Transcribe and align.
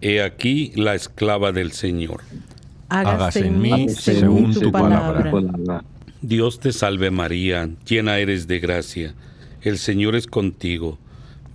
He 0.00 0.22
aquí 0.22 0.72
la 0.76 0.94
esclava 0.94 1.52
del 1.52 1.72
Señor. 1.72 2.22
Hágase 2.88 3.46
en 3.46 3.60
mí 3.60 3.88
según 3.88 4.54
tu 4.54 4.72
palabra. 4.72 5.32
Dios 6.22 6.60
te 6.60 6.72
salve 6.72 7.10
María, 7.10 7.70
llena 7.86 8.18
eres 8.18 8.46
de 8.46 8.58
gracia, 8.58 9.14
el 9.62 9.78
Señor 9.78 10.16
es 10.16 10.26
contigo. 10.26 10.98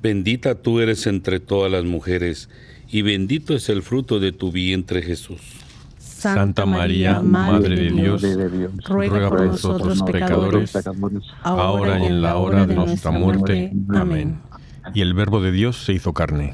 Bendita 0.02 0.56
tú 0.56 0.80
eres 0.80 1.08
entre 1.08 1.40
todas 1.40 1.72
las 1.72 1.84
mujeres, 1.84 2.50
y 2.90 3.02
bendito 3.02 3.56
es 3.56 3.70
el 3.70 3.82
fruto 3.82 4.20
de 4.20 4.32
tu 4.32 4.52
vientre 4.52 5.02
Jesús. 5.02 5.42
Santa 5.98 6.66
María, 6.66 7.22
Madre 7.22 7.76
de 7.76 7.92
Dios, 7.92 8.24
ruega 8.86 9.30
por 9.30 9.46
nosotros 9.46 10.02
pecadores, 10.04 10.74
ahora 11.44 12.00
y 12.00 12.06
en 12.06 12.22
la 12.22 12.38
hora 12.38 12.66
de 12.66 12.76
nuestra 12.76 13.12
muerte. 13.12 13.72
Amén. 13.90 14.40
Y 14.94 15.02
el 15.02 15.14
Verbo 15.14 15.42
de 15.42 15.52
Dios 15.52 15.84
se 15.84 15.94
hizo 15.94 16.14
carne. 16.14 16.54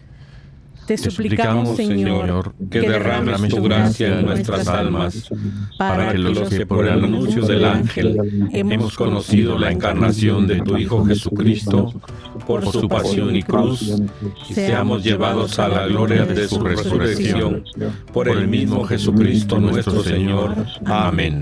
Te 0.85 0.97
suplicamos, 0.97 1.75
Señor, 1.75 2.53
que 2.69 2.81
derrames 2.81 3.49
tu 3.49 3.63
gracia 3.63 4.19
en 4.19 4.25
nuestras 4.25 4.67
almas, 4.67 5.29
para 5.77 6.11
que 6.11 6.17
los 6.17 6.49
que 6.49 6.65
por 6.65 6.87
el 6.87 7.03
anuncio 7.03 7.45
del 7.45 7.65
ángel 7.65 8.49
hemos 8.51 8.95
conocido 8.95 9.57
la 9.57 9.71
encarnación 9.71 10.47
de 10.47 10.61
tu 10.61 10.77
Hijo 10.77 11.05
Jesucristo, 11.05 11.93
por 12.45 12.65
su 12.71 12.87
pasión 12.87 13.35
y 13.35 13.43
cruz, 13.43 14.01
y 14.49 14.53
seamos 14.53 15.03
llevados 15.03 15.59
a 15.59 15.67
la 15.67 15.87
gloria 15.87 16.25
de 16.25 16.47
su 16.47 16.59
resurrección, 16.59 17.63
por 18.11 18.27
el 18.27 18.47
mismo 18.47 18.83
Jesucristo 18.83 19.59
nuestro 19.59 20.03
Señor. 20.03 20.55
Amén. 20.85 21.39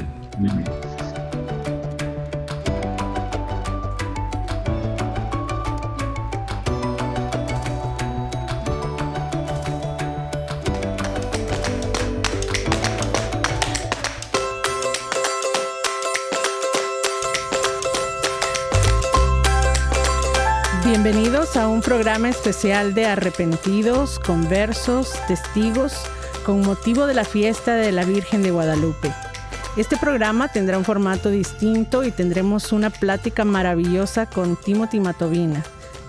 Programa 21.99 22.29
especial 22.29 22.93
de 22.93 23.07
arrepentidos, 23.07 24.19
conversos, 24.19 25.11
testigos, 25.27 25.91
con 26.45 26.61
motivo 26.61 27.07
de 27.07 27.13
la 27.13 27.25
fiesta 27.25 27.75
de 27.75 27.91
la 27.91 28.05
Virgen 28.05 28.41
de 28.41 28.51
Guadalupe. 28.51 29.11
Este 29.75 29.97
programa 29.97 30.47
tendrá 30.47 30.77
un 30.77 30.85
formato 30.85 31.29
distinto 31.29 32.05
y 32.05 32.11
tendremos 32.11 32.71
una 32.71 32.89
plática 32.89 33.43
maravillosa 33.43 34.27
con 34.27 34.55
Timothy 34.55 35.01
Matovina, 35.01 35.61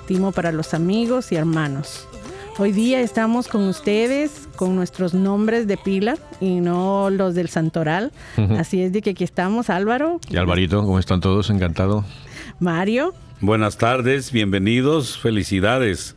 Timo 0.07 0.31
para 0.31 0.53
los 0.53 0.75
amigos 0.75 1.33
y 1.33 1.35
hermanos. 1.35 2.07
Hoy 2.59 2.71
día 2.71 3.01
estamos 3.01 3.49
con 3.49 3.65
ustedes 3.65 4.49
con 4.55 4.77
nuestros 4.77 5.13
nombres 5.13 5.67
de 5.67 5.77
pila 5.77 6.17
y 6.41 6.61
no 6.61 7.11
los 7.11 7.35
del 7.35 7.49
santoral. 7.49 8.13
Así 8.57 8.81
es 8.81 8.93
de 8.93 9.03
que 9.03 9.11
aquí 9.11 9.25
estamos, 9.25 9.71
Álvaro, 9.71 10.21
Y 10.31 10.37
Alvarito, 10.37 10.85
¿cómo 10.85 11.01
están 11.01 11.21
todos? 11.21 11.51
Encantado. 11.51 12.05
Mario 12.61 13.13
Buenas 13.41 13.79
tardes, 13.79 14.33
bienvenidos, 14.33 15.19
felicidades. 15.19 16.15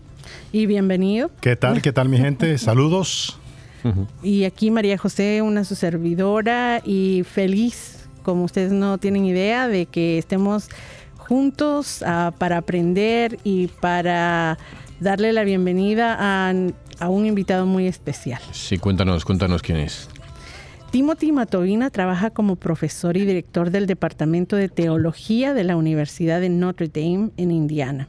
y 0.52 0.66
bienvenido. 0.66 1.32
¿Qué 1.42 1.56
tal? 1.56 1.82
¿Qué 1.82 1.92
tal 1.94 2.10
mi 2.10 2.18
gente? 2.18 2.58
Saludos. 2.58 3.40
Y 4.22 4.46
aquí 4.46 4.72
María 4.72 4.98
José, 4.98 5.42
una 5.42 5.64
su 5.66 5.76
servidora 5.76 6.82
y 6.86 7.24
feliz, 7.30 8.08
como 8.24 8.46
ustedes 8.46 8.72
no 8.72 8.98
tienen 8.98 9.26
idea, 9.26 9.68
de 9.68 9.86
que 9.86 10.18
estemos 10.18 10.70
juntos 11.18 12.02
ah, 12.06 12.34
para 12.38 12.58
aprender 12.58 13.40
y 13.44 13.68
para 13.68 14.58
darle 15.02 15.34
la 15.34 15.44
bienvenida 15.44 16.16
a, 16.18 16.54
a 17.00 17.10
un 17.10 17.26
invitado 17.26 17.66
muy 17.66 17.88
especial. 17.88 18.42
Sí, 18.52 18.78
cuéntanos, 18.78 19.26
cuéntanos 19.26 19.62
quién 19.62 19.80
es. 19.80 20.10
Timothy 20.94 21.32
Matovina 21.32 21.90
trabaja 21.90 22.30
como 22.30 22.56
profesor 22.56 23.18
y 23.18 23.26
director 23.26 23.72
del 23.72 23.88
Departamento 23.88 24.56
de 24.56 24.70
Teología 24.70 25.56
de 25.56 25.64
la 25.64 25.76
Universidad 25.76 26.40
de 26.40 26.50
Notre 26.50 26.88
Dame 26.88 27.32
en 27.36 27.50
Indiana. 27.50 28.08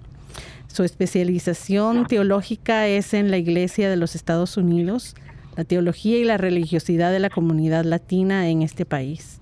Su 0.66 0.84
especialización 0.84 2.04
teológica 2.04 2.86
es 2.86 3.14
en 3.14 3.30
la 3.30 3.38
Iglesia 3.38 3.88
de 3.88 3.96
los 3.96 4.14
Estados 4.14 4.58
Unidos, 4.58 5.14
la 5.56 5.64
teología 5.64 6.18
y 6.18 6.24
la 6.24 6.36
religiosidad 6.36 7.10
de 7.10 7.20
la 7.20 7.30
comunidad 7.30 7.86
latina 7.86 8.50
en 8.50 8.60
este 8.60 8.84
país. 8.84 9.40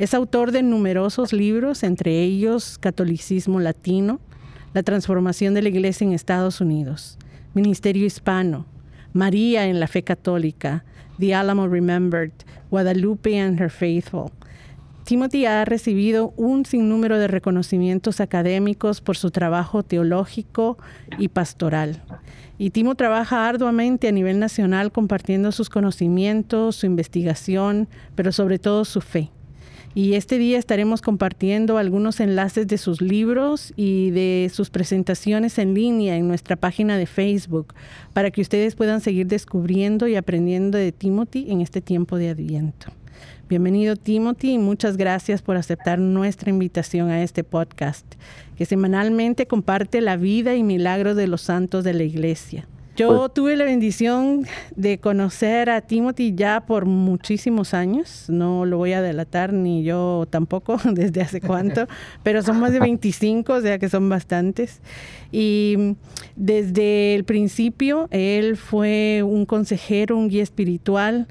Es 0.00 0.12
autor 0.12 0.50
de 0.50 0.64
numerosos 0.64 1.32
libros, 1.32 1.84
entre 1.84 2.20
ellos 2.24 2.76
Catolicismo 2.76 3.60
Latino, 3.60 4.18
La 4.74 4.82
transformación 4.82 5.54
de 5.54 5.62
la 5.62 5.68
Iglesia 5.68 6.08
en 6.08 6.12
Estados 6.12 6.60
Unidos, 6.60 7.18
Ministerio 7.54 8.04
Hispano, 8.04 8.66
María 9.12 9.66
en 9.66 9.80
la 9.80 9.86
Fe 9.86 10.02
Católica, 10.02 10.84
The 11.18 11.34
Alamo 11.34 11.68
Remembered, 11.68 12.32
Guadalupe 12.70 13.38
and 13.38 13.60
Her 13.60 13.70
Faithful. 13.70 14.30
Timothy 15.04 15.44
ha 15.46 15.64
recibido 15.64 16.32
un 16.36 16.64
sinnúmero 16.64 17.18
de 17.18 17.26
reconocimientos 17.26 18.20
académicos 18.20 19.00
por 19.00 19.16
su 19.16 19.30
trabajo 19.30 19.82
teológico 19.82 20.78
y 21.18 21.28
pastoral. 21.28 22.02
Y 22.58 22.70
Timo 22.70 22.94
trabaja 22.94 23.48
arduamente 23.48 24.06
a 24.06 24.12
nivel 24.12 24.38
nacional 24.38 24.92
compartiendo 24.92 25.50
sus 25.50 25.68
conocimientos, 25.68 26.76
su 26.76 26.86
investigación, 26.86 27.88
pero 28.14 28.30
sobre 28.30 28.58
todo 28.58 28.84
su 28.84 29.00
fe. 29.00 29.30
Y 29.92 30.14
este 30.14 30.38
día 30.38 30.56
estaremos 30.56 31.02
compartiendo 31.02 31.76
algunos 31.76 32.20
enlaces 32.20 32.68
de 32.68 32.78
sus 32.78 33.00
libros 33.00 33.72
y 33.74 34.10
de 34.10 34.48
sus 34.52 34.70
presentaciones 34.70 35.58
en 35.58 35.74
línea 35.74 36.16
en 36.16 36.28
nuestra 36.28 36.54
página 36.54 36.96
de 36.96 37.06
Facebook 37.06 37.74
para 38.12 38.30
que 38.30 38.40
ustedes 38.40 38.76
puedan 38.76 39.00
seguir 39.00 39.26
descubriendo 39.26 40.06
y 40.06 40.14
aprendiendo 40.14 40.78
de 40.78 40.92
Timothy 40.92 41.50
en 41.50 41.60
este 41.60 41.80
tiempo 41.80 42.18
de 42.18 42.28
Adviento. 42.28 42.92
Bienvenido 43.48 43.96
Timothy 43.96 44.52
y 44.52 44.58
muchas 44.58 44.96
gracias 44.96 45.42
por 45.42 45.56
aceptar 45.56 45.98
nuestra 45.98 46.50
invitación 46.50 47.10
a 47.10 47.24
este 47.24 47.42
podcast 47.42 48.06
que 48.56 48.66
semanalmente 48.66 49.46
comparte 49.46 50.00
la 50.00 50.16
vida 50.16 50.54
y 50.54 50.62
milagros 50.62 51.16
de 51.16 51.26
los 51.26 51.40
santos 51.40 51.82
de 51.82 51.94
la 51.94 52.04
iglesia. 52.04 52.68
Yo 53.00 53.30
tuve 53.30 53.56
la 53.56 53.64
bendición 53.64 54.46
de 54.76 54.98
conocer 54.98 55.70
a 55.70 55.80
Timothy 55.80 56.34
ya 56.34 56.66
por 56.66 56.84
muchísimos 56.84 57.72
años, 57.72 58.26
no 58.28 58.66
lo 58.66 58.76
voy 58.76 58.92
a 58.92 59.00
delatar 59.00 59.54
ni 59.54 59.82
yo 59.82 60.26
tampoco 60.28 60.76
desde 60.84 61.22
hace 61.22 61.40
cuánto, 61.40 61.86
pero 62.22 62.42
son 62.42 62.60
más 62.60 62.72
de 62.72 62.80
25, 62.80 63.54
o 63.54 63.60
sea 63.62 63.78
que 63.78 63.88
son 63.88 64.10
bastantes. 64.10 64.82
Y 65.32 65.96
desde 66.36 67.14
el 67.14 67.24
principio 67.24 68.06
él 68.10 68.58
fue 68.58 69.22
un 69.24 69.46
consejero, 69.46 70.18
un 70.18 70.28
guía 70.28 70.42
espiritual 70.42 71.26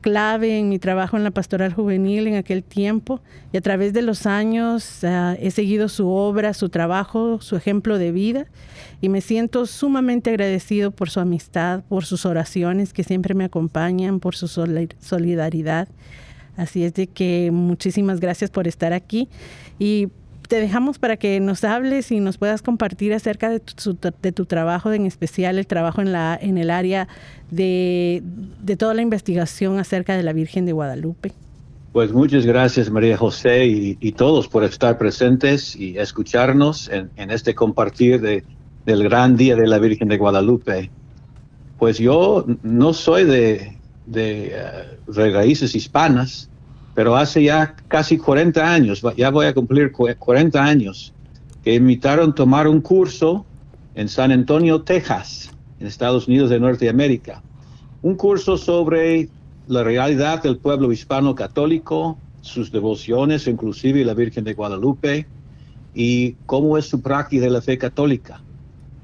clave 0.00 0.58
en 0.58 0.68
mi 0.68 0.78
trabajo 0.78 1.16
en 1.16 1.24
la 1.24 1.30
pastoral 1.30 1.72
juvenil 1.72 2.26
en 2.26 2.34
aquel 2.34 2.62
tiempo 2.62 3.20
y 3.52 3.56
a 3.56 3.60
través 3.60 3.92
de 3.92 4.02
los 4.02 4.26
años 4.26 5.00
uh, 5.02 5.36
he 5.38 5.50
seguido 5.50 5.88
su 5.88 6.08
obra, 6.08 6.54
su 6.54 6.68
trabajo, 6.68 7.40
su 7.40 7.56
ejemplo 7.56 7.98
de 7.98 8.12
vida 8.12 8.46
y 9.00 9.08
me 9.08 9.20
siento 9.20 9.66
sumamente 9.66 10.30
agradecido 10.30 10.90
por 10.90 11.10
su 11.10 11.20
amistad, 11.20 11.82
por 11.88 12.04
sus 12.04 12.26
oraciones 12.26 12.92
que 12.92 13.04
siempre 13.04 13.34
me 13.34 13.44
acompañan, 13.44 14.20
por 14.20 14.34
su 14.36 14.48
solidaridad. 14.48 15.88
Así 16.56 16.84
es 16.84 16.94
de 16.94 17.06
que 17.06 17.50
muchísimas 17.52 18.20
gracias 18.20 18.50
por 18.50 18.68
estar 18.68 18.92
aquí 18.92 19.28
y 19.78 20.08
te 20.50 20.60
dejamos 20.60 20.98
para 20.98 21.16
que 21.16 21.38
nos 21.38 21.62
hables 21.62 22.10
y 22.10 22.18
nos 22.18 22.36
puedas 22.36 22.60
compartir 22.60 23.14
acerca 23.14 23.50
de 23.50 23.60
tu, 23.60 24.46
trabajo, 24.46 24.92
en 24.92 25.06
especial 25.06 25.58
el 25.60 25.66
trabajo 25.68 26.02
en, 26.02 26.10
la, 26.10 26.36
en 26.42 26.58
el 26.58 26.70
área 26.70 27.06
de, 27.52 28.20
de 28.60 28.76
toda 28.76 28.92
la 28.94 29.00
investigación 29.00 29.78
acerca 29.78 30.16
de 30.16 30.24
la 30.24 30.32
Virgen 30.32 30.66
de 30.66 30.72
Guadalupe. 30.72 31.30
Pues 31.92 32.12
muchas 32.12 32.44
gracias 32.44 32.90
María 32.90 33.16
José 33.16 33.64
y, 33.66 34.12
todos 34.12 34.48
por 34.48 34.64
estar 34.64 34.98
presentes 34.98 35.76
y 35.76 35.96
escucharnos 35.96 36.90
en, 36.90 37.30
este 37.30 37.54
compartir 37.54 38.20
de, 38.20 38.42
del 38.86 39.04
gran 39.04 39.36
día 39.36 39.54
de 39.54 39.68
la 39.68 39.78
Virgen 39.78 40.08
de 40.08 40.16
Guadalupe. 40.16 40.90
Pues 41.78 41.98
yo 41.98 42.44
no 42.64 42.92
soy 42.92 43.22
de, 43.22 43.76
de, 44.06 44.52
eh, 44.52 45.30
raíces 45.30 45.76
hispanas, 45.76 46.50
pero 46.94 47.16
hace 47.16 47.44
ya 47.44 47.76
casi 47.88 48.18
40 48.18 48.72
años, 48.72 49.02
ya 49.16 49.30
voy 49.30 49.46
a 49.46 49.54
cumplir 49.54 49.92
40 49.92 50.62
años, 50.62 51.12
que 51.62 51.74
invitaron 51.74 52.30
a 52.30 52.34
tomar 52.34 52.66
un 52.68 52.80
curso 52.80 53.44
en 53.94 54.08
San 54.08 54.32
Antonio, 54.32 54.82
Texas, 54.82 55.50
en 55.78 55.86
Estados 55.86 56.28
Unidos 56.28 56.50
de 56.50 56.60
Norteamérica. 56.60 57.42
Un 58.02 58.14
curso 58.14 58.56
sobre 58.56 59.28
la 59.66 59.84
realidad 59.84 60.42
del 60.42 60.56
pueblo 60.56 60.90
hispano 60.90 61.34
católico, 61.34 62.18
sus 62.40 62.72
devociones, 62.72 63.46
inclusive 63.46 64.04
la 64.04 64.14
Virgen 64.14 64.44
de 64.44 64.54
Guadalupe, 64.54 65.26
y 65.94 66.32
cómo 66.46 66.78
es 66.78 66.86
su 66.86 67.00
práctica 67.00 67.44
de 67.44 67.50
la 67.50 67.60
fe 67.60 67.78
católica. 67.78 68.40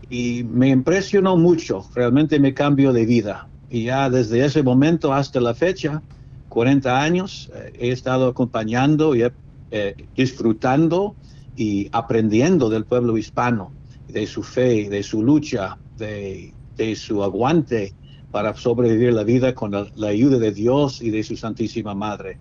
Y 0.08 0.44
me 0.44 0.68
impresionó 0.68 1.36
mucho, 1.36 1.84
realmente 1.94 2.38
me 2.38 2.54
cambió 2.54 2.92
de 2.92 3.06
vida. 3.06 3.48
Y 3.70 3.84
ya 3.84 4.08
desde 4.08 4.44
ese 4.44 4.62
momento 4.62 5.12
hasta 5.12 5.40
la 5.40 5.54
fecha, 5.54 6.02
40 6.48 7.02
años, 7.02 7.50
eh, 7.54 7.72
he 7.78 7.90
estado 7.90 8.28
acompañando 8.28 9.14
y 9.14 9.24
eh, 9.70 9.94
disfrutando 10.16 11.14
y 11.56 11.88
aprendiendo 11.92 12.68
del 12.68 12.84
pueblo 12.84 13.16
hispano, 13.16 13.72
de 14.08 14.26
su 14.26 14.42
fe, 14.42 14.88
de 14.88 15.02
su 15.02 15.22
lucha, 15.22 15.78
de, 15.98 16.52
su 16.94 17.22
aguante 17.22 17.94
para 18.30 18.54
sobrevivir 18.54 19.12
la 19.12 19.24
vida 19.24 19.54
con 19.54 19.72
la, 19.72 20.08
ayuda 20.08 20.38
de 20.38 20.52
Dios 20.52 21.00
y 21.00 21.10
de 21.10 21.22
su 21.22 21.36
Santísima 21.36 21.94
Madre. 21.94 22.38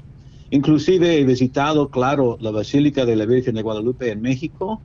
Inclusive 0.51 1.18
he 1.18 1.24
visitado, 1.24 1.90
claro, 1.90 2.38
la 2.40 2.51
Basílica 2.51 3.06
de 3.06 3.16
la 3.16 3.25
Virgen 3.25 3.56
de 3.56 3.62
Guadalupe 3.62 4.12
en 4.12 4.22
México 4.22 4.81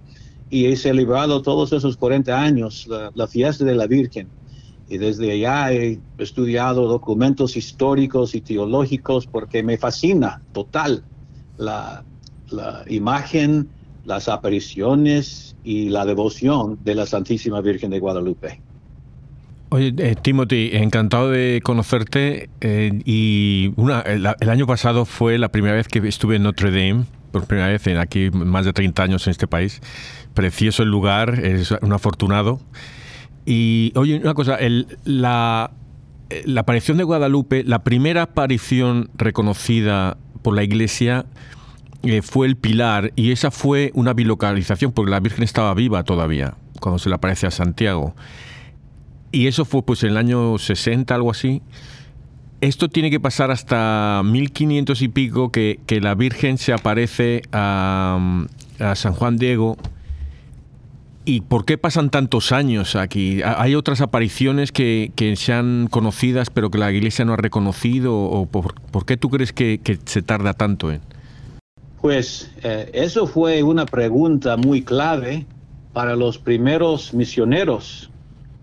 y 0.49 0.67
he 0.67 0.77
celebrado 0.77 1.43
todos 1.43 1.73
esos 1.73 1.97
40 1.97 2.41
años 2.41 2.89
la, 3.15 3.27
fiesta 3.27 3.65
de 3.65 3.75
la 3.75 3.87
Virgen. 3.87 4.29
Y 4.91 4.99
desde 4.99 5.33
allá 5.33 5.73
he 5.73 5.99
estudiado 6.19 6.87
documentos 6.89 7.57
históricos 7.57 8.35
y 8.35 8.43
teológicos 8.43 9.27
porque 9.27 9.63
me 9.63 9.79
fascina 9.79 10.43
total 10.53 11.05
la, 11.57 12.05
la 12.51 12.85
imagen, 12.89 13.69
las 14.05 14.29
apariciones 14.29 15.57
y 15.65 15.89
la 15.89 16.05
devoción 16.05 16.79
de 16.85 16.97
la 16.97 17.07
Santísima 17.07 17.61
Virgen 17.61 17.91
de 17.91 18.01
Guadalupe. 18.01 18.61
Oye, 19.73 19.95
eh, 19.99 20.17
Timothy, 20.21 20.71
encantado 20.73 21.31
de 21.31 21.61
conocerte. 21.63 22.51
Eh, 22.61 23.01
y 23.05 23.73
una, 23.77 24.01
el, 24.01 24.27
año 24.27 24.67
pasado 24.67 25.05
fue 25.05 25.39
la 25.39 25.51
primera 25.51 25.77
vez 25.77 25.87
que 25.87 26.01
estuve 26.09 26.37
en 26.37 26.43
Notre 26.43 26.73
Dame, 26.73 27.05
por 27.31 27.47
primera 27.47 27.69
vez 27.69 27.87
en 27.87 27.97
aquí 27.99 28.31
más 28.33 28.65
de 28.65 28.73
30 28.73 29.01
años 29.01 29.27
en 29.29 29.31
este 29.31 29.47
país. 29.47 29.81
Precioso 30.35 30.83
el 30.83 30.89
lugar, 30.89 31.39
es 31.39 31.71
un 31.71 31.93
afortunado. 31.93 32.59
Y 33.53 33.93
oye, 33.97 34.21
una 34.23 34.35
cosa, 34.35 34.59
la, 35.03 35.73
la 36.45 36.61
aparición 36.61 36.99
de 36.99 37.03
Guadalupe, 37.03 37.65
la 37.65 37.83
primera 37.83 38.23
aparición 38.23 39.11
reconocida 39.17 40.17
por 40.43 40.55
la 40.55 40.63
Iglesia 40.63 41.27
eh, 42.05 42.23
fue 42.23 42.47
el 42.47 42.57
Pilar 42.57 43.13
y 43.17 43.33
esa 43.33 43.51
fue 43.51 43.91
una 43.95 44.13
bilocalización 44.13 44.93
porque 44.93 45.11
la 45.11 45.19
Virgen 45.19 45.43
estaba 45.43 45.75
viva 45.75 46.05
todavía 46.05 46.55
cuando 46.81 47.01
se 47.01 47.09
le 47.09 47.17
aparece 47.17 47.49
a 47.49 47.51
Santiago. 47.51 48.15
Y 49.33 49.49
eso 49.49 49.65
fue 49.65 49.83
pues 49.83 50.05
en 50.05 50.11
el 50.11 50.17
año 50.17 50.57
60, 50.57 51.13
algo 51.13 51.33
así. 51.33 51.61
Esto 52.61 52.89
tiene 52.89 53.11
que 53.11 53.19
pasar 53.19 53.51
hasta 53.51 54.23
1500 54.25 55.03
y 55.03 55.09
pico 55.09 55.51
que, 55.51 55.81
que 55.87 56.01
la 56.01 56.15
Virgen 56.15 56.57
se 56.57 56.73
aparece 56.73 57.43
a, 57.51 58.47
a, 58.79 58.95
San 58.95 59.13
Juan 59.13 59.39
Diego. 59.39 59.77
¿Y 61.31 61.43
por 61.43 61.65
qué 61.65 61.79
pasan 61.79 62.11
tantos 62.11 62.51
años 62.51 62.97
aquí? 62.97 63.41
¿Hay 63.45 63.77
otras 63.77 64.01
apariciones 64.01 64.73
que, 64.73 65.13
que 65.15 65.37
sean 65.37 65.87
conocidas 65.89 66.51
pero 66.51 66.73
que 66.73 66.79
la 66.79 66.91
Iglesia 66.91 67.25
no 67.25 67.35
ha 67.35 67.37
reconocido? 67.37 68.19
¿O 68.19 68.47
por, 68.47 68.75
qué 69.07 69.17
tú 69.17 69.31
crees 69.31 69.53
que, 69.53 69.79
que, 69.81 69.97
se 70.07 70.23
tarda 70.23 70.55
tanto 70.55 70.91
en? 70.91 71.01
Pues 72.01 72.51
eh, 72.65 72.91
eso 72.95 73.29
fue 73.29 73.63
una 73.63 73.87
pregunta 73.87 74.57
muy 74.57 74.83
clave 74.83 75.47
para 75.93 76.17
los 76.17 76.37
primeros 76.37 77.15
misioneros 77.15 78.11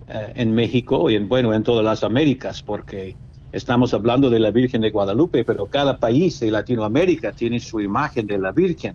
eh, 0.10 0.34
en 0.36 0.54
México 0.54 1.10
y 1.10 1.16
en, 1.16 1.30
bueno, 1.30 1.54
en 1.54 1.64
todas 1.64 1.86
las 1.86 2.04
Américas, 2.04 2.62
porque 2.62 3.16
estamos 3.54 3.94
hablando 3.94 4.30
de 4.30 4.42
la 4.42 4.52
Virgen 4.52 4.82
de 4.82 4.92
Guadalupe, 4.92 5.46
pero 5.46 5.68
cada 5.68 6.00
país 6.00 6.42
de 6.42 6.52
Latinoamérica 6.52 7.32
tiene 7.32 7.62
su 7.62 7.80
imagen 7.80 8.28
de 8.28 8.38
la 8.38 8.52
Virgen. 8.52 8.94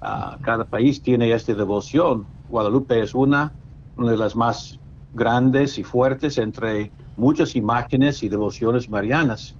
Ah, 0.00 0.36
cada 0.42 0.64
país 0.64 1.00
tiene 1.00 1.32
esta 1.32 1.54
devoción. 1.54 2.26
Guadalupe 2.52 3.00
es 3.00 3.14
una, 3.14 3.52
de 3.96 4.16
las 4.16 4.36
más 4.36 4.78
grandes 5.12 5.78
y 5.78 5.82
fuertes 5.82 6.38
entre 6.38 6.92
muchas 7.16 7.56
imágenes 7.56 8.22
y 8.22 8.28
devociones 8.28 8.88
marianas. 8.88 9.56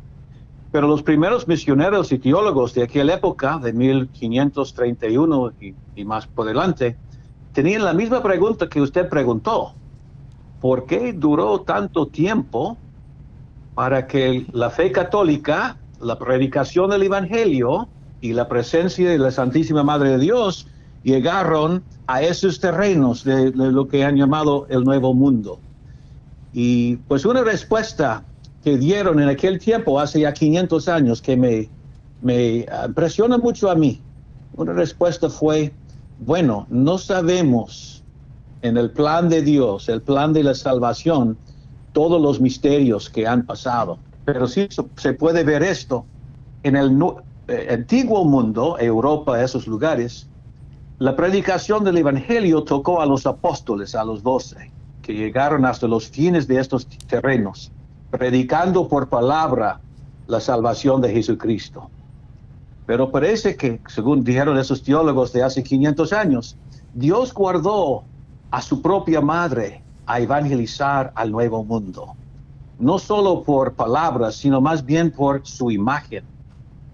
Pero 0.71 0.87
los 0.87 1.03
primeros 1.03 1.49
misioneros 1.49 2.13
y 2.13 2.19
teólogos 2.19 2.73
de 2.75 2.85
aquella 2.85 3.15
época, 3.15 3.59
de 3.59 3.73
1531 3.73 5.53
y, 5.61 5.75
y 5.97 6.05
más 6.05 6.27
por 6.27 6.47
delante, 6.47 6.97
tenían 7.53 7.85
la 7.85 7.93
misma 7.93 8.23
pregunta 8.23 8.69
que 8.69 8.81
usted 8.81 9.09
preguntó. 9.09 9.75
¿por 10.63 10.87
qué 10.87 11.13
duró 11.13 11.63
tanto 11.63 12.07
tiempo 12.07 12.79
para 13.75 14.07
que 14.07 14.47
la 14.53 14.71
fe 14.71 14.93
católica, 14.93 15.77
la 16.01 16.17
predicación 16.17 16.89
del 16.91 17.03
Evangelio 17.03 17.89
y 18.21 18.33
la 18.33 18.49
presencia 18.49 19.11
de 19.11 19.19
la 19.19 19.33
Santísima 19.33 19.83
Madre 19.83 20.11
de 20.11 20.19
Dios 20.19 20.69
llegaron 21.03 21.83
a 22.07 22.23
esos 22.23 22.61
terrenos 22.61 23.25
de, 23.25 23.51
lo 23.53 23.89
que 23.89 24.05
han 24.05 24.17
llamado 24.17 24.67
el 24.69 24.85
Nuevo 24.85 25.15
Mundo? 25.15 25.59
Y 26.53 26.97
pues 27.09 27.25
una 27.25 27.43
respuesta 27.43 28.25
que 28.63 28.77
dieron 28.77 29.21
en 29.21 29.29
aquel 29.29 29.59
tiempo, 29.59 29.99
hace 29.99 30.21
ya 30.21 30.33
500 30.33 30.89
años, 30.89 31.23
que 31.23 31.37
me, 31.37 31.69
me 32.21 32.67
impresiona 32.87 33.39
mucho 33.39 33.71
a 33.71 33.75
mí. 33.75 34.01
Una 34.55 34.73
respuesta 34.73 35.29
fue, 35.31 35.73
bueno, 36.21 36.67
no 36.71 36.99
sabemos 36.99 38.03
en 38.63 38.77
el 38.77 38.91
plan 38.91 39.29
de 39.29 39.43
Dios, 39.43 39.89
el 39.89 40.03
plan 40.03 40.33
de 40.33 40.45
la 40.45 40.55
salvación, 40.55 41.37
todos 41.93 42.21
los 42.21 42.41
misterios 42.41 43.11
que 43.11 43.27
han 43.27 43.45
pasado. 43.45 43.99
Pero 44.25 44.47
sí 44.47 44.69
se 44.97 45.13
puede 45.15 45.43
ver 45.43 45.63
esto 45.63 46.05
en 46.63 46.77
el 46.77 46.97
eh, 47.49 47.69
antiguo 47.71 48.25
mundo, 48.25 48.77
Europa, 48.79 49.43
esos 49.43 49.67
lugares, 49.67 50.29
la 51.03 51.17
predicación 51.17 51.83
del 51.83 51.99
Evangelio 51.99 52.63
tocó 52.63 53.01
a 53.01 53.07
los 53.07 53.27
apóstoles, 53.27 53.97
a 53.97 54.05
los 54.05 54.23
doce, 54.23 54.71
que 55.03 55.13
llegaron 55.13 55.65
hasta 55.65 55.89
los 55.89 56.09
fines 56.09 56.47
de 56.47 56.61
estos 56.61 56.87
terrenos, 56.87 57.73
predicando 58.13 58.87
por 58.87 59.09
palabra 59.09 59.81
la 60.29 60.39
salvación 60.39 61.01
de 61.01 61.13
Jesucristo. 61.13 61.91
Pero 62.87 63.11
parece 63.11 63.57
que, 63.57 63.81
según 63.89 64.23
dijeron 64.23 64.57
esos 64.57 64.85
teólogos 64.85 65.33
de 65.33 65.43
hace 65.43 65.65
500 65.65 66.13
años, 66.13 66.57
Dios 66.95 67.35
guardó 67.35 68.05
a 68.53 68.63
su 68.63 68.81
propia 68.81 69.21
madre 69.21 69.83
a 70.07 70.21
evangelizar 70.21 71.11
al 71.17 71.33
nuevo 71.33 71.65
mundo. 71.65 72.15
No 72.79 73.01
solo 73.01 73.43
por 73.43 73.73
palabras, 73.73 74.37
sino 74.37 74.61
más 74.61 74.87
bien 74.87 75.11
por 75.11 75.45
su 75.45 75.73
imagen. 75.73 76.23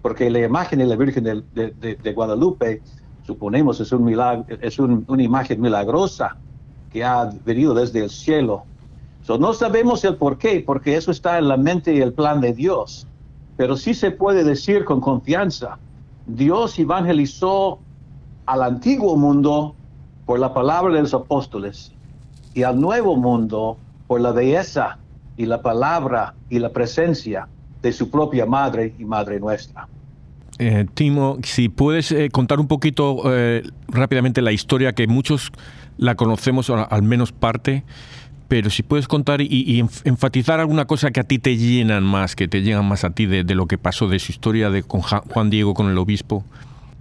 Porque 0.01 0.31
la 0.31 0.39
imagen 0.39 0.79
de 0.79 0.85
la 0.87 0.95
Virgen 0.95 1.25
de, 1.53 2.13
Guadalupe, 2.15 2.81
suponemos, 3.29 3.79
es, 3.79 3.91
un 3.91 4.05
milagro, 4.05 4.43
es 4.59 4.79
una 4.79 5.23
imagen 5.23 5.61
milagrosa 5.61 6.35
que 6.91 7.03
ha 7.03 7.29
venido 7.45 7.75
desde 7.75 8.03
el 8.03 8.09
cielo. 8.09 8.63
no 9.39 9.53
sabemos 9.53 10.03
el 10.03 10.15
por 10.15 10.39
qué, 10.39 10.63
porque 10.65 10.95
eso 10.95 11.11
está 11.11 11.37
en 11.37 11.47
la 11.47 11.55
mente 11.55 11.93
y 11.93 12.01
el 12.01 12.11
plan 12.11 12.41
de 12.41 12.53
Dios. 12.53 13.05
Pero 13.55 13.77
sí 13.77 13.93
se 13.93 14.09
puede 14.09 14.43
decir 14.43 14.83
con 14.83 14.99
confianza, 14.99 15.77
Dios 16.25 16.79
evangelizó 16.79 17.77
al 18.47 18.63
antiguo 18.63 19.15
mundo 19.15 19.75
por 20.25 20.39
la 20.39 20.51
palabra 20.51 20.95
de 20.95 21.01
los 21.03 21.13
apóstoles 21.13 21.91
y 22.55 22.63
al 22.63 22.81
nuevo 22.81 23.15
mundo 23.15 23.77
por 24.07 24.21
la 24.21 24.31
belleza 24.31 24.97
y 25.37 25.45
la 25.45 25.61
palabra 25.61 26.33
y 26.49 26.57
la 26.57 26.69
presencia 26.69 27.47
de 27.83 27.91
su 27.93 28.09
propia 28.09 28.47
madre 28.47 28.95
y 28.97 29.05
madre 29.05 29.39
nuestra. 29.39 29.87
Eh, 30.59 30.85
Timo, 30.93 31.37
si 31.41 31.69
puedes 31.69 32.11
eh, 32.11 32.29
contar 32.29 32.59
un 32.59 32.67
poquito 32.67 33.21
eh, 33.33 33.63
rápidamente 33.87 34.41
la 34.41 34.51
historia, 34.51 34.91
que 34.91 35.07
muchos 35.07 35.53
la 35.97 36.15
conocemos, 36.15 36.69
al 36.69 37.01
menos 37.01 37.31
parte, 37.31 37.85
pero 38.49 38.69
si 38.69 38.83
puedes 38.83 39.07
contar 39.07 39.39
y, 39.39 39.79
enfatizar 40.03 40.59
alguna 40.59 40.83
cosa 40.83 41.11
que 41.11 41.21
a 41.21 41.23
ti 41.23 41.39
te 41.39 41.55
llenan 41.55 42.03
más, 42.03 42.35
que 42.35 42.49
te 42.49 42.61
llegan 42.61 42.85
más 42.85 43.05
a 43.05 43.11
ti 43.11 43.25
de, 43.25 43.43
lo 43.55 43.67
que 43.67 43.77
pasó, 43.77 44.09
de 44.09 44.19
su 44.19 44.33
historia 44.33 44.69
de 44.69 44.83
con 44.83 45.01
Juan 45.01 45.49
Diego, 45.49 45.73
con 45.73 45.87
el 45.89 45.97
obispo. 45.97 46.43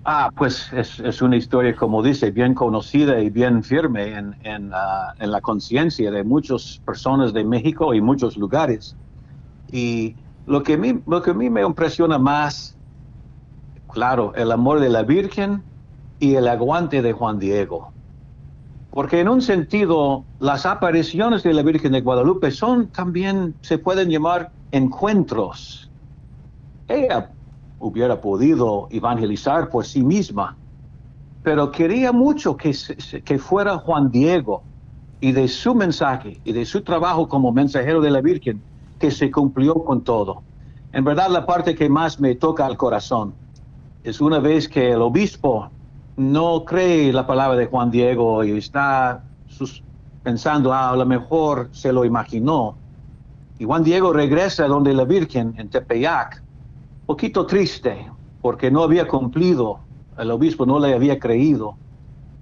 Ah, 0.04 0.30
pues 0.36 0.72
es, 0.72 1.20
una 1.20 1.36
historia, 1.36 1.74
como 1.74 2.02
dice, 2.02 2.30
bien 2.30 2.54
conocida 2.54 3.20
y 3.20 3.28
bien 3.28 3.64
firme 3.64 4.14
ah, 4.14 5.14
en 5.18 5.30
la 5.32 5.40
conciencia 5.40 6.12
de 6.12 6.22
muchas 6.22 6.80
personas 6.86 7.32
de 7.32 7.44
México 7.44 7.92
y 7.92 8.00
muchos 8.00 8.36
lugares. 8.36 8.94
Y 9.72 10.14
lo 10.46 10.62
que, 10.62 10.74
a 10.74 10.78
mí, 10.78 11.00
lo 11.06 11.22
que 11.22 11.32
a 11.32 11.34
mí 11.34 11.50
me 11.50 11.62
impresiona 11.62 12.18
más, 12.18 12.77
claro, 13.88 14.32
el 14.36 14.52
amor 14.52 14.80
de 14.80 14.88
la 14.88 15.02
Virgen 15.02 15.62
y 16.20 16.34
el 16.34 16.48
aguante 16.48 17.02
de 17.02 17.12
Juan 17.12 17.38
Diego. 17.38 17.92
Porque 18.90 19.20
en 19.20 19.28
un 19.28 19.42
sentido, 19.42 20.24
las 20.40 20.66
apariciones 20.66 21.42
de 21.42 21.52
la 21.52 21.62
Virgen 21.62 21.92
de 21.92 22.00
Guadalupe 22.00 22.50
son 22.50 22.88
también, 22.88 23.54
se 23.60 23.78
pueden 23.78 24.08
llamar 24.10 24.50
encuentros. 24.72 25.90
Ella 26.88 27.30
hubiera 27.78 28.20
podido 28.20 28.88
evangelizar 28.90 29.68
por 29.68 29.84
sí 29.84 30.02
misma, 30.02 30.56
pero 31.42 31.70
quería 31.70 32.12
mucho 32.12 32.56
que, 32.56 32.72
fuera 33.38 33.78
Juan 33.78 34.10
Diego 34.10 34.62
y 35.20 35.32
de 35.32 35.48
su 35.48 35.74
mensaje 35.74 36.40
y 36.44 36.52
de 36.52 36.64
su 36.64 36.82
trabajo 36.82 37.28
como 37.28 37.52
mensajero 37.52 38.00
de 38.00 38.10
la 38.10 38.20
Virgen 38.20 38.60
que 38.98 39.10
se 39.10 39.30
cumplió 39.30 39.74
con 39.74 40.02
todo. 40.02 40.42
En 40.92 41.04
verdad, 41.04 41.28
la 41.30 41.46
parte 41.46 41.74
que 41.74 41.88
más 41.88 42.18
me 42.18 42.34
toca 42.34 42.66
al 42.66 42.76
corazón 42.76 43.34
es 44.04 44.20
una 44.20 44.38
vez 44.38 44.68
que 44.68 44.92
el 44.92 45.02
obispo 45.02 45.70
no 46.16 46.64
cree 46.64 47.12
la 47.12 47.26
palabra 47.26 47.56
de 47.56 47.66
Juan 47.66 47.90
Diego 47.90 48.42
y 48.44 48.58
está 48.58 49.22
pensando, 50.22 50.72
ah, 50.72 50.90
a 50.90 50.96
lo 50.96 51.06
mejor 51.06 51.68
se 51.72 51.92
lo 51.92 52.04
imaginó. 52.04 52.76
Y 53.58 53.64
Juan 53.64 53.84
Diego 53.84 54.12
regresa 54.12 54.66
donde 54.66 54.94
la 54.94 55.04
Virgen 55.04 55.54
en 55.58 55.68
Tepeyac, 55.68 56.42
poquito 57.06 57.46
triste, 57.46 58.10
porque 58.40 58.70
no 58.70 58.82
había 58.82 59.06
cumplido, 59.06 59.80
el 60.16 60.30
obispo 60.30 60.66
no 60.66 60.78
le 60.78 60.94
había 60.94 61.18
creído. 61.18 61.76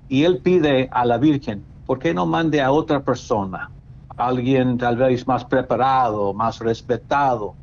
Y 0.09 0.25
él 0.25 0.41
pide 0.43 0.89
a 0.93 1.05
la 1.05 1.19
Virgen, 1.19 1.65
¿por 1.87 1.99
qué 1.99 2.15
no 2.15 2.27
mande 2.27 2.61
a 2.61 2.73
otra 2.73 3.03
persona? 3.03 3.71
alguien 4.17 4.79
tal 4.79 4.97
vez 4.97 5.27
más 5.27 5.45
preparado, 5.45 6.33
más 6.33 6.59
respetado, 6.59 7.55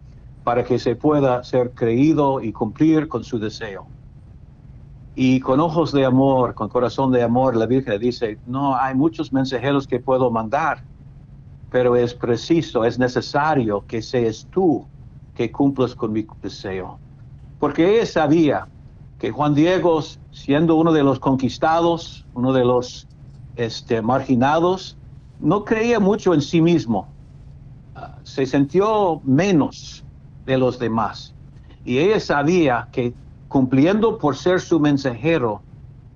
para 0.44 0.64
que 0.64 0.78
se 0.78 0.96
pueda 0.96 1.44
ser 1.44 1.72
creído 1.72 2.42
y 2.42 2.52
cumplir 2.52 3.08
con 3.08 3.24
su 3.24 3.40
deseo. 3.40 3.86
Y 5.16 5.40
con 5.40 5.60
ojos 5.60 5.92
de 5.92 6.06
amor, 6.06 6.56
con 6.56 6.70
corazón 6.70 7.12
de 7.12 7.22
amor, 7.22 7.56
la 7.56 7.66
Virgen 7.66 8.00
dice, 8.00 8.40
no, 8.48 8.76
hay 8.76 8.96
muchos 8.96 9.32
mensajeros 9.32 9.88
que 9.88 10.00
puedo 10.00 10.32
mandar, 10.32 10.84
pero 11.70 11.96
es 11.96 12.14
preciso, 12.14 12.84
es 12.84 13.00
necesario 13.00 13.86
que 13.88 14.02
seas 14.02 14.48
tú 14.50 14.86
que 15.36 15.52
cumplas 15.52 15.96
con 15.96 16.12
mi 16.12 16.26
deseo. 16.42 17.00
Porque 17.60 17.96
ella 17.96 18.06
sabía 18.06 18.68
que 19.20 19.32
Juan 19.32 19.56
Diego, 19.56 20.02
siendo 20.32 20.76
uno 20.76 20.92
de 20.92 21.04
los 21.04 21.20
conquistados, 21.20 22.26
uno 22.34 22.52
de 22.52 22.66
los 22.66 23.08
este, 23.56 24.02
marginados, 24.02 24.98
no 25.40 25.64
creía 25.64 26.00
mucho 26.00 26.34
en 26.34 26.42
sí 26.42 26.60
mismo. 26.60 27.08
Ah, 27.96 28.18
se 28.24 28.46
sintió 28.46 29.22
menos 29.24 30.03
de 30.46 30.58
los 30.58 30.80
demás. 30.80 31.34
Y 31.86 32.00
ella 32.00 32.20
sabía 32.20 32.88
que 32.92 33.14
cumpliendo 33.48 34.18
por 34.18 34.36
ser 34.36 34.62
su 34.62 34.80
mensajero, 34.80 35.62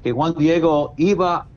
que 0.03 0.11
Juan 0.11 0.33
Diego 0.37 0.93
iba 0.97 1.47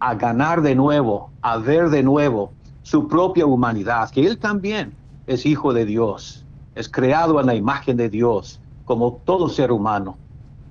a 0.00 0.14
ganar 0.14 0.62
de 0.62 0.74
nuevo, 0.74 1.30
a 1.42 1.58
ver 1.58 1.90
de 1.90 2.02
nuevo 2.02 2.52
su 2.82 3.08
propia 3.08 3.46
humanidad, 3.46 4.10
que 4.10 4.26
él 4.26 4.38
también 4.38 4.92
es 5.26 5.46
hijo 5.46 5.72
de 5.72 5.86
Dios, 5.86 6.44
es 6.74 6.88
creado 6.88 7.40
en 7.40 7.46
la 7.46 7.54
imagen 7.54 7.96
de 7.96 8.08
Dios, 8.10 8.60
como 8.84 9.20
todo 9.24 9.48
ser 9.48 9.72
humano. 9.72 10.16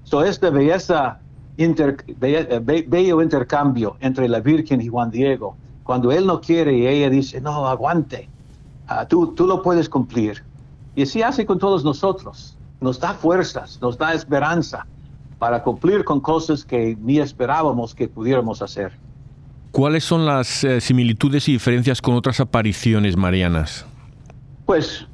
So, 0.03 0.24
este 0.24 0.50
belleza 0.50 1.19
bello 1.57 3.22
intercambio 3.22 3.95
entre 4.00 4.27
la 4.27 4.39
Virgen 4.39 4.81
y 4.81 4.88
Juan 4.88 5.10
Diego 5.12 5.55
cuando 5.83 6.12
él 6.12 6.25
no 6.25 6.41
quiere 6.41 6.77
y 6.77 6.88
ella 6.88 7.10
dice, 7.10 7.41
no, 7.41 7.67
aguante, 7.67 8.29
ah, 8.88 9.05
tú, 9.05 9.33
tú 9.33 9.45
lo 9.45 9.62
puedes 9.62 9.89
cumplir. 9.89 10.43
Y 10.95 11.03
así 11.03 11.21
hace 11.21 11.45
con 11.45 11.59
todos 11.59 11.83
nosotros. 11.83 12.57
Nos 12.81 13.00
da 13.00 13.13
fuerzas, 13.13 13.79
nos 13.81 13.97
da 13.97 14.13
esperanza 14.13 14.85
para 15.39 15.63
cumplir 15.63 16.03
con 16.03 16.19
cosas 16.19 16.63
que 16.63 16.97
ni 17.01 17.19
esperábamos 17.19 17.93
que 17.95 18.07
pudiéramos 18.07 18.62
hacer. 18.62 18.93
¿Cuáles 19.71 20.03
son 20.03 20.25
las 20.25 20.63
eh, 20.63 20.79
similitudes 20.79 21.50
y 21.50 21.53
diferencias 21.53 22.01
con 22.01 22.13
otras 22.15 22.39
apariciones 22.39 23.17
marianas? 23.17 23.85
Pues, 24.65 25.07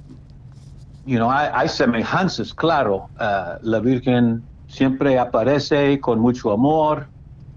you 1.06 1.18
know, 1.18 1.32
hay, 1.32 1.70
semejanzas, 1.70 2.54
claro. 2.54 3.08
Ah, 3.18 3.58
la 3.62 3.80
Virgen 3.80 4.44
siempre 4.68 5.18
aparece 5.18 6.00
con 6.00 6.20
mucho 6.20 6.52
amor, 6.52 7.08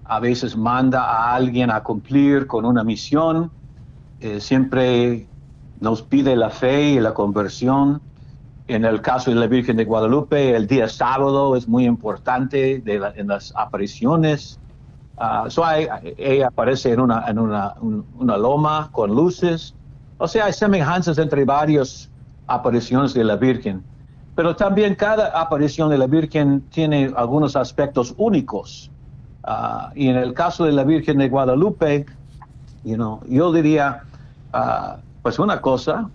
a 0.05 0.19
veces 0.19 0.55
manda 0.55 1.03
a 1.03 1.35
alguien 1.35 1.69
a 1.71 1.83
cumplir 1.83 2.47
con 2.47 2.65
una 2.65 2.83
misión, 2.83 3.51
eh, 4.19 4.39
siempre 4.39 5.27
nos 5.79 6.01
pide 6.01 6.35
la 6.35 6.49
fe 6.49 6.91
y 6.91 6.99
la 6.99 7.13
conversión. 7.13 8.01
En 8.67 8.85
el 8.85 9.01
caso 9.01 9.29
de 9.29 9.35
la 9.35 9.47
Virgen 9.47 9.75
de 9.75 9.83
Guadalupe, 9.83 10.55
el 10.55 10.67
día 10.67 10.87
sábado 10.87 11.55
es 11.57 11.67
muy 11.67 11.85
importante 11.85 12.81
en 12.85 13.27
las 13.27 13.53
apariciones. 13.57 14.57
Uh, 15.17 15.49
ella 16.17 16.47
aparece 16.47 16.93
en, 16.93 17.01
una, 17.01 17.25
en 17.27 17.39
una, 17.39 17.75
una, 17.81 18.37
loma 18.37 18.89
con 18.93 19.13
luces. 19.13 19.75
O 20.17 20.27
sea, 20.27 20.45
hay 20.45 20.53
semejanzas 20.53 21.17
entre 21.17 21.43
varias 21.43 22.09
apariciones 22.47 23.13
de 23.13 23.25
la 23.25 23.35
Virgen. 23.35 23.83
Pero 24.33 24.55
también 24.55 24.95
cada 24.95 25.39
aparición 25.39 25.89
de 25.89 25.97
la 25.97 26.07
Virgen 26.07 26.61
tiene 26.71 27.11
algunos 27.17 27.57
aspectos 27.57 28.15
únicos. 28.17 28.89
Ah, 29.43 29.91
y 29.93 30.07
en 30.07 30.15
el 30.15 30.33
caso 30.33 30.63
de 30.63 30.71
la 30.71 30.85
Virgen 30.85 31.17
de 31.17 31.27
Guadalupe, 31.27 32.05
you 32.85 32.95
know, 32.95 33.19
yo 33.27 33.51
diría, 33.51 34.03
ah, 34.53 34.97
pues 35.21 35.37
una 35.37 35.59
cosa, 35.59 36.09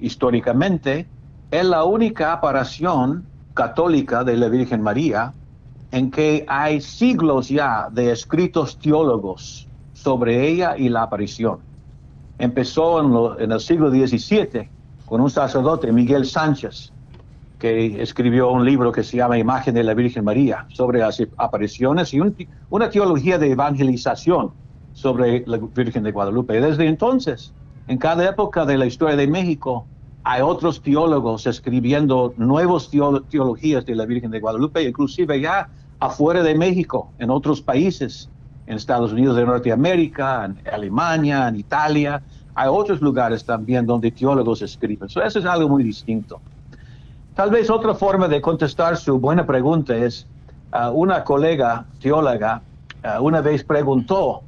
históricamente, 0.00 1.06
es 1.50 1.64
la 1.64 1.84
única 1.84 2.32
aparición 2.32 3.24
católica 3.54 4.24
de 4.24 4.36
la 4.36 4.48
Virgen 4.48 4.82
María 4.82 5.32
en 5.92 6.10
que 6.10 6.44
hay 6.48 6.80
siglos 6.80 7.48
ya 7.48 7.88
de 7.90 8.10
escritos 8.10 8.78
teólogos 8.78 9.68
sobre 9.92 10.48
ella 10.48 10.76
y 10.76 10.88
la 10.88 11.02
aparición. 11.02 11.60
Empezó 12.38 13.38
en, 13.38 13.52
el 13.52 13.60
siglo 13.60 13.90
XVII 13.90 14.68
con 15.06 15.20
un 15.20 15.30
sacerdote, 15.30 15.92
Miguel 15.92 16.26
Sánchez, 16.26 16.92
que 17.60 18.02
escribió 18.02 18.50
un 18.50 18.64
libro 18.64 18.90
que 18.90 19.04
se 19.04 19.18
llama 19.18 19.38
Imagen 19.38 19.74
de 19.74 19.84
la 19.84 19.94
Virgen 19.94 20.24
María 20.24 20.66
sobre 20.70 20.98
las 20.98 21.22
apariciones 21.36 22.12
y 22.12 22.20
una 22.70 22.90
teología 22.90 23.38
de 23.38 23.52
evangelización 23.52 24.50
sobre 24.94 25.44
la 25.46 25.58
Virgen 25.58 26.02
de 26.02 26.10
Guadalupe. 26.10 26.60
Desde 26.60 26.88
entonces, 26.88 27.52
en 27.86 27.98
cada 27.98 28.28
época 28.28 28.64
de 28.64 28.78
la 28.78 28.86
historia 28.86 29.14
de 29.14 29.28
México, 29.28 29.86
hay 30.24 30.40
otros 30.40 30.80
teólogos 30.80 31.46
escribiendo 31.46 32.32
nuevas 32.38 32.90
teologías 32.90 33.84
de 33.84 33.94
la 33.94 34.06
Virgen 34.06 34.30
de 34.30 34.40
Guadalupe, 34.40 34.82
inclusive 34.82 35.38
ya 35.38 35.68
afuera 36.00 36.42
de 36.42 36.54
México, 36.54 37.12
en 37.18 37.30
otros 37.30 37.60
países, 37.60 38.30
en 38.66 38.76
Estados 38.76 39.12
Unidos 39.12 39.36
de 39.36 39.44
Norteamérica, 39.44 40.46
en 40.46 40.58
Alemania, 40.72 41.48
en 41.48 41.56
Italia. 41.56 42.22
Hay 42.54 42.68
otros 42.68 43.02
lugares 43.02 43.44
también 43.44 43.84
donde 43.84 44.10
teólogos 44.10 44.62
escriben. 44.62 45.08
eso 45.08 45.20
es 45.38 45.44
algo 45.44 45.68
muy 45.68 45.84
distinto. 45.84 46.40
Tal 47.34 47.50
vez 47.50 47.68
otra 47.68 47.94
forma 47.94 48.26
de 48.26 48.40
contestar 48.40 48.96
su 48.96 49.18
buena 49.18 49.44
pregunta 49.44 49.94
es, 49.94 50.26
uh, 50.72 50.90
una 50.90 51.22
colega 51.22 51.84
teóloga 52.00 52.62
uh, 53.04 53.22
una 53.22 53.42
vez 53.42 53.62
preguntó 53.62 54.42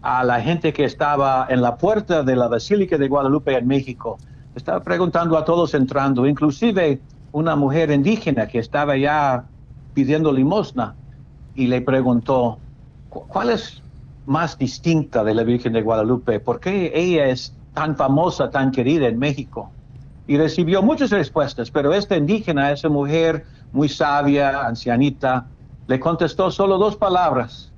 a 0.00 0.24
la 0.24 0.40
gente 0.40 0.72
que 0.72 0.84
estaba 0.84 1.46
en 1.50 1.60
la 1.60 1.76
puerta 1.76 2.22
de 2.22 2.36
la 2.36 2.48
Basílica 2.48 2.96
de 2.96 3.08
Guadalupe 3.08 3.58
en 3.58 3.66
México, 3.66 4.18
estaba 4.58 4.82
preguntando 4.82 5.36
a 5.38 5.44
todos 5.44 5.74
entrando, 5.74 6.26
inclusive 6.26 7.00
una 7.32 7.56
mujer 7.56 7.90
indígena 7.90 8.46
que 8.46 8.58
estaba 8.58 8.96
ya 8.96 9.46
pidiendo 9.94 10.32
limosna, 10.32 10.94
y 11.54 11.66
le 11.66 11.80
preguntó, 11.80 12.58
¿cuál 13.08 13.50
es 13.50 13.82
más 14.26 14.58
distinta 14.58 15.24
de 15.24 15.34
la 15.34 15.42
Virgen 15.42 15.72
de 15.72 15.82
Guadalupe? 15.82 16.40
¿Por 16.40 16.60
qué 16.60 16.92
ella 16.94 17.26
es 17.26 17.56
tan 17.72 17.96
famosa, 17.96 18.50
tan 18.50 18.70
querida 18.70 19.08
en 19.08 19.18
México? 19.18 19.72
y 20.28 20.36
recibió 20.36 20.82
muchas 20.82 21.10
respuestas, 21.10 21.70
pero 21.70 21.94
esta 21.94 22.14
indígena, 22.14 22.70
esa 22.70 22.90
mujer 22.90 23.46
muy 23.72 23.88
sabia, 23.88 24.66
ancianita, 24.66 25.48
le 25.86 25.98
contestó 25.98 26.50
solo 26.50 26.76
dos 26.76 26.96
palabras. 26.96 27.72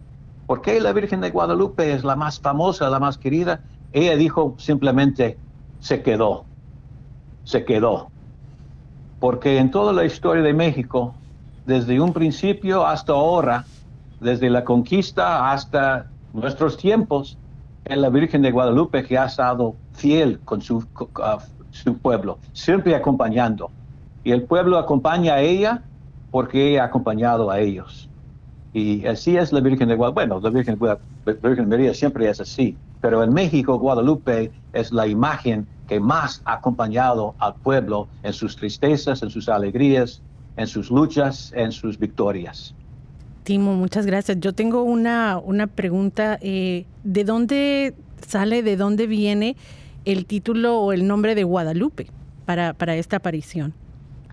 ¿Por 0.46 0.60
qué 0.60 0.80
la 0.80 0.92
Virgen 0.92 1.20
de 1.20 1.30
Guadalupe 1.30 1.92
es 1.92 2.02
la 2.02 2.16
más 2.16 2.40
famosa, 2.40 2.90
la 2.90 2.98
más 2.98 3.18
querida? 3.18 3.60
Ella 3.92 4.16
dijo 4.16 4.56
simplemente, 4.58 5.38
se 5.78 6.02
quedó, 6.02 6.49
se 7.50 7.64
quedó. 7.64 8.08
Porque 9.18 9.58
en 9.58 9.70
toda 9.70 9.92
la 9.92 10.04
historia 10.04 10.42
de 10.42 10.54
México, 10.54 11.14
desde 11.66 12.00
un 12.00 12.12
principio 12.12 12.86
hasta 12.86 13.12
ahora, 13.12 13.64
desde 14.20 14.48
la 14.48 14.64
conquista 14.64 15.50
hasta 15.52 16.06
nuestros 16.32 16.76
tiempos, 16.76 17.36
es 17.84 17.96
la 17.96 18.08
Virgen 18.08 18.42
de 18.42 18.50
Guadalupe 18.50 19.04
que 19.04 19.18
ha 19.18 19.26
estado 19.26 19.74
fiel 19.92 20.38
con 20.44 20.62
su 20.62 20.86
su 21.70 21.96
pueblo, 21.98 22.38
siempre 22.52 22.94
acompañando. 22.94 23.70
Y 24.24 24.32
el 24.32 24.42
pueblo 24.42 24.78
acompaña 24.78 25.34
a 25.34 25.40
ella 25.40 25.82
porque 26.30 26.70
ella 26.70 26.82
ha 26.82 26.86
acompañado 26.86 27.50
a 27.50 27.60
ellos. 27.60 28.08
Y 28.72 29.06
así 29.06 29.36
es 29.36 29.52
la 29.52 29.60
Virgen 29.60 29.88
de 29.88 29.96
Guadalupe. 29.96 30.26
Bueno, 30.26 30.40
la 30.40 30.50
Virgen, 30.50 30.78
de 31.24 31.32
Virgen 31.32 31.68
María 31.68 31.94
siempre 31.94 32.28
es 32.28 32.40
así, 32.40 32.76
pero 33.00 33.22
en 33.22 33.32
México 33.32 33.78
Guadalupe 33.78 34.52
es 34.72 34.92
la 34.92 35.06
imagen 35.06 35.66
que 35.90 35.98
más 35.98 36.40
ha 36.44 36.52
acompañado 36.52 37.34
al 37.40 37.56
pueblo 37.56 38.06
en 38.22 38.32
sus 38.32 38.54
tristezas, 38.54 39.24
en 39.24 39.30
sus 39.30 39.48
alegrías, 39.48 40.22
en 40.56 40.68
sus 40.68 40.88
luchas, 40.88 41.52
en 41.56 41.72
sus 41.72 41.98
victorias. 41.98 42.76
Timo, 43.42 43.74
muchas 43.74 44.06
gracias. 44.06 44.38
Yo 44.38 44.52
tengo 44.52 44.84
una, 44.84 45.38
una 45.38 45.66
pregunta. 45.66 46.38
Eh, 46.42 46.86
¿De 47.02 47.24
dónde 47.24 47.96
sale, 48.24 48.62
de 48.62 48.76
dónde 48.76 49.08
viene 49.08 49.56
el 50.04 50.26
título 50.26 50.78
o 50.78 50.92
el 50.92 51.08
nombre 51.08 51.34
de 51.34 51.42
Guadalupe 51.42 52.06
para, 52.46 52.72
para 52.72 52.94
esta 52.94 53.16
aparición? 53.16 53.74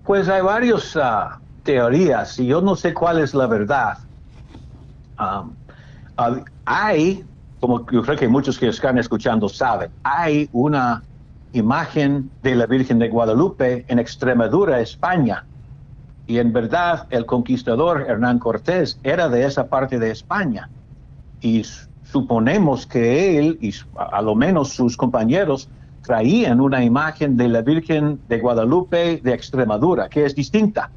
Pues 0.06 0.30
hay 0.30 0.44
varias 0.44 0.96
ah, 0.96 1.40
teorías 1.64 2.38
y 2.38 2.46
yo 2.46 2.62
no 2.62 2.76
sé 2.76 2.94
cuál 2.94 3.18
es 3.18 3.34
la 3.34 3.48
verdad. 3.48 3.98
Um, 5.20 5.56
hay, 6.66 7.26
como 7.60 7.84
yo 7.90 8.04
creo 8.04 8.16
que 8.16 8.28
muchos 8.28 8.60
que 8.60 8.68
están 8.68 9.00
escuchando 9.00 9.50
saben, 9.50 9.90
hay 10.04 10.48
una 10.54 11.02
imagen 11.58 12.30
de 12.44 12.56
la 12.56 12.66
Virgen 12.66 13.00
de 13.00 13.10
Guadalupe 13.10 13.86
en 13.88 14.00
Extremadura, 14.00 14.80
España. 14.80 15.46
Y 16.26 16.40
en 16.40 16.54
verdad 16.54 17.08
el 17.10 17.26
conquistador 17.26 18.06
Hernán 18.08 18.40
Cortés 18.40 19.00
era 19.04 19.30
de 19.30 19.46
esa 19.46 19.68
parte 19.68 20.00
de 20.00 20.12
España. 20.12 20.70
Y 21.42 21.64
suponemos 22.04 22.86
que 22.86 23.38
él 23.38 23.58
y 23.62 23.74
a 23.96 24.22
lo 24.22 24.36
menos 24.36 24.70
sus 24.70 24.98
compañeros 24.98 25.70
traían 26.02 26.62
una 26.62 26.84
imagen 26.84 27.36
de 27.36 27.50
la 27.50 27.62
Virgen 27.62 28.20
de 28.30 28.40
Guadalupe 28.40 29.20
de 29.24 29.34
Extremadura, 29.34 30.08
que 30.10 30.26
es 30.26 30.36
distinta. 30.36 30.90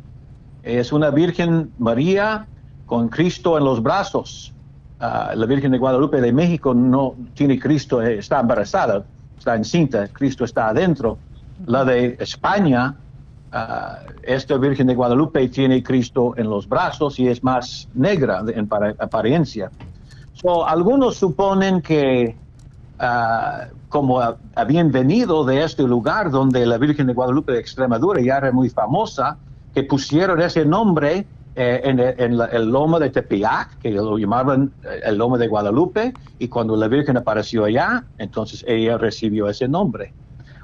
Es 0.62 0.93
una 0.93 1.11
Virgen 1.11 1.73
María 1.79 2.47
con 2.87 3.09
Cristo 3.09 3.57
en 3.59 3.64
los 3.64 3.83
brazos. 3.83 4.52
Ah, 5.00 5.33
la 5.35 5.47
Virgen 5.47 5.73
de 5.73 5.79
Guadalupe 5.79 6.21
de 6.21 6.33
México 6.33 6.75
no 6.75 7.14
tiene 7.35 7.59
Cristo, 7.59 8.02
eh, 8.02 8.19
está 8.19 8.40
embarazada, 8.40 9.05
está 9.40 9.56
encinta, 9.56 10.06
Cristo 10.09 10.44
está 10.44 10.68
adentro. 10.68 11.18
La 11.66 11.85
de 11.85 12.16
España, 12.20 12.94
uh, 13.52 13.56
esta 14.23 14.56
Virgen 14.59 14.87
de 14.87 14.94
Guadalupe 14.94 15.49
tiene 15.49 15.82
Cristo 15.82 16.35
en 16.37 16.49
los 16.49 16.68
brazos 16.68 17.18
y 17.18 17.26
es 17.26 17.42
más 17.42 17.88
negra 17.94 18.42
en 18.47 18.68
apariencia. 18.99 19.70
algunos 20.66 21.16
suponen 21.16 21.80
que 21.80 22.37
uh, 23.00 23.75
como 23.88 24.20
habían 24.54 24.92
venido 24.92 25.44
de 25.44 25.64
este 25.64 25.85
lugar 25.85 26.30
donde 26.30 26.66
la 26.66 26.76
Virgen 26.76 27.06
de 27.06 27.14
Guadalupe 27.14 27.52
de 27.52 27.61
Extremadura 27.61 28.20
ya 28.20 28.37
era 28.37 28.52
muy 28.52 28.68
famosa, 28.68 29.38
que 29.75 29.85
pusieron 29.85 30.40
ese 30.40 30.66
nombre 30.66 31.26
eh, 31.57 31.80
en, 31.85 31.99
el 31.99 32.71
loma 32.71 32.99
de 32.99 33.11
Tepeyac, 33.11 33.78
que 33.80 33.90
lo 33.90 34.16
llamaban 34.16 34.73
eh, 34.85 35.00
el 35.04 35.16
loma 35.16 35.37
de 35.37 35.49
Guadalupe, 35.49 36.14
y 36.38 36.49
cuando 36.49 36.76
la 36.76 36.87
Virgen 36.87 37.16
apareció 37.16 37.64
allá, 37.64 38.04
entonces 38.19 38.64
ella 38.69 38.99
recibió 38.99 39.49
ese 39.49 39.66
nombre. 39.66 40.12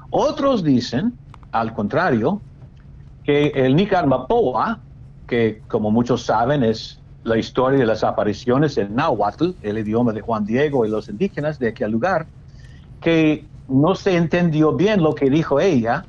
Otros 0.09 0.63
dicen, 0.63 1.13
al 1.51 1.73
contrario, 1.73 2.41
que 3.25 3.47
el 3.47 3.75
Nican 3.75 4.07
Mapoa, 4.07 4.79
que 5.27 5.61
como 5.67 5.91
muchos 5.91 6.23
saben 6.23 6.63
es 6.63 7.01
la 7.25 7.37
historia 7.37 7.79
de 7.79 7.85
las 7.85 8.05
apariciones 8.05 8.77
en 8.77 8.95
Nahuatl, 8.95 9.49
el 9.61 9.77
idioma 9.79 10.13
de 10.13 10.21
Juan 10.21 10.45
Diego 10.45 10.85
y 10.85 10.89
los 10.89 11.09
indígenas 11.09 11.59
de 11.59 11.67
aquel 11.67 11.91
lugar, 11.91 12.25
que 13.01 13.45
no 13.67 13.95
se 13.95 14.15
entendió 14.15 14.71
bien 14.71 15.03
lo 15.03 15.13
que 15.13 15.29
dijo 15.29 15.59
ella 15.59 16.05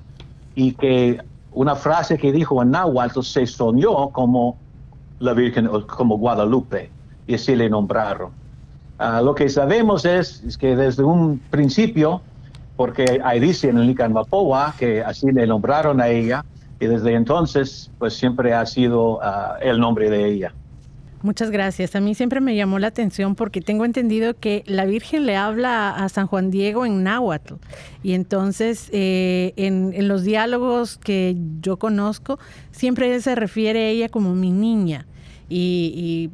y 0.55 0.73
que 0.75 1.21
una 1.51 1.75
frase 1.75 2.17
que 2.17 2.31
dijo 2.31 2.63
en 2.63 2.71
Nahuatl 2.71 3.23
se 3.23 3.47
soñó 3.47 4.11
como 4.11 4.57
la 5.21 5.33
Virgen 5.33 5.69
como 5.87 6.19
Guadalupe 6.19 6.91
y 7.27 7.35
así 7.35 7.55
le 7.55 7.69
nombraron. 7.69 8.31
Ah, 8.99 9.23
lo 9.23 9.35
que 9.35 9.49
sabemos 9.49 10.05
es, 10.05 10.57
que 10.59 10.75
desde 10.75 11.05
un 11.05 11.39
principio, 11.51 12.21
porque 12.77 13.21
ahí 13.25 13.39
dice 13.39 13.69
en 13.69 13.79
el 13.79 13.87
Nican 13.87 14.13
Mapoa 14.13 14.75
que 14.79 15.03
así 15.03 15.31
le 15.31 15.47
nombraron 15.47 16.01
a 16.01 16.09
ella 16.09 16.45
y 16.81 16.87
desde 16.87 17.15
entonces 17.15 17.91
pues 17.99 18.15
siempre 18.15 18.55
ha 18.55 18.67
sido 18.67 19.21
ah, 19.23 19.57
el 19.61 19.79
nombre 19.79 20.11
de 20.11 20.27
ella. 20.27 20.53
Muchas 21.23 21.51
gracias. 21.51 21.97
A 21.97 22.01
mí 22.01 22.15
siempre 22.15 22.41
me 22.41 22.55
llamó 22.55 22.79
la 22.79 22.87
atención 22.89 23.35
porque 23.35 23.61
tengo 23.61 23.85
entendido 23.85 24.35
que 24.35 24.63
la 24.67 24.85
Virgen 24.85 25.27
le 25.27 25.37
habla 25.37 25.91
a 25.91 26.09
San 26.09 26.29
Juan 26.29 26.51
Diego 26.51 26.87
en 26.87 27.03
náhuatl. 27.03 27.55
Y 28.05 28.13
entonces 28.13 28.89
eh, 28.93 29.53
en, 29.57 30.07
los 30.07 30.23
diálogos 30.23 30.97
que 30.97 31.37
yo 31.61 31.77
conozco, 31.77 32.39
siempre 32.71 33.21
se 33.21 33.35
refiere 33.35 33.81
a 33.81 33.89
ella 33.89 34.09
como 34.09 34.35
mi 34.35 34.53
niña 34.53 35.07
y, 35.49 36.31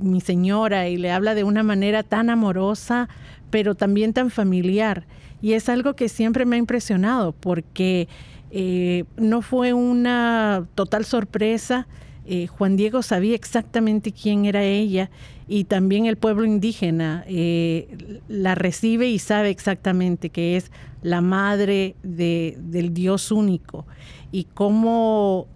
mi 0.00 0.20
señora 0.20 0.88
y 0.88 0.96
le 0.96 1.10
habla 1.10 1.34
de 1.34 1.42
una 1.42 1.64
manera 1.64 2.04
tan 2.04 2.30
amorosa, 2.30 3.08
pero 3.50 3.74
también 3.74 4.12
tan 4.12 4.30
familiar. 4.30 5.06
Y 5.42 5.54
es 5.54 5.68
algo 5.68 5.94
que 5.94 6.08
siempre 6.08 6.46
me 6.46 6.54
ha 6.54 6.58
impresionado 6.60 7.32
porque 7.32 8.06
eh, 8.52 9.04
no 9.16 9.42
fue 9.42 9.72
una 9.72 10.68
total 10.76 11.04
sorpresa 11.04 11.88
eh, 12.30 12.46
Juan 12.46 12.76
Diego 12.76 13.00
sabía 13.00 13.34
exactamente 13.34 14.12
quién 14.12 14.44
era 14.44 14.62
ella 14.62 15.08
y 15.46 15.64
también 15.64 16.04
el 16.04 16.18
pueblo 16.18 16.44
indígena 16.44 17.24
eh, 17.26 18.20
la 18.28 18.54
recibe 18.54 19.08
y 19.08 19.18
sabe 19.18 19.48
exactamente 19.48 20.28
que 20.28 20.58
es 20.58 20.70
la 21.00 21.22
madre 21.22 21.96
del 22.02 22.92
Dios 22.92 23.32
único 23.32 23.86
y 24.30 24.44
cómo 24.44 25.46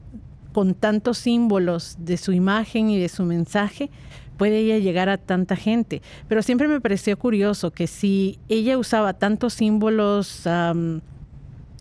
con 0.52 0.74
tantos 0.74 1.18
símbolos 1.18 1.96
de 1.98 2.16
su 2.16 2.32
imagen 2.32 2.90
y 2.90 2.98
de 2.98 3.08
su 3.08 3.24
mensaje 3.24 3.90
puede 4.36 4.58
ella 4.58 4.78
llegar 4.78 5.08
a 5.08 5.18
tanta 5.18 5.56
gente. 5.56 6.02
Pero 6.28 6.42
siempre 6.42 6.68
me 6.68 6.80
pareció 6.80 7.18
curioso 7.18 7.70
que 7.70 7.86
si 7.86 8.38
ella 8.48 8.78
usaba 8.78 9.12
tantos 9.14 9.54
símbolos 9.54 10.48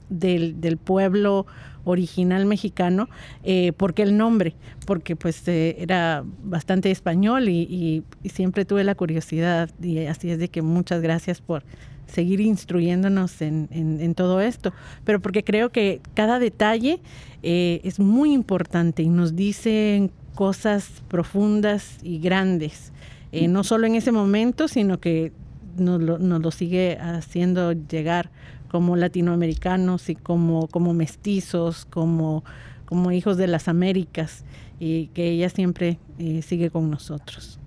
del, 0.10 0.78
pueblo 0.84 1.46
original 1.84 2.46
mexicano, 2.46 3.10
eh, 3.44 3.74
porque 3.76 4.04
el 4.04 4.16
nombre, 4.16 4.54
porque 4.86 5.16
pues 5.16 5.48
eh, 5.48 5.76
era 5.80 6.24
bastante 6.44 6.92
español 6.92 7.50
y, 7.50 8.04
siempre 8.26 8.66
tuve 8.66 8.84
la 8.84 8.94
curiosidad 8.94 9.72
y 9.82 10.06
así 10.06 10.30
es 10.30 10.38
de 10.38 10.48
que 10.48 10.62
muchas 10.62 11.02
gracias 11.02 11.42
por 11.42 11.64
seguir 12.12 12.42
instruyéndonos 12.42 13.42
en, 13.42 14.14
todo 14.16 14.42
esto, 14.42 14.74
pero 15.04 15.20
porque 15.22 15.44
creo 15.44 15.72
que 15.72 16.02
cada 16.14 16.40
detalle 16.40 17.00
eh, 17.44 17.82
es 17.84 18.00
muy 18.00 18.34
importante 18.34 19.04
y 19.04 19.10
nos 19.10 19.36
dicen 19.36 20.12
cosas 20.36 21.04
profundas 21.08 21.98
y 22.04 22.20
grandes, 22.20 22.92
no 23.32 23.64
solo 23.64 23.88
en 23.88 23.96
ese 23.96 24.12
momento, 24.12 24.68
sino 24.68 25.00
que 25.00 25.32
nos 25.78 26.02
nos 26.02 26.42
lo 26.42 26.52
sigue 26.52 26.98
haciendo 27.00 27.72
llegar 27.72 28.30
como 28.72 28.96
latinoamericanos 28.96 30.10
y 30.10 30.16
como, 30.16 30.68
como 30.68 30.94
mestizos, 30.94 31.84
como, 31.84 32.46
como 32.86 33.12
hijos 33.12 33.36
de 33.36 33.48
las 33.48 33.68
Américas, 33.68 34.46
y 34.80 35.08
que 35.08 35.30
ella 35.30 35.50
siempre 35.50 36.00
eh, 36.20 36.42
sigue 36.42 36.70
con 36.70 36.90
nosotros. 36.90 37.60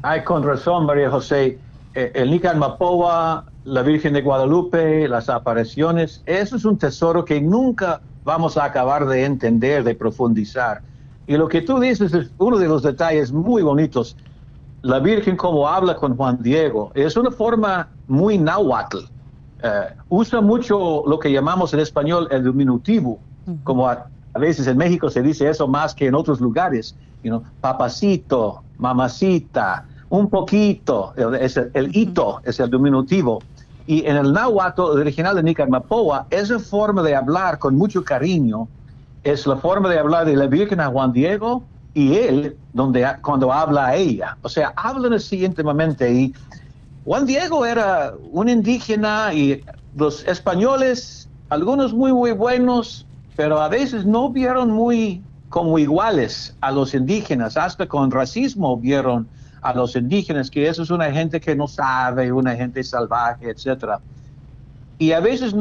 Ay, 0.00 0.24
con 0.24 0.42
razón, 0.42 0.86
María 0.86 1.10
José. 1.10 1.58
Eh, 1.94 2.10
el 2.14 2.30
Nican 2.30 2.58
Mapoa, 2.58 3.44
la 3.66 3.82
Virgen 3.82 4.14
de 4.14 4.22
Guadalupe, 4.22 5.08
las 5.08 5.28
apariciones, 5.28 6.22
eso 6.24 6.56
es 6.56 6.64
un 6.64 6.78
tesoro 6.78 7.24
que 7.24 7.40
nunca 7.40 8.00
vamos 8.24 8.56
a 8.56 8.64
acabar 8.64 9.06
de 9.06 9.24
entender, 9.24 9.82
de 9.82 9.94
profundizar. 9.94 10.82
Y 11.26 11.36
lo 11.36 11.48
que 11.48 11.62
tú 11.62 11.80
dices 11.80 12.14
es 12.14 12.30
uno 12.38 12.58
de 12.58 12.68
los 12.68 12.84
detalles 12.84 13.32
muy 13.32 13.62
bonitos. 13.62 14.16
La 14.82 15.00
Virgen 15.00 15.36
como 15.36 15.68
habla 15.68 15.96
con 15.96 16.16
Juan 16.16 16.38
Diego, 16.40 16.92
es 16.94 17.16
una 17.16 17.32
forma 17.32 17.88
muy 18.06 18.38
náhuatl 18.38 18.98
eh, 19.62 19.94
usa 20.10 20.40
mucho 20.40 21.02
lo 21.06 21.18
que 21.18 21.32
llamamos 21.32 21.72
en 21.74 21.80
español 21.80 22.28
el 22.30 22.44
diminutivo, 22.44 23.18
como 23.64 23.88
a, 23.88 24.06
veces 24.34 24.66
en 24.66 24.76
México 24.76 25.08
se 25.08 25.22
dice 25.22 25.48
eso 25.48 25.66
más 25.66 25.94
que 25.94 26.06
en 26.06 26.14
otros 26.14 26.40
lugares, 26.40 26.94
you 27.22 27.42
papacito, 27.60 28.62
mamacita, 28.76 29.86
un 30.10 30.28
poquito, 30.28 31.14
es 31.40 31.56
el, 31.56 31.96
hito 31.96 32.40
es 32.44 32.60
el 32.60 32.70
diminutivo. 32.70 33.42
Y 33.86 34.04
en 34.06 34.16
el 34.16 34.32
náhuatl 34.32 34.80
original 34.80 35.36
de 35.36 35.42
Nicamapoa, 35.42 36.26
esa 36.30 36.58
forma 36.58 37.02
de 37.02 37.14
hablar 37.14 37.58
con 37.58 37.76
mucho 37.76 38.02
cariño 38.02 38.68
es 39.22 39.46
la 39.46 39.56
forma 39.56 39.88
de 39.88 39.98
hablar 39.98 40.24
de 40.24 40.36
la 40.36 40.46
Virgen 40.46 40.80
a 40.80 40.88
Juan 40.88 41.12
Diego 41.12 41.62
y 41.94 42.14
él 42.16 42.56
donde, 42.72 43.06
cuando 43.22 43.52
habla 43.52 43.86
a 43.86 43.96
ella. 43.96 44.36
O 44.42 44.48
sea, 44.48 44.72
hablan 44.76 45.14
así 45.14 45.44
íntimamente 45.44 46.12
y 46.12 46.34
Juan 47.04 47.26
Diego 47.26 47.64
era 47.64 48.14
un 48.32 48.48
indígena 48.48 49.32
y 49.32 49.62
los 49.96 50.26
españoles, 50.26 51.28
algunos 51.48 51.94
muy, 51.94 52.12
muy 52.12 52.32
buenos, 52.32 53.06
pero 53.36 53.60
a 53.60 53.68
veces 53.68 54.04
no 54.04 54.30
vieron 54.30 54.70
muy 54.70 55.22
como 55.48 55.78
iguales 55.78 56.56
a 56.60 56.72
los 56.72 56.94
indígenas, 56.94 57.56
hasta 57.56 57.86
con 57.86 58.10
racismo 58.10 58.76
vieron 58.76 59.28
a 59.62 59.74
los 59.74 59.96
indígenas, 59.96 60.50
que 60.50 60.68
eso 60.68 60.82
es 60.82 60.90
una 60.90 61.10
gente 61.10 61.40
que 61.40 61.54
no 61.56 61.66
sabe, 61.66 62.30
una 62.32 62.54
gente 62.54 62.82
salvaje, 62.84 63.50
etc. 63.50 63.98
Y 64.98 65.12
a 65.12 65.20
veces 65.20 65.54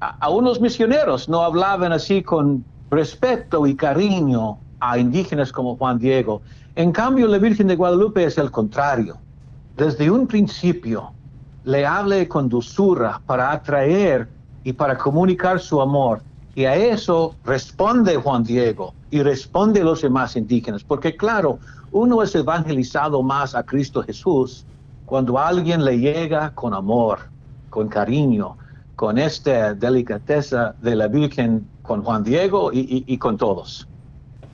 a, 0.00 0.30
unos 0.30 0.60
misioneros 0.60 1.28
no 1.28 1.42
hablaban 1.42 1.92
así 1.92 2.22
con 2.22 2.64
respeto 2.90 3.66
y 3.66 3.74
cariño 3.74 4.58
a 4.80 4.98
indígenas 4.98 5.52
como 5.52 5.76
Juan 5.76 5.98
Diego. 5.98 6.42
En 6.74 6.92
cambio, 6.92 7.26
la 7.26 7.38
Virgen 7.38 7.68
de 7.68 7.76
Guadalupe 7.76 8.24
es 8.24 8.38
el 8.38 8.50
contrario. 8.50 9.16
Desde 9.76 10.10
un 10.10 10.26
principio 10.26 11.12
le 11.64 11.84
hable 11.84 12.28
con 12.28 12.48
dulzura 12.48 13.20
para 13.26 13.52
atraer 13.52 14.28
y 14.64 14.72
para 14.72 14.96
comunicar 14.96 15.60
su 15.60 15.80
amor. 15.80 16.22
Y 16.54 16.64
a 16.64 16.74
eso 16.74 17.34
responde 17.44 18.16
Juan 18.16 18.42
Diego 18.42 18.94
y 19.10 19.22
responde 19.22 19.84
los 19.84 20.02
demás 20.02 20.36
indígenas, 20.36 20.82
porque 20.82 21.16
claro, 21.16 21.58
uno 21.96 22.22
es 22.22 22.34
evangelizado 22.34 23.22
más 23.22 23.54
a 23.54 23.62
Cristo 23.62 24.02
Jesús 24.02 24.66
cuando 25.06 25.38
alguien 25.38 25.82
le 25.82 25.98
llega 25.98 26.54
con 26.54 26.74
amor, 26.74 27.20
con 27.70 27.88
cariño, 27.88 28.58
con 28.96 29.16
esta 29.16 29.72
delicadeza 29.72 30.74
de 30.82 30.94
la 30.94 31.08
Virgen 31.08 31.66
con 31.80 32.02
Juan 32.02 32.22
Diego 32.22 32.70
y, 32.70 33.16
con 33.16 33.38
todos. 33.38 33.88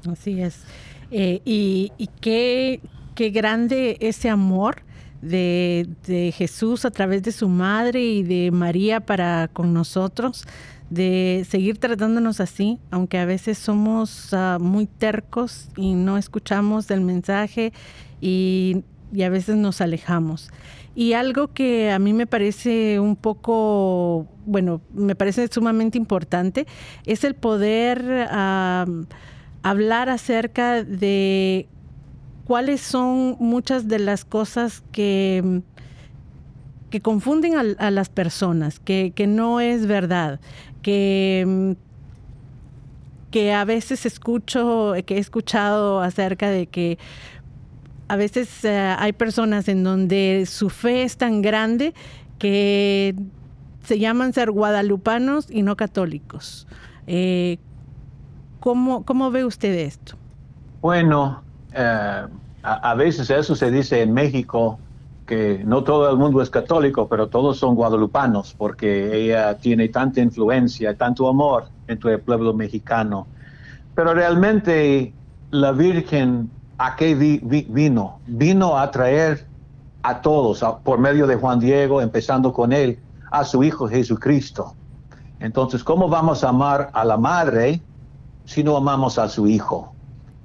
Así 0.09 0.41
es. 0.41 0.63
Eh, 1.11 1.41
y, 1.45 1.91
qué, 2.21 2.81
qué, 3.17 3.31
grande 3.31 3.97
ese 4.01 4.31
amor 4.31 4.83
de, 5.21 6.33
Jesús 6.37 6.85
a 6.85 6.93
través 6.93 7.25
de 7.25 7.33
su 7.33 7.49
madre 7.49 8.05
y 8.05 8.23
de 8.23 8.53
María 8.53 9.01
para 9.01 9.49
con 9.53 9.75
nosotros, 9.75 10.45
de 10.93 11.47
seguir 11.49 11.79
tratándonos 11.79 12.41
así, 12.41 12.79
aunque 12.91 13.19
a 13.19 13.25
veces 13.25 13.57
somos 13.57 14.35
ah, 14.35 14.59
muy 14.61 14.87
tercos 14.87 15.69
y 15.77 15.95
no 15.95 16.19
escuchamos 16.19 16.91
el 16.91 17.01
mensaje 17.01 17.73
y, 18.21 18.85
a 19.23 19.29
veces 19.29 19.57
nos 19.57 19.81
alejamos. 19.81 20.51
Y 20.95 21.15
algo 21.15 21.53
que 21.53 21.91
a 21.91 21.99
mí 21.99 22.13
me 22.13 22.27
parece 22.27 23.01
un 23.01 23.17
poco, 23.17 24.27
bueno, 24.47 24.81
me 24.95 25.15
parece 25.15 25.49
sumamente 25.51 25.97
importante, 25.97 26.67
es 27.07 27.25
el 27.25 27.35
poder 27.35 28.29
hablar 29.63 30.09
acerca 30.09 30.83
de 30.83 31.69
cuáles 32.47 32.81
son 32.81 33.37
muchas 33.39 33.89
de 33.89 33.99
las 33.99 34.25
cosas 34.25 34.83
que, 34.93 35.63
que 36.91 37.01
confunden 37.01 37.55
a, 37.79 37.91
las 37.91 38.09
personas, 38.11 38.79
que, 38.79 39.13
que, 39.15 39.27
no 39.27 39.61
es 39.61 39.87
verdad, 39.87 40.41
que, 40.83 41.77
que 43.31 43.53
a 43.53 43.65
veces 43.65 44.05
escucho, 44.07 44.95
que 45.07 45.17
he 45.17 45.19
escuchado 45.19 46.01
acerca 46.01 46.51
de 46.51 46.67
que 46.67 46.99
a 48.09 48.17
veces 48.17 48.65
eh, 48.65 48.95
hay 48.99 49.13
personas 49.13 49.69
en 49.69 49.85
donde 49.85 50.45
su 50.47 50.69
fe 50.69 51.03
es 51.03 51.17
tan 51.17 51.41
grande 51.41 51.95
que 52.39 53.15
se 53.85 53.99
llaman 53.99 54.33
ser 54.33 54.51
guadalupanos 54.51 55.47
y 55.51 55.63
no 55.63 55.77
católicos. 55.77 56.67
Eh, 57.07 57.59
¿cómo, 58.61 59.31
ve 59.31 59.45
usted 59.45 59.73
esto? 59.73 60.17
Bueno, 60.81 61.43
eh, 61.73 62.27
a, 62.63 62.95
veces 62.95 63.31
eso 63.31 63.57
se 63.57 63.71
dice 63.71 64.03
en 64.03 64.13
México, 64.13 64.79
que 65.27 65.63
no 65.65 65.85
todo 65.85 66.11
el 66.11 66.17
mundo 66.17 66.43
es 66.43 66.51
católico, 66.51 67.09
pero 67.09 67.29
todos 67.29 67.59
son 67.59 67.75
guadalupanos, 67.75 68.55
porque 68.57 69.15
ella 69.17 69.57
tiene 69.57 69.89
tanta 69.89 70.21
influencia, 70.21 70.97
tanto 70.97 71.29
amor 71.29 71.67
entre 71.87 72.15
el 72.15 72.21
pueblo 72.21 72.53
mexicano. 72.55 73.27
Pero 73.95 74.15
realmente 74.15 75.13
la 75.51 75.73
Virgen 75.73 76.51
¿A 76.85 76.97
qué 76.97 77.15
vino? 77.15 78.19
Vino 78.27 78.77
a 78.77 78.91
traer 78.91 79.47
a 80.03 80.21
todos, 80.21 80.65
por 80.83 80.99
medio 80.99 81.29
de 81.29 81.37
Juan 81.37 81.61
Diego, 81.61 82.03
empezando 82.03 82.53
con 82.53 82.73
él, 82.73 82.99
a 83.31 83.45
su 83.45 83.63
Hijo 83.63 83.87
Jesucristo. 83.87 84.75
Entonces, 85.39 85.85
¿cómo 85.85 86.09
vamos 86.09 86.43
a 86.43 86.49
amar 86.49 86.91
a 86.93 87.05
la 87.05 87.17
madre 87.17 87.81
si 88.47 88.65
no 88.65 88.77
amamos 88.77 89.17
a 89.17 89.29
su 89.29 89.47
Hijo? 89.47 89.92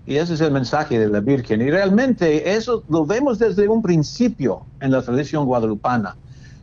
Y 0.08 0.16
ese 0.16 0.36
es 0.36 0.42
el 0.42 0.52
mensaje 0.52 0.98
de 0.98 1.10
la 1.10 1.20
Virgen. 1.20 1.62
Y 1.62 1.70
realmente 1.70 2.56
eso 2.56 2.82
lo 2.88 3.06
vemos 3.06 3.40
desde 3.40 3.68
un 3.68 3.82
principio 3.82 4.66
en 4.80 4.92
la 4.92 5.02
tradición 5.02 5.46
guadalupana. 5.46 6.16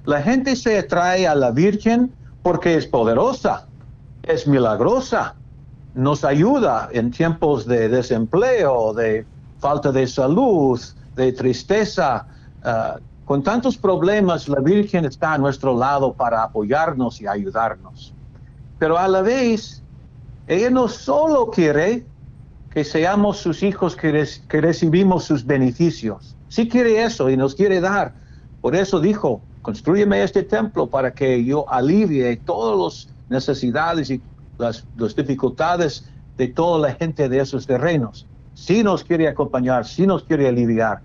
La 0.07 0.23
gente 0.23 0.57
se 0.57 0.79
atrae 0.79 1.29
a 1.29 1.35
la 1.35 1.51
Virgen 1.51 2.11
porque 2.43 2.75
es 2.75 2.87
poderosa, 2.87 3.67
es 4.23 4.47
milagrosa, 4.47 5.35
nos 5.95 6.25
ayuda 6.25 6.89
en 6.93 7.11
tiempos 7.11 7.67
de 7.67 7.91
desempleo, 7.91 8.95
de 8.95 9.27
falta 9.59 9.93
de 9.93 10.07
salud, 10.07 10.81
de 11.15 11.33
tristeza. 11.33 12.27
Ah, 12.65 12.97
con 13.27 13.43
tantos 13.43 13.77
problemas, 13.77 14.49
la 14.49 14.61
Virgen 14.61 15.05
está 15.05 15.35
a 15.35 15.39
nuestro 15.39 15.77
lado 15.77 16.15
para 16.15 16.45
apoyarnos 16.45 17.21
y 17.21 17.27
ayudarnos. 17.27 18.15
Pero 18.79 18.97
a 18.99 19.07
la 19.07 19.21
vez, 19.21 19.83
ella 20.47 20.71
no 20.71 20.89
solo 20.89 21.51
quiere 21.51 22.07
que 22.75 22.85
seamos 22.85 23.39
sus 23.39 23.63
hijos 23.63 23.95
que, 23.95 24.11
recibimos 24.61 25.25
sus 25.25 25.47
beneficios. 25.47 26.35
Sí 26.49 26.69
quiere 26.69 27.05
eso 27.05 27.31
y 27.31 27.37
nos 27.37 27.55
quiere 27.55 27.81
dar. 27.81 28.15
Por 28.61 28.75
eso 28.75 29.01
dijo, 29.01 29.41
construyeme 29.63 30.23
este 30.23 30.43
templo 30.43 30.89
para 30.89 31.15
que 31.15 31.45
yo 31.45 31.71
alivie 31.71 32.37
todas 32.37 33.07
las 33.07 33.15
necesidades 33.31 34.11
y 34.11 34.21
las, 34.59 34.85
dificultades 34.97 36.05
de 36.37 36.49
toda 36.49 36.89
la 36.89 36.95
gente 36.95 37.29
de 37.29 37.39
esos 37.39 37.67
terrenos 37.67 38.27
sí 38.55 38.83
nos 38.83 39.05
quiere 39.05 39.29
acompañar, 39.29 39.85
sí 39.85 40.07
nos 40.07 40.23
quiere 40.23 40.49
aliviar, 40.49 41.01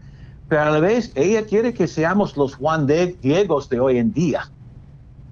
pero 0.48 0.62
a 0.62 0.70
la 0.70 0.80
vez 0.80 1.12
ella 1.16 1.46
quiere 1.46 1.74
que 1.74 1.88
seamos 1.88 2.38
los 2.38 2.56
Juan 2.56 2.88
Diegos 2.88 3.70
de 3.70 3.80
hoy 3.80 3.98
en 3.98 4.14
día. 4.14 4.50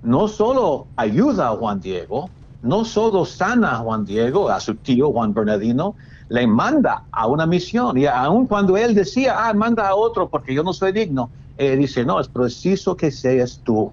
No 0.03 0.27
solo 0.27 0.87
ayuda 0.95 1.49
a 1.49 1.55
Juan 1.55 1.79
Diego, 1.79 2.29
no 2.61 2.85
solo 2.85 3.25
sana 3.25 3.75
a 3.75 3.77
Juan 3.77 4.05
Diego, 4.05 4.49
a 4.49 4.59
su 4.59 4.75
tío 4.75 5.11
Juan 5.11 5.33
Bernardino, 5.33 5.95
le 6.29 6.47
manda 6.47 7.03
a 7.11 7.27
una 7.27 7.45
misión. 7.45 7.97
Y 7.97 8.05
aun 8.05 8.47
cuando 8.47 8.77
él 8.77 8.93
decía, 8.93 9.47
ah, 9.47 9.53
manda 9.53 9.87
a 9.87 9.95
otro 9.95 10.29
porque 10.29 10.53
yo 10.53 10.63
no 10.63 10.73
soy 10.73 10.91
digno, 10.91 11.29
él 11.57 11.79
dice, 11.79 12.05
no, 12.05 12.19
es 12.19 12.27
preciso 12.27 12.95
que 12.95 13.11
seas 13.11 13.61
tú. 13.63 13.91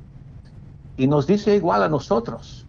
Y 0.96 1.06
nos 1.06 1.26
dice 1.26 1.54
igual 1.56 1.82
a 1.82 1.88
nosotros. 1.88 2.66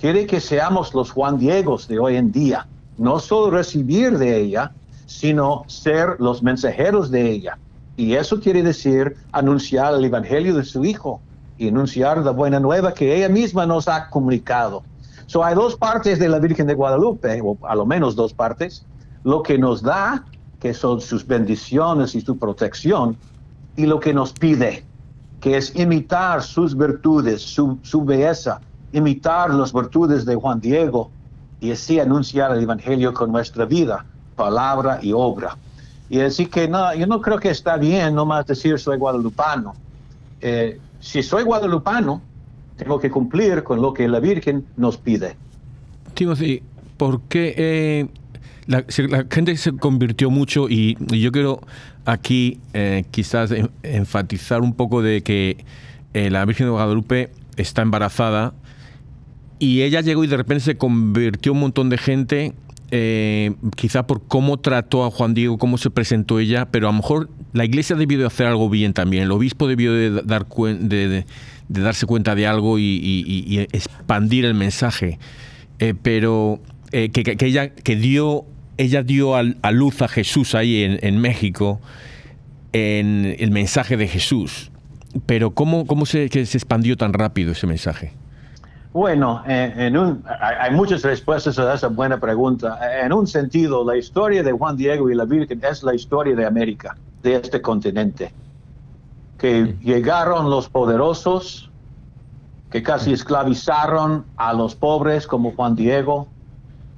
Quiere 0.00 0.26
que 0.26 0.40
seamos 0.40 0.94
los 0.94 1.10
Juan 1.10 1.38
Diegos 1.38 1.88
de 1.88 1.98
hoy 1.98 2.16
en 2.16 2.30
día. 2.30 2.66
No 2.98 3.18
solo 3.18 3.50
recibir 3.50 4.18
de 4.18 4.40
ella, 4.40 4.72
sino 5.06 5.64
ser 5.66 6.16
los 6.18 6.42
mensajeros 6.42 7.10
de 7.10 7.30
ella. 7.30 7.58
Y 7.96 8.14
eso 8.14 8.40
quiere 8.40 8.62
decir 8.62 9.16
anunciar 9.32 9.94
el 9.94 10.04
Evangelio 10.04 10.54
de 10.54 10.64
su 10.64 10.84
Hijo 10.84 11.20
y 11.56 11.68
anunciar 11.68 12.18
la 12.18 12.30
buena 12.30 12.60
nueva 12.60 12.92
que 12.92 13.16
ella 13.16 13.28
misma 13.28 13.64
nos 13.64 13.88
ha 13.88 14.10
comunicado. 14.10 14.82
So, 15.26 15.42
hay 15.42 15.54
dos 15.54 15.76
partes 15.76 16.18
de 16.18 16.28
la 16.28 16.38
Virgen 16.38 16.66
de 16.66 16.74
Guadalupe, 16.74 17.40
o 17.42 17.58
a 17.66 17.74
lo 17.74 17.86
menos 17.86 18.14
dos 18.14 18.32
partes. 18.32 18.84
Lo 19.26 19.42
que 19.42 19.58
nos 19.58 19.82
da, 19.82 20.24
que 20.60 20.72
son 20.72 21.00
sus 21.00 21.26
bendiciones 21.26 22.14
y 22.14 22.20
su 22.20 22.38
protección, 22.38 23.16
y 23.76 23.86
lo 23.86 23.98
que 23.98 24.14
nos 24.14 24.32
pide, 24.32 24.84
que 25.40 25.56
es 25.56 25.74
imitar 25.74 26.44
sus 26.44 26.76
virtudes, 26.76 27.42
su, 27.42 27.76
su 27.82 28.04
belleza, 28.04 28.60
imitar 28.92 29.52
las 29.52 29.72
virtudes 29.72 30.24
de 30.24 30.36
Juan 30.36 30.60
Diego 30.60 31.10
y 31.60 31.72
así 31.72 31.98
anunciar 31.98 32.52
el 32.52 32.62
Evangelio 32.62 33.12
con 33.12 33.32
nuestra 33.32 33.64
vida 33.64 34.06
palabra 34.36 35.00
y 35.02 35.12
obra. 35.12 35.56
Y 36.08 36.18
decir 36.18 36.48
que 36.48 36.68
no, 36.68 36.94
yo 36.94 37.08
no 37.08 37.20
creo 37.20 37.40
que 37.40 37.50
está 37.50 37.76
bien 37.78 38.14
nomás 38.14 38.46
decir 38.46 38.78
soy 38.78 38.96
guadalupano. 38.96 39.74
Eh, 40.40 40.78
si 41.00 41.24
soy 41.24 41.42
guadalupano, 41.42 42.22
tengo 42.76 43.00
que 43.00 43.10
cumplir 43.10 43.64
con 43.64 43.82
lo 43.82 43.92
que 43.92 44.06
la 44.06 44.20
Virgen 44.20 44.64
nos 44.76 44.96
pide. 44.98 45.36
Timothy, 46.14 46.62
¿por 46.96 47.22
qué 47.22 47.54
eh, 47.56 48.08
la, 48.66 48.84
gente 49.30 49.56
se 49.56 49.72
convirtió 49.72 50.30
mucho 50.30 50.68
y, 50.68 50.96
yo 51.10 51.32
quiero 51.32 51.60
aquí 52.04 52.58
eh, 52.74 53.04
quizás 53.10 53.52
enfatizar 53.82 54.62
un 54.62 54.74
poco 54.74 55.02
de 55.02 55.22
que 55.22 55.64
la 56.14 56.46
Virgen 56.46 56.66
de 56.66 56.70
Guadalupe 56.70 57.30
está 57.58 57.82
embarazada 57.82 58.54
y 59.58 59.82
ella 59.82 60.00
llegó 60.00 60.24
y 60.24 60.26
de 60.26 60.36
repente 60.38 60.64
se 60.64 60.76
convirtió 60.78 61.52
un 61.52 61.60
montón 61.60 61.90
de 61.90 61.98
gente 61.98 62.54
eh, 62.92 63.54
quizá 63.74 64.06
por 64.06 64.22
cómo 64.26 64.58
trató 64.58 65.04
a 65.04 65.10
Juan 65.10 65.34
Diego, 65.34 65.58
cómo 65.58 65.76
se 65.76 65.90
presentó 65.90 66.38
ella, 66.38 66.68
pero 66.70 66.88
a 66.88 66.92
lo 66.92 66.98
mejor 66.98 67.28
la 67.52 67.64
iglesia 67.64 67.96
debió 67.96 68.18
de 68.18 68.26
hacer 68.26 68.46
algo 68.46 68.70
bien 68.70 68.92
también. 68.92 69.24
El 69.24 69.32
obispo 69.32 69.66
debió 69.66 69.92
de, 69.92 70.22
dar 70.22 70.46
de, 70.46 71.24
darse 71.68 72.06
cuenta 72.06 72.34
de 72.36 72.46
algo 72.46 72.78
y, 72.78 73.66
expandir 73.72 74.44
el 74.44 74.54
mensaje. 74.54 75.18
Eh, 75.78 75.94
pero 76.00 76.60
eh, 76.92 77.10
que, 77.10 77.36
ella 77.44 77.74
que 77.74 77.96
dio 77.96 78.44
ella 78.78 79.02
dio 79.02 79.34
a, 79.34 79.42
luz 79.72 80.02
a 80.02 80.08
Jesús 80.08 80.54
ahí 80.54 80.98
en, 81.00 81.18
México 81.20 81.80
en 82.72 83.36
el 83.38 83.50
mensaje 83.50 83.96
de 83.96 84.08
Jesús. 84.08 84.70
Pero 85.24 85.52
¿cómo, 85.52 85.86
cómo 85.86 86.04
se, 86.04 86.28
se 86.28 86.56
expandió 86.58 86.96
tan 86.96 87.12
rápido 87.12 87.52
ese 87.52 87.66
mensaje? 87.66 88.12
Bueno, 88.96 89.42
en 89.46 89.94
un, 89.98 90.24
hay 90.40 90.70
muchas 90.70 91.02
respuestas 91.02 91.58
a 91.58 91.74
esa 91.74 91.88
buena 91.88 92.18
pregunta. 92.18 92.78
En 93.02 93.12
un 93.12 93.26
sentido, 93.26 93.84
la 93.84 93.94
historia 93.94 94.42
de 94.42 94.52
Juan 94.52 94.74
Diego 94.74 95.10
y 95.10 95.14
la 95.14 95.26
Virgen 95.26 95.60
es 95.70 95.82
la 95.82 95.94
historia 95.94 96.34
de 96.34 96.46
América, 96.46 96.96
de 97.22 97.34
este 97.34 97.60
continente. 97.60 98.32
Que 99.36 99.76
llegaron 99.82 100.48
los 100.48 100.70
poderosos, 100.70 101.70
que 102.70 102.82
casi 102.82 103.12
esclavizaron 103.12 104.24
a 104.38 104.54
los 104.54 104.74
pobres 104.74 105.26
como 105.26 105.52
Juan 105.52 105.76
Diego, 105.76 106.28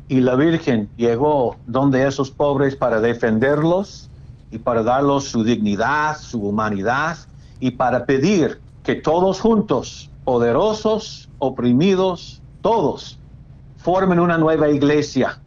y 0.09 0.21
la 0.21 0.35
Virgen 0.37 0.89
llegó 0.97 1.57
donde 1.67 2.07
esos 2.07 2.31
pobres 2.31 2.75
para 2.75 3.01
defenderlos 3.01 4.09
y 4.51 4.59
para 4.59 4.83
darlos 4.83 5.25
su 5.25 5.45
dignidad, 5.45 6.17
su 6.17 6.43
humanidad 6.43 7.19
y 7.61 7.73
para 7.73 8.07
pedir 8.07 8.61
que 8.83 8.95
todos 8.95 9.41
juntos, 9.41 10.11
poderosos, 10.25 11.29
oprimidos, 11.39 12.41
todos, 12.63 13.19
formen 13.77 14.19
una 14.19 14.39
nueva 14.39 14.71
iglesia. 14.71 15.39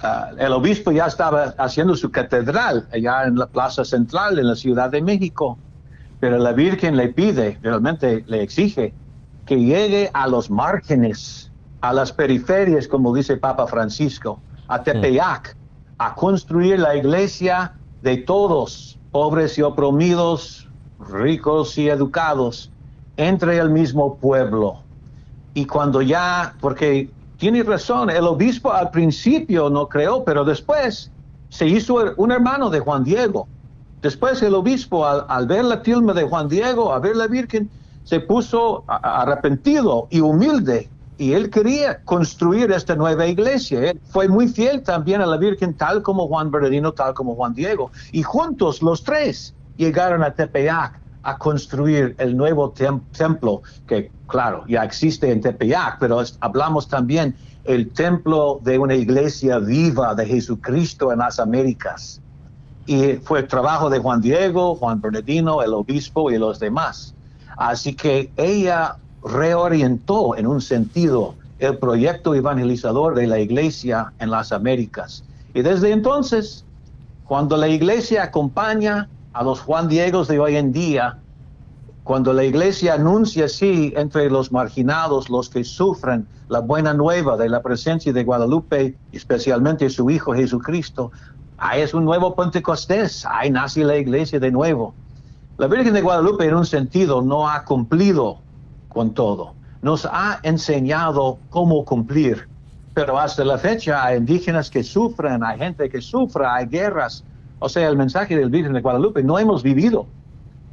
Ah, 0.00 0.30
el 0.36 0.52
obispo 0.52 0.90
ya 0.90 1.06
estaba 1.06 1.54
haciendo 1.58 1.94
su 1.94 2.10
catedral 2.10 2.88
allá 2.92 3.24
en 3.24 3.38
la 3.38 3.46
plaza 3.46 3.84
central 3.84 4.36
en 4.40 4.48
la 4.48 4.56
Ciudad 4.56 4.90
de 4.90 5.00
México, 5.00 5.56
pero 6.18 6.38
la 6.38 6.52
Virgen 6.52 6.96
le 6.96 7.08
pide, 7.08 7.56
realmente 7.62 8.24
le 8.26 8.42
exige, 8.42 8.92
que 9.46 9.60
llegue 9.60 10.10
a 10.12 10.26
los 10.26 10.50
márgenes, 10.50 11.51
a 11.82 11.92
las 11.92 12.12
periferias, 12.12 12.88
como 12.88 13.14
dice 13.14 13.36
Papa 13.36 13.66
Francisco, 13.66 14.40
a 14.68 14.82
Tepeyac, 14.82 15.56
a 15.98 16.14
construir 16.14 16.78
la 16.78 16.96
iglesia 16.96 17.74
de 18.02 18.18
todos, 18.18 18.98
pobres 19.10 19.58
y 19.58 19.62
oprimidos, 19.62 20.68
ricos 21.10 21.76
y 21.76 21.88
educados, 21.88 22.70
entre 23.16 23.58
el 23.58 23.70
mismo 23.70 24.16
pueblo. 24.16 24.78
Y 25.54 25.66
cuando 25.66 26.00
ya, 26.00 26.54
porque 26.60 27.10
tiene 27.36 27.64
razón, 27.64 28.10
el 28.10 28.24
obispo 28.24 28.72
al 28.72 28.90
principio 28.90 29.68
no 29.68 29.88
creó, 29.88 30.24
pero 30.24 30.44
después 30.44 31.10
se 31.48 31.66
hizo 31.66 32.14
un 32.16 32.30
hermano 32.30 32.70
de 32.70 32.78
Juan 32.78 33.02
Diego. 33.02 33.48
Después 34.00 34.40
el 34.42 34.54
obispo, 34.54 35.04
al, 35.04 35.46
ver 35.48 35.64
la 35.64 35.82
tilma 35.82 36.14
de 36.14 36.22
Juan 36.22 36.48
Diego, 36.48 36.92
a 36.92 37.00
ver 37.00 37.16
la 37.16 37.26
Virgen, 37.26 37.68
se 38.04 38.20
puso 38.20 38.84
arrepentido 38.86 40.06
y 40.10 40.20
humilde 40.20 40.88
y 41.22 41.34
él 41.34 41.50
quería 41.50 42.02
construir 42.02 42.72
esta 42.72 42.96
nueva 42.96 43.28
iglesia. 43.28 43.90
Él 43.90 44.00
fue 44.10 44.26
muy 44.26 44.48
fiel 44.48 44.82
también 44.82 45.20
a 45.20 45.26
la 45.26 45.36
Virgen, 45.36 45.72
tal 45.72 46.02
como 46.02 46.26
Juan 46.26 46.50
Bernardino, 46.50 46.90
tal 46.90 47.14
como 47.14 47.36
Juan 47.36 47.54
Diego. 47.54 47.92
Y 48.10 48.24
juntos 48.24 48.82
los 48.82 49.04
tres 49.04 49.54
llegaron 49.76 50.24
a 50.24 50.34
Tepeyac 50.34 50.98
a 51.22 51.38
construir 51.38 52.16
el 52.18 52.36
nuevo 52.36 52.74
templo, 53.16 53.62
que 53.86 54.10
claro, 54.26 54.64
ya 54.66 54.82
existe 54.82 55.30
en 55.30 55.40
Tepeyac, 55.40 55.98
pero 56.00 56.24
hablamos 56.40 56.88
también 56.88 57.36
el 57.62 57.92
templo 57.92 58.58
de 58.64 58.80
una 58.80 58.96
iglesia 58.96 59.60
viva 59.60 60.16
de 60.16 60.26
Jesucristo 60.26 61.12
en 61.12 61.20
las 61.20 61.38
Américas. 61.38 62.20
Y 62.86 63.12
fue 63.22 63.38
el 63.38 63.46
trabajo 63.46 63.88
de 63.90 64.00
Juan 64.00 64.20
Diego, 64.20 64.74
Juan 64.74 65.00
Bernardino, 65.00 65.62
el 65.62 65.72
obispo 65.72 66.32
y 66.32 66.38
los 66.38 66.58
demás. 66.58 67.14
Así 67.56 67.94
que 67.94 68.32
ella 68.36 68.96
reorientó 69.24 70.36
en 70.36 70.46
un 70.46 70.60
sentido 70.60 71.34
el 71.58 71.78
proyecto 71.78 72.34
evangelizador 72.34 73.14
de 73.14 73.26
la 73.26 73.38
iglesia 73.38 74.12
en 74.18 74.30
las 74.30 74.52
Américas. 74.52 75.24
Y 75.54 75.62
desde 75.62 75.92
entonces, 75.92 76.64
cuando 77.24 77.56
la 77.56 77.68
iglesia 77.68 78.24
acompaña 78.24 79.08
a 79.32 79.44
los 79.44 79.60
Juan 79.60 79.88
Diegos 79.88 80.28
de 80.28 80.40
hoy 80.40 80.56
en 80.56 80.72
día, 80.72 81.18
cuando 82.04 82.32
la 82.32 82.42
iglesia 82.42 82.94
anuncia 82.94 83.44
así 83.44 83.92
entre 83.96 84.28
los 84.28 84.50
marginados, 84.50 85.30
los 85.30 85.48
que 85.48 85.62
sufren 85.62 86.26
la 86.48 86.58
buena 86.58 86.92
nueva 86.94 87.36
de 87.36 87.48
la 87.48 87.62
presencia 87.62 88.12
de 88.12 88.24
Guadalupe, 88.24 88.96
especialmente 89.12 89.88
su 89.88 90.10
Hijo 90.10 90.34
Jesucristo, 90.34 91.12
ahí 91.58 91.80
es 91.80 91.94
un 91.94 92.04
nuevo 92.04 92.34
Pentecostés, 92.34 93.24
ahí 93.24 93.50
nace 93.50 93.84
la 93.84 93.96
iglesia 93.96 94.40
de 94.40 94.50
nuevo. 94.50 94.94
La 95.58 95.68
Virgen 95.68 95.94
de 95.94 96.02
Guadalupe 96.02 96.44
en 96.44 96.56
un 96.56 96.66
sentido 96.66 97.22
no 97.22 97.48
ha 97.48 97.64
cumplido 97.64 98.41
con 98.92 99.14
todo. 99.14 99.54
Nos 99.82 100.06
ha 100.06 100.38
enseñado 100.42 101.38
cómo 101.50 101.84
cumplir, 101.84 102.48
pero 102.94 103.18
hasta 103.18 103.44
la 103.44 103.58
fecha 103.58 104.04
hay 104.04 104.18
indígenas 104.18 104.70
que 104.70 104.82
sufren, 104.82 105.42
hay 105.42 105.58
gente 105.58 105.88
que 105.88 106.00
sufre, 106.00 106.46
hay 106.46 106.66
guerras. 106.66 107.24
O 107.58 107.68
sea, 107.68 107.88
el 107.88 107.96
mensaje 107.96 108.36
del 108.36 108.50
Virgen 108.50 108.72
de 108.72 108.80
Guadalupe 108.80 109.22
no 109.22 109.38
hemos 109.38 109.62
vivido, 109.62 110.06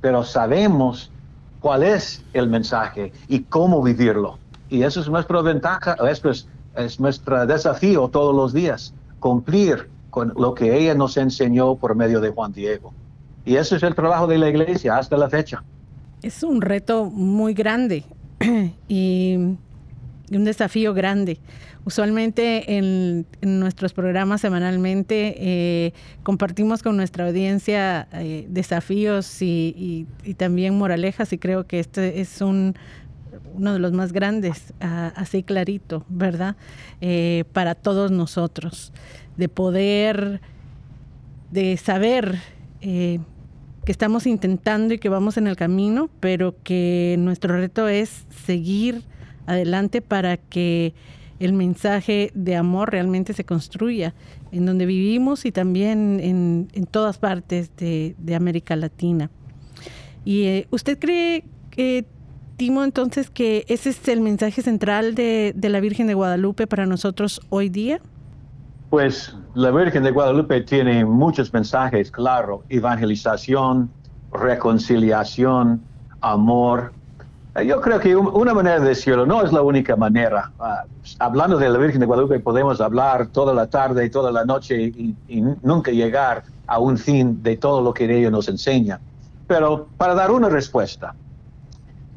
pero 0.02 0.24
sabemos 0.24 1.12
cuál 1.60 1.84
es 1.84 2.24
el 2.34 2.48
mensaje 2.50 3.12
y 3.28 3.40
cómo 3.42 3.82
vivirlo. 3.82 4.38
Y 4.70 4.84
eso 4.84 5.00
es 5.02 5.10
nuestra 5.10 5.42
ventaja, 5.42 5.96
eso 6.10 6.30
es, 6.30 6.48
es 6.76 7.00
nuestro 7.00 7.46
desafío 7.46 8.08
todos 8.10 8.36
los 8.36 8.54
días, 8.54 8.94
cumplir 9.20 9.90
con 10.10 10.34
lo 10.36 10.54
que 10.54 10.78
ella 10.78 10.96
nos 10.96 11.18
enseñó 11.18 11.76
por 11.76 11.96
medio 11.96 12.22
de 12.22 12.30
Juan 12.30 12.52
Diego. 12.52 12.94
Y 13.46 13.56
ese 13.56 13.78
es 13.78 13.84
el 13.84 13.96
trabajo 13.96 14.28
de 14.28 14.38
la 14.38 14.50
iglesia 14.50 14.98
hasta 14.98 15.18
la 15.18 15.30
fecha. 15.30 15.64
Es 16.22 16.44
un 16.44 16.62
reto 16.62 17.06
muy 17.06 17.54
grande 17.54 18.04
y 18.90 19.36
un 19.36 20.44
desafío 20.44 20.94
grande. 20.94 21.40
Usualmente 21.86 22.78
en, 22.78 23.26
nuestros 23.42 23.94
programas 23.94 24.42
semanalmente 24.42 25.36
eh, 25.38 25.94
compartimos 26.24 26.84
con 26.84 26.98
nuestra 26.98 27.26
audiencia 27.28 28.08
eh, 28.14 28.46
desafíos 28.50 29.42
y, 29.42 30.08
también 30.38 30.78
moralejas 30.78 31.32
y 31.32 31.38
creo 31.38 31.66
que 31.66 31.80
este 31.80 32.20
es 32.20 32.42
un, 32.42 32.76
uno 33.56 33.74
de 33.74 33.80
los 33.80 33.94
más 33.94 34.12
grandes, 34.12 34.74
así 34.80 35.42
clarito, 35.42 36.06
¿verdad? 36.10 36.58
Eh, 37.00 37.46
para 37.54 37.76
todos 37.76 38.12
nosotros, 38.12 38.92
de 39.38 39.48
poder, 39.48 40.42
de 41.50 41.78
saber 41.78 42.40
que 43.86 43.92
estamos 43.92 44.28
intentando 44.28 44.94
y 44.94 45.00
que 45.00 45.10
vamos 45.10 45.38
en 45.38 45.48
el 45.48 45.56
camino, 45.56 46.10
pero 46.20 46.56
que 46.64 47.16
nuestro 47.20 47.56
reto 47.58 47.88
es 47.88 48.26
seguir 48.46 49.04
adelante 49.46 50.02
para 50.02 50.38
que 50.38 50.94
el 51.40 51.54
mensaje 51.54 52.32
de 52.36 52.56
amor 52.56 52.92
realmente 52.92 53.34
se 53.34 53.46
construya 53.46 54.14
en 54.52 54.66
donde 54.66 54.86
vivimos 54.86 55.46
y 55.46 55.52
también 55.52 56.20
en, 56.20 56.86
todas 56.92 57.18
partes 57.18 57.72
de, 57.78 58.36
América 58.36 58.76
Latina. 58.76 59.30
¿Y 60.26 60.44
eh, 60.44 60.68
usted 60.70 61.00
cree, 61.00 61.46
que 61.72 62.06
Timo, 62.58 62.84
entonces 62.84 63.30
que 63.30 63.64
ese 63.70 63.90
es 63.92 64.06
el 64.10 64.20
mensaje 64.20 64.62
central 64.62 65.16
de, 65.16 65.54
de 65.56 65.70
la 65.70 65.80
Virgen 65.80 66.08
de 66.08 66.14
Guadalupe 66.14 66.68
para 66.68 66.86
nosotros 66.86 67.40
hoy 67.50 67.70
día? 67.70 68.02
Pues 68.90 69.36
la 69.54 69.70
Virgen 69.70 70.02
de 70.02 70.10
Guadalupe 70.10 70.62
tiene 70.62 71.06
muchos 71.06 71.54
mensajes, 71.54 72.10
claro, 72.10 72.64
evangelización, 72.70 73.92
reconciliación, 74.34 75.82
amor. 76.22 76.92
Eh, 77.56 77.68
yo 77.68 77.82
creo 77.82 78.00
que 78.00 78.16
una 78.16 78.54
manera 78.56 78.80
de 78.80 78.90
decirlo 78.90 79.28
no 79.28 79.44
es 79.44 79.54
la 79.54 79.62
única 79.62 79.96
manera. 79.96 80.52
Ah, 80.60 80.86
hablando 81.20 81.58
de 81.60 81.70
la 81.70 81.78
Virgen 81.78 82.00
de 82.00 82.08
Guadalupe 82.08 82.40
podemos 82.40 82.82
hablar 82.82 83.28
toda 83.28 83.54
la 83.54 83.68
tarde 83.68 84.06
y 84.06 84.10
toda 84.10 84.32
la 84.32 84.44
noche 84.44 84.82
y, 84.82 85.16
nunca 85.62 85.92
llegar 85.92 86.44
a 86.66 86.80
un 86.80 86.98
fin 86.98 87.44
de 87.44 87.58
todo 87.58 87.82
lo 87.82 87.94
que 87.94 88.06
ella 88.06 88.32
nos 88.32 88.48
enseña. 88.50 89.00
Pero 89.46 89.88
para 89.98 90.16
dar 90.16 90.32
una 90.32 90.50
respuesta, 90.50 91.14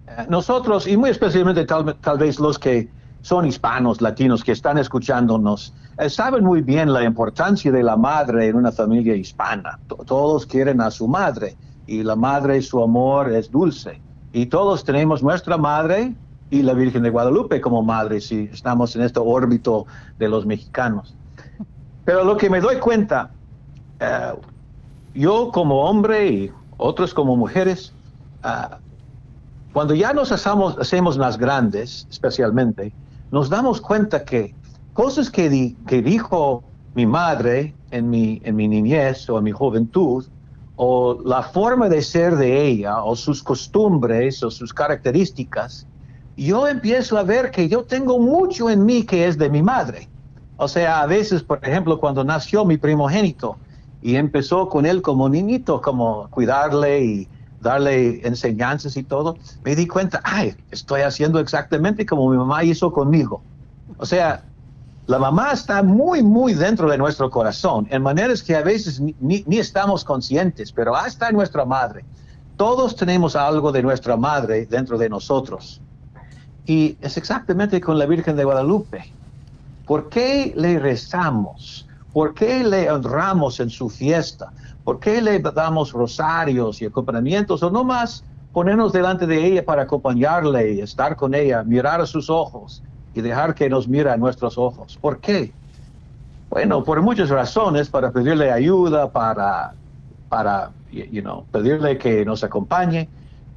eh, 0.06 0.26
nosotros, 0.30 0.86
y 0.86 0.96
muy 0.96 1.10
especialmente 1.10 1.66
tal 1.66 2.18
vez 2.18 2.40
los 2.40 2.58
que 2.58 2.88
son 3.20 3.46
hispanos, 3.46 4.00
latinos, 4.00 4.42
que 4.42 4.52
están 4.52 4.78
escuchándonos, 4.78 5.74
saben 6.08 6.44
muy 6.44 6.62
bien 6.62 6.92
la 6.92 7.04
importancia 7.04 7.70
de 7.70 7.82
la 7.82 7.96
madre 7.96 8.48
en 8.48 8.56
una 8.56 8.72
familia 8.72 9.14
hispana. 9.14 9.78
todos 10.06 10.46
quieren 10.46 10.80
a 10.80 10.90
su 10.90 11.06
madre 11.06 11.56
y 11.86 12.02
la 12.02 12.16
madre, 12.16 12.62
su 12.62 12.82
amor 12.82 13.32
es 13.32 13.50
dulce. 13.50 14.00
Y 14.32 14.46
todos 14.46 14.84
tenemos 14.84 15.22
nuestra 15.22 15.58
madre 15.58 16.14
y 16.50 16.62
la 16.62 16.74
Virgen 16.74 17.02
de 17.02 17.10
Guadalupe 17.10 17.60
como 17.60 17.82
madre, 17.82 18.20
si 18.20 18.48
estamos 18.52 18.94
en 18.96 19.02
este 19.02 19.20
órbito 19.20 19.86
de 20.18 20.28
los 20.28 20.46
mexicanos. 20.46 21.14
Pero 22.04 22.24
lo 22.24 22.36
que 22.36 22.50
me 22.50 22.60
doy 22.60 22.76
cuenta, 22.76 23.30
eh, 24.00 24.32
yo 25.14 25.50
como 25.52 25.84
hombre 25.84 26.28
y 26.28 26.52
otros 26.78 27.14
como 27.14 27.36
mujeres, 27.36 27.92
uh, 28.44 28.74
cuando 29.72 29.94
ya 29.94 30.12
nos 30.12 30.32
hacemos, 30.32 30.76
hacemos 30.78 31.16
más 31.16 31.38
grandes, 31.38 32.06
especialmente, 32.10 32.92
nos 33.30 33.48
damos 33.48 33.80
cuenta 33.80 34.24
que 34.24 34.54
cosas 34.92 35.30
que, 35.30 35.74
que 35.86 36.02
dijo 36.02 36.64
mi 36.94 37.06
madre 37.06 37.74
en 37.90 38.10
mi, 38.10 38.40
en 38.44 38.56
mi 38.56 38.68
niñez 38.68 39.28
o 39.30 39.38
en 39.38 39.44
mi 39.44 39.52
juventud, 39.52 40.24
o 40.76 41.20
la 41.24 41.42
forma 41.42 41.88
de 41.88 42.02
ser 42.02 42.36
de 42.36 42.66
ella, 42.66 43.04
o 43.04 43.14
sus 43.14 43.42
costumbres, 43.42 44.42
o 44.42 44.50
sus 44.50 44.72
características, 44.72 45.86
yo 46.36 46.66
empiezo 46.66 47.18
a 47.18 47.22
ver 47.22 47.50
que 47.50 47.68
yo 47.68 47.84
tengo 47.84 48.18
mucho 48.18 48.70
en 48.70 48.84
mí 48.84 49.04
que 49.04 49.26
es 49.26 49.36
de 49.36 49.50
mi 49.50 49.62
madre. 49.62 50.08
O 50.56 50.68
sea, 50.68 51.02
a 51.02 51.06
veces, 51.06 51.42
por 51.42 51.58
ejemplo, 51.62 51.98
cuando 51.98 52.24
nació 52.24 52.64
mi 52.64 52.76
primogénito 52.78 53.58
y 54.00 54.16
empezó 54.16 54.68
con 54.68 54.86
él 54.86 55.02
como 55.02 55.28
niñito, 55.28 55.80
como 55.80 56.28
cuidarle 56.30 57.04
y 57.04 57.28
darle 57.60 58.26
enseñanzas 58.26 58.96
y 58.96 59.04
todo, 59.04 59.36
me 59.64 59.76
di 59.76 59.86
cuenta, 59.86 60.20
ay, 60.24 60.54
estoy 60.70 61.02
haciendo 61.02 61.38
exactamente 61.38 62.04
como 62.04 62.28
mi 62.30 62.36
mamá 62.36 62.64
hizo 62.64 62.92
conmigo. 62.92 63.42
O 63.98 64.06
sea, 64.06 64.44
la 65.06 65.18
mamá 65.18 65.52
está 65.52 65.82
muy, 65.82 66.22
muy 66.22 66.54
dentro 66.54 66.88
de 66.88 66.96
nuestro 66.96 67.28
corazón, 67.28 67.88
en 67.90 68.02
maneras 68.02 68.42
que 68.42 68.54
a 68.54 68.62
veces 68.62 69.00
ni, 69.00 69.44
estamos 69.48 70.04
conscientes, 70.04 70.70
pero 70.70 70.94
hasta 70.94 71.32
nuestra 71.32 71.64
madre. 71.64 72.04
Todos 72.56 72.94
tenemos 72.94 73.34
algo 73.34 73.72
de 73.72 73.82
nuestra 73.82 74.16
madre 74.16 74.66
dentro 74.66 74.96
de 74.96 75.08
nosotros. 75.08 75.80
Y 76.66 76.96
es 77.00 77.16
exactamente 77.16 77.80
con 77.80 77.98
la 77.98 78.06
Virgen 78.06 78.36
de 78.36 78.44
Guadalupe. 78.44 79.12
¿Por 79.86 80.08
qué 80.08 80.52
le 80.56 80.78
rezamos? 80.78 81.88
¿Por 82.12 82.34
qué 82.34 82.62
le 82.62 82.88
honramos 82.88 83.58
en 83.58 83.70
su 83.70 83.88
fiesta? 83.88 84.52
¿Por 84.84 85.00
qué 85.00 85.20
le 85.20 85.40
damos 85.40 85.92
rosarios 85.92 86.80
y 86.80 86.86
acompañamientos 86.86 87.62
o 87.64 87.70
no 87.70 87.82
más 87.82 88.22
ponernos 88.52 88.92
delante 88.92 89.26
de 89.26 89.44
ella 89.44 89.64
para 89.64 89.82
acompañarle 89.82 90.80
estar 90.80 91.16
con 91.16 91.34
ella, 91.34 91.64
mirar 91.64 92.00
a 92.00 92.06
sus 92.06 92.30
ojos 92.30 92.82
y 93.14 93.20
dejar 93.20 93.54
que 93.54 93.68
nos 93.68 93.88
mire 93.88 94.10
a 94.10 94.16
nuestros 94.16 94.58
ojos? 94.58 94.98
¿Por 95.00 95.18
qué? 95.18 95.52
Bueno, 96.50 96.84
por 96.84 97.00
muchas 97.00 97.30
razones, 97.30 97.88
para 97.88 98.10
pedirle 98.10 98.50
ayuda, 98.50 99.10
para, 99.10 99.74
para 100.28 100.70
you 100.90 101.22
know, 101.22 101.44
pedirle 101.50 101.96
que 101.98 102.24
nos 102.24 102.44
acompañe, 102.44 103.08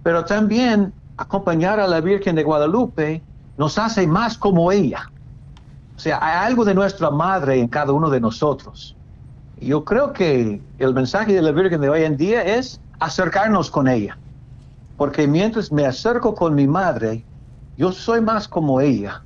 pero 0.03 0.23
también 0.23 0.93
acompañar 1.17 1.79
a 1.79 1.87
la 1.87 2.01
Virgen 2.01 2.35
de 2.35 2.43
Guadalupe 2.43 3.21
nos 3.57 3.77
hace 3.77 4.07
más 4.07 4.37
como 4.37 4.71
ella. 4.71 5.09
O 5.95 5.99
sea, 5.99 6.19
hay 6.21 6.47
algo 6.47 6.65
de 6.65 6.73
nuestra 6.73 7.09
madre 7.09 7.59
en 7.59 7.67
cada 7.67 7.93
uno 7.93 8.09
de 8.09 8.19
nosotros. 8.19 8.95
Yo 9.61 9.85
creo 9.85 10.11
que 10.11 10.61
el 10.77 10.93
mensaje 10.93 11.33
de 11.33 11.41
la 11.41 11.51
Virgen 11.51 11.79
de 11.79 11.89
hoy 11.89 12.03
en 12.03 12.17
día 12.17 12.43
es 12.43 12.79
acercarnos 12.99 13.71
con 13.71 13.87
ella. 13.87 14.17
Porque 14.97 15.27
mientras 15.27 15.71
me 15.71 15.85
acerco 15.85 16.35
con 16.35 16.55
mi 16.55 16.67
madre, 16.67 17.23
yo 17.77 17.91
soy 17.91 18.21
más 18.21 18.47
como 18.47 18.81
ella. 18.81 19.21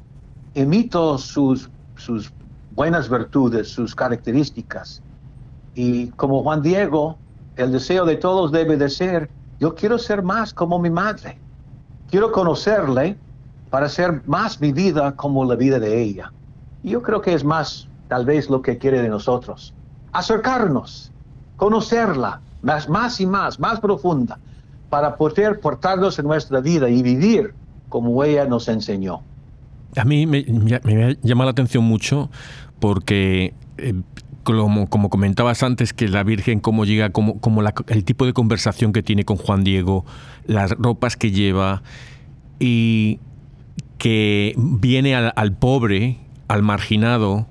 Imito 0.60 1.18
sus, 1.18 1.70
sus 1.96 2.34
buenas 2.72 3.10
virtudes, 3.10 3.70
sus 3.70 3.96
características. 3.96 5.02
Y 5.74 6.08
como 6.10 6.44
Juan 6.44 6.62
Diego, 6.62 7.18
el 7.56 7.72
deseo 7.72 8.04
de 8.04 8.18
todos 8.18 8.52
debe 8.52 8.76
de 8.76 8.90
ser, 8.90 9.30
yo 9.62 9.74
quiero 9.74 9.98
ser 9.98 10.22
más 10.22 10.54
como 10.54 10.78
mi 10.78 10.90
madre. 10.90 11.38
Quiero 12.10 12.34
conocerle 12.34 13.16
para 13.70 13.88
ser 13.88 14.22
más 14.26 14.60
mi 14.60 14.74
vida 14.74 15.16
como 15.16 15.46
la 15.46 15.56
vida 15.56 15.80
de 15.80 16.02
ella. 16.02 16.34
Y 16.84 16.90
yo 16.90 17.02
creo 17.02 17.22
que 17.22 17.34
es 17.34 17.46
más, 17.46 17.88
tal 18.10 18.26
vez, 18.26 18.50
lo 18.50 18.62
que 18.62 18.78
quiere 18.78 19.02
de 19.02 19.08
nosotros. 19.08 19.74
Acercarnos, 20.12 21.10
conocerla 21.56 22.42
más, 22.64 22.90
más 22.90 23.22
y 23.22 23.26
más, 23.26 23.62
más 23.62 23.80
profunda, 23.80 24.38
para 24.90 25.16
poder 25.16 25.62
portarnos 25.62 26.20
en 26.20 26.26
nuestra 26.26 26.60
vida 26.60 26.90
y 26.90 27.02
vivir 27.02 27.54
como 27.88 28.22
ella 28.26 28.44
nos 28.44 28.68
enseñó. 28.68 29.22
A 29.96 30.06
mí 30.06 30.26
me, 30.26 30.46
llama 31.24 31.46
la 31.46 31.52
atención 31.52 31.84
mucho 31.84 32.30
porque 32.80 33.54
eh, 33.78 33.94
como, 34.44 34.88
como, 34.90 35.10
comentabas 35.10 35.64
antes, 35.64 35.94
que 35.94 36.08
la 36.08 36.24
Virgen 36.24 36.60
cómo 36.60 36.86
llega, 36.86 37.12
como, 37.12 37.40
como 37.40 37.62
el 37.62 38.04
tipo 38.04 38.26
de 38.26 38.34
conversación 38.34 38.94
que 38.94 39.04
tiene 39.04 39.26
con 39.26 39.38
Juan 39.38 39.64
Diego, 39.64 40.06
las 40.46 40.72
ropas 40.72 41.18
que 41.18 41.32
lleva 41.32 41.84
y 42.60 43.20
que 43.98 44.54
viene 44.58 45.16
al, 45.16 45.54
pobre, 45.54 46.18
al 46.48 46.64
marginado, 46.64 47.48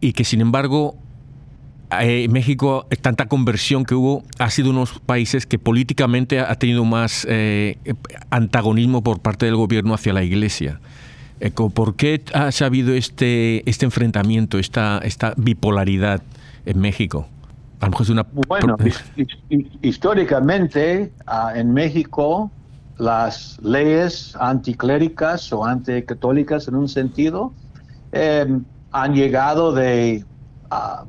y 0.00 0.12
que 0.12 0.24
sin 0.24 0.40
embargo 0.40 0.96
eh, 2.00 2.28
México, 2.28 2.86
tanta 3.00 3.26
conversión 3.26 3.84
que 3.84 3.94
hubo, 3.94 4.22
ha 4.38 4.50
sido 4.50 4.70
uno 4.70 4.84
de 4.84 4.92
los 4.92 5.00
países 5.00 5.46
que 5.46 5.58
políticamente 5.58 6.40
ha 6.40 6.54
tenido 6.56 6.84
más 6.84 7.26
eh, 7.28 7.78
antagonismo 8.30 9.02
por 9.02 9.20
parte 9.20 9.46
del 9.46 9.56
gobierno 9.56 9.94
hacia 9.94 10.12
la 10.12 10.22
Iglesia. 10.22 10.80
¿Por 11.50 11.96
qué 11.96 12.22
ha 12.34 12.50
habido 12.64 12.94
este, 12.94 13.68
este 13.68 13.84
enfrentamiento, 13.84 14.58
esta, 14.58 14.98
esta 14.98 15.34
bipolaridad 15.36 16.22
en 16.66 16.78
México? 16.78 17.26
A 17.80 17.86
lo 17.86 17.90
mejor 17.90 18.04
es 18.04 18.10
una... 18.10 18.26
Bueno, 18.46 18.76
históricamente 19.82 21.12
ah, 21.26 21.52
en 21.56 21.72
México 21.72 22.50
las 22.98 23.58
leyes 23.60 24.36
anticléricas 24.38 25.52
o 25.52 25.64
anticatólicas 25.64 26.68
en 26.68 26.76
un 26.76 26.88
sentido 26.88 27.52
em, 28.12 28.62
han 28.92 29.14
llegado 29.14 29.72
de 29.72 30.24
ah, 30.70 31.04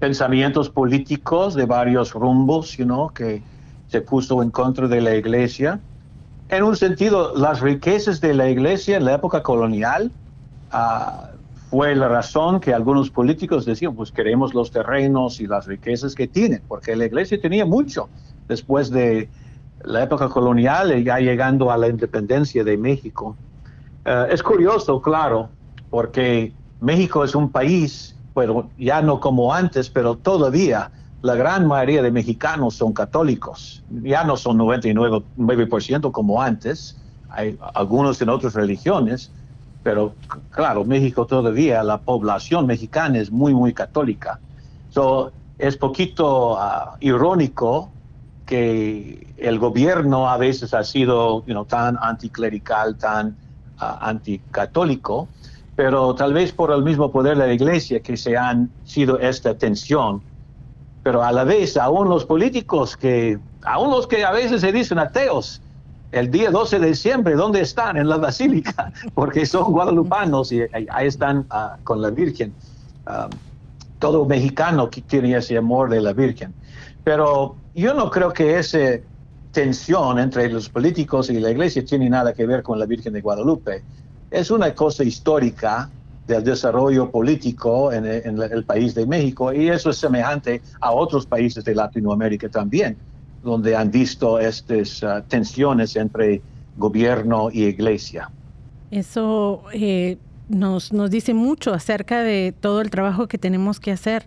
pensamientos 0.00 0.68
políticos 0.68 1.54
de 1.54 1.66
varios 1.66 2.12
rumbos, 2.14 2.76
you 2.76 2.84
know, 2.84 3.10
que 3.10 3.42
se 3.86 4.00
puso 4.00 4.42
en 4.42 4.50
contra 4.50 4.88
de 4.88 5.00
la 5.00 5.14
iglesia 5.14 5.78
en 6.48 6.62
un 6.62 6.76
sentido, 6.76 7.34
las 7.36 7.60
riquezas 7.60 8.20
de 8.20 8.34
la 8.34 8.48
iglesia 8.48 8.96
en 8.96 9.04
la 9.04 9.14
época 9.14 9.42
colonial 9.42 10.10
ah, 10.72 11.30
fue 11.70 11.94
la 11.94 12.08
razón 12.08 12.60
que 12.60 12.72
algunos 12.72 13.10
políticos 13.10 13.66
decían, 13.66 13.94
pues 13.94 14.10
queremos 14.10 14.54
los 14.54 14.70
terrenos 14.70 15.40
y 15.40 15.46
las 15.46 15.66
riquezas 15.66 16.14
que 16.14 16.26
tienen, 16.26 16.62
porque 16.66 16.96
la 16.96 17.04
iglesia 17.04 17.38
tenía 17.40 17.66
mucho 17.66 18.08
después 18.48 18.90
de 18.90 19.28
la 19.84 20.02
época 20.02 20.28
colonial 20.28 20.98
y 20.98 21.04
ya 21.04 21.18
llegando 21.18 21.70
a 21.70 21.76
la 21.76 21.88
independencia 21.88 22.64
de 22.64 22.78
México. 22.78 23.36
Ah, 24.04 24.26
es 24.30 24.42
curioso, 24.42 25.02
claro, 25.02 25.50
porque 25.90 26.52
México 26.80 27.24
es 27.24 27.34
un 27.34 27.50
país, 27.50 28.16
bueno, 28.34 28.70
ya 28.78 29.02
no 29.02 29.20
como 29.20 29.52
antes, 29.52 29.90
pero 29.90 30.16
todavía 30.16 30.90
la 31.22 31.34
gran 31.34 31.66
mayoría 31.66 32.02
de 32.02 32.10
mexicanos 32.10 32.76
son 32.76 32.92
católicos. 32.92 33.82
Ya 33.90 34.24
no 34.24 34.36
son 34.36 34.58
99% 34.58 36.12
como 36.12 36.40
antes. 36.40 36.96
Hay 37.28 37.58
algunos 37.74 38.20
en 38.22 38.28
otras 38.28 38.54
religiones, 38.54 39.30
pero 39.82 40.14
claro, 40.50 40.84
México 40.84 41.26
todavía, 41.26 41.82
la 41.82 41.98
población 41.98 42.66
mexicana 42.66 43.18
es 43.18 43.30
muy, 43.30 43.52
muy 43.52 43.72
católica. 43.72 44.38
So, 44.90 45.32
es 45.58 45.76
poquito 45.76 46.56
ah, 46.58 46.96
irónico 47.00 47.90
que 48.46 49.26
el 49.36 49.58
gobierno 49.58 50.30
a 50.30 50.38
veces 50.38 50.72
ha 50.72 50.84
sido 50.84 51.44
tan 51.68 51.98
anticlerical, 52.00 52.96
tan 52.96 53.36
uh, 53.80 53.84
anticatólico, 54.00 55.28
pero 55.76 56.14
tal 56.14 56.32
vez 56.32 56.52
por 56.52 56.72
el 56.72 56.82
mismo 56.82 57.12
poder 57.12 57.36
de 57.36 57.46
la 57.46 57.52
iglesia 57.52 58.00
que 58.00 58.16
se 58.16 58.36
han 58.36 58.70
sido 58.84 59.18
esta 59.18 59.58
tensión 59.58 60.22
pero 61.08 61.22
a 61.22 61.32
la 61.32 61.42
vez 61.42 61.78
aún 61.78 62.10
los 62.10 62.26
políticos 62.26 62.94
que, 62.94 63.38
aún 63.62 63.90
los 63.90 64.06
que 64.06 64.26
a 64.26 64.30
veces 64.30 64.60
se 64.60 64.70
dicen 64.72 64.98
ateos, 64.98 65.62
el 66.12 66.30
día 66.30 66.50
12 66.50 66.80
de 66.80 66.88
diciembre, 66.88 67.34
¿dónde 67.34 67.62
están? 67.62 67.96
En 67.96 68.10
la 68.10 68.18
basílica, 68.18 68.92
porque 69.14 69.46
son 69.46 69.72
guadalupanos 69.72 70.52
y 70.52 70.60
ahí 70.70 71.06
están 71.06 71.46
ah, 71.48 71.78
con 71.82 72.02
la 72.02 72.10
Virgen. 72.10 72.52
Ah, 73.06 73.30
todo 73.98 74.26
mexicano 74.26 74.90
que 74.90 75.00
tiene 75.00 75.34
ese 75.34 75.56
amor 75.56 75.88
de 75.88 76.02
la 76.02 76.12
Virgen. 76.12 76.52
Pero 77.04 77.56
yo 77.74 77.94
no 77.94 78.10
creo 78.10 78.30
que 78.30 78.58
esa 78.58 79.00
tensión 79.52 80.18
entre 80.18 80.50
los 80.50 80.68
políticos 80.68 81.30
y 81.30 81.40
la 81.40 81.50
iglesia 81.50 81.82
tiene 81.86 82.10
nada 82.10 82.34
que 82.34 82.44
ver 82.44 82.62
con 82.62 82.78
la 82.78 82.84
Virgen 82.84 83.14
de 83.14 83.22
Guadalupe. 83.22 83.82
Es 84.30 84.50
una 84.50 84.74
cosa 84.74 85.04
histórica 85.04 85.88
del 86.28 86.44
desarrollo 86.44 87.10
político 87.10 87.90
en, 87.90 88.04
el 88.06 88.64
país 88.64 88.94
de 88.94 89.06
México 89.06 89.52
y 89.52 89.68
eso 89.68 89.90
es 89.90 89.96
semejante 89.96 90.60
a 90.80 90.92
otros 90.92 91.26
países 91.26 91.64
de 91.64 91.74
Latinoamérica 91.74 92.48
también, 92.50 92.96
donde 93.42 93.74
han 93.74 93.90
visto 93.90 94.38
estas 94.38 95.02
uh, 95.02 95.22
tensiones 95.26 95.96
entre 95.96 96.42
gobierno 96.76 97.48
y 97.50 97.64
iglesia. 97.64 98.30
Eso 98.90 99.64
eh, 99.72 100.18
nos, 100.48 100.92
nos 100.92 101.10
dice 101.10 101.32
mucho 101.32 101.72
acerca 101.72 102.22
de 102.22 102.54
todo 102.60 102.82
el 102.82 102.90
trabajo 102.90 103.26
que 103.26 103.38
tenemos 103.38 103.80
que 103.80 103.90
hacer 103.90 104.26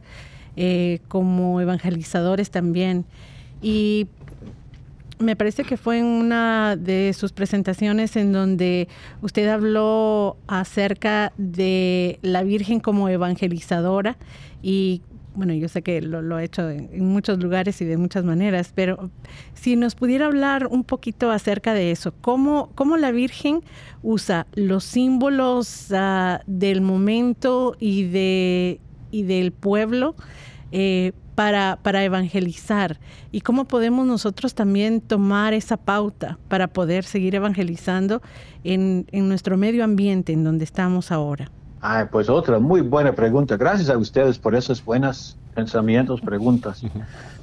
eh, 0.55 0.99
como 1.07 1.61
evangelizadores 1.61 2.49
también. 2.49 3.05
Y 3.61 4.07
me 5.21 5.35
parece 5.35 5.63
que 5.63 5.77
fue 5.77 5.99
en 5.99 6.05
una 6.05 6.75
de 6.75 7.13
sus 7.13 7.31
presentaciones 7.31 8.15
en 8.15 8.31
donde 8.31 8.87
usted 9.21 9.47
habló 9.47 10.37
acerca 10.47 11.33
de 11.37 12.19
la 12.21 12.43
Virgen 12.43 12.79
como 12.79 13.09
evangelizadora 13.09 14.17
y 14.61 15.01
bueno, 15.33 15.53
yo 15.53 15.69
sé 15.69 15.81
que 15.81 16.01
lo, 16.01 16.35
ha 16.35 16.43
hecho 16.43 16.69
en, 16.69 17.05
muchos 17.05 17.41
lugares 17.41 17.81
y 17.81 17.85
de 17.85 17.95
muchas 17.95 18.25
maneras, 18.25 18.73
pero 18.75 19.09
si 19.53 19.77
nos 19.77 19.95
pudiera 19.95 20.25
hablar 20.25 20.67
un 20.67 20.83
poquito 20.83 21.31
acerca 21.31 21.73
de 21.73 21.91
eso, 21.91 22.13
cómo, 22.19 22.69
cómo 22.75 22.97
la 22.97 23.11
Virgen 23.11 23.61
usa 24.03 24.45
los 24.55 24.83
símbolos 24.83 25.87
ah, 25.93 26.41
del 26.47 26.81
momento 26.81 27.77
y, 27.79 28.03
de, 28.07 28.81
y 29.09 29.23
del 29.23 29.53
pueblo 29.53 30.15
eh, 30.73 31.13
para, 31.41 31.79
para 31.81 32.03
evangelizar 32.03 32.99
y 33.31 33.41
cómo 33.41 33.65
podemos 33.65 34.05
nosotros 34.05 34.53
también 34.53 35.01
tomar 35.01 35.55
esa 35.55 35.75
pauta 35.75 36.37
para 36.47 36.67
poder 36.67 37.03
seguir 37.03 37.33
evangelizando 37.33 38.21
en, 38.63 39.07
en 39.11 39.27
nuestro 39.27 39.57
medio 39.57 39.83
ambiente 39.83 40.33
en 40.33 40.43
donde 40.43 40.65
estamos 40.65 41.11
ahora. 41.11 41.49
Ah, 41.81 42.07
pues 42.11 42.29
otra 42.29 42.59
muy 42.59 42.81
buena 42.81 43.13
pregunta. 43.13 43.57
Gracias 43.57 43.89
a 43.89 43.97
ustedes 43.97 44.37
por 44.37 44.53
esos 44.53 44.85
buenos 44.85 45.35
pensamientos, 45.55 46.21
preguntas. 46.21 46.83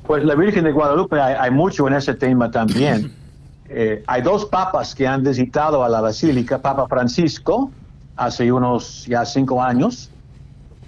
Pues 0.06 0.24
la 0.24 0.36
Virgen 0.36 0.62
de 0.62 0.70
Guadalupe 0.70 1.20
hay, 1.20 1.50
mucho 1.50 1.88
en 1.88 1.94
ese 1.94 2.14
tema 2.14 2.52
también. 2.52 3.12
Eh, 3.68 4.04
hay 4.06 4.22
dos 4.22 4.44
papas 4.46 4.94
que 4.94 5.08
han 5.08 5.24
visitado 5.24 5.82
a 5.82 5.88
la 5.88 6.00
basílica, 6.00 6.62
Papa 6.62 6.86
Francisco, 6.86 7.72
hace 8.14 8.52
unos 8.52 9.06
ya 9.06 9.24
cinco 9.24 9.60
años, 9.60 10.08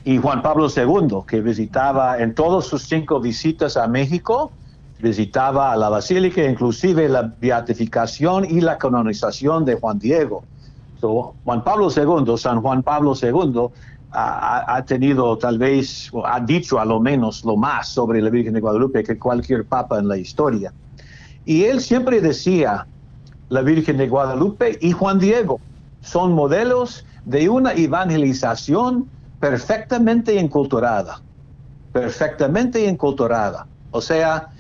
y 0.05 0.18
Juan 0.18 0.42
Pablo 0.42 0.68
II, 0.74 1.18
que 1.26 1.40
visitaba 1.40 2.18
en 2.18 2.34
todas 2.34 2.64
sus 2.66 2.82
cinco 2.82 3.20
visitas 3.20 3.76
a 3.76 3.86
México, 3.86 4.51
visitaba 4.98 5.72
a 5.72 5.76
la 5.76 5.88
basílica, 5.88 6.42
inclusive 6.44 7.09
la 7.09 7.34
beatificación 7.40 8.44
y 8.44 8.61
la 8.61 8.78
canonización 8.78 9.64
de 9.64 9.74
Juan 9.74 9.98
Diego. 9.98 10.42
Juan 11.01 11.64
Pablo 11.64 11.88
II, 11.94 12.36
San 12.36 12.61
Juan 12.61 12.82
Pablo 12.82 13.14
II, 13.20 13.68
ha, 14.12 14.82
tenido 14.86 15.38
tal 15.38 15.57
vez, 15.57 16.11
ha 16.24 16.40
dicho 16.40 16.80
a 16.80 16.84
lo 16.84 17.01
menos 17.01 17.44
lo 17.44 17.57
más 17.57 17.88
sobre 17.88 18.20
la 18.20 18.28
Virgen 18.28 18.55
de 18.55 18.61
Guadalupe 18.61 19.05
que 19.05 19.18
cualquier 19.18 19.64
papa 19.64 19.98
en 19.98 20.09
la 20.09 20.16
historia. 20.16 20.72
Y 21.44 21.64
él 21.64 21.80
siempre 21.80 22.20
decía, 22.20 22.86
la 23.48 23.62
Virgen 23.62 23.98
de 23.98 24.09
Guadalupe 24.09 24.78
y 24.80 24.92
Juan 24.92 25.18
Diego 25.18 25.61
son 26.03 26.32
modelos 26.32 27.05
de 27.24 27.48
una 27.48 27.72
evangelización 27.72 29.09
perfectamente 29.41 30.38
enculturada, 30.38 31.20
perfectamente 31.93 32.86
enculturada. 32.86 33.66
O 33.91 34.01
sea, 34.01 34.51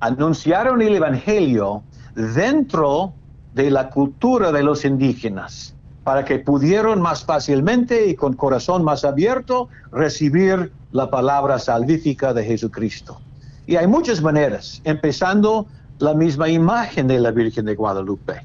anunciaron 0.00 0.82
el 0.82 0.96
Evangelio 0.96 1.82
dentro 2.14 3.12
de 3.54 3.70
la 3.70 3.90
cultura 3.90 4.50
de 4.50 4.62
los 4.62 4.84
indígenas 4.84 5.74
para 6.02 6.24
que 6.24 6.38
pudieran 6.38 7.00
más 7.00 7.24
fácilmente 7.24 8.08
y 8.08 8.14
con 8.14 8.32
corazón 8.32 8.82
más 8.82 9.04
abierto 9.04 9.68
recibir 9.92 10.72
la 10.92 11.10
palabra 11.10 11.58
salvífica 11.58 12.32
de 12.32 12.44
Jesucristo. 12.44 13.20
Y 13.66 13.76
hay 13.76 13.86
muchas 13.86 14.22
maneras, 14.22 14.80
empezando 14.84 15.66
la 15.98 16.14
misma 16.14 16.48
imagen 16.48 17.06
de 17.06 17.20
la 17.20 17.30
Virgen 17.30 17.66
de 17.66 17.74
Guadalupe. 17.74 18.44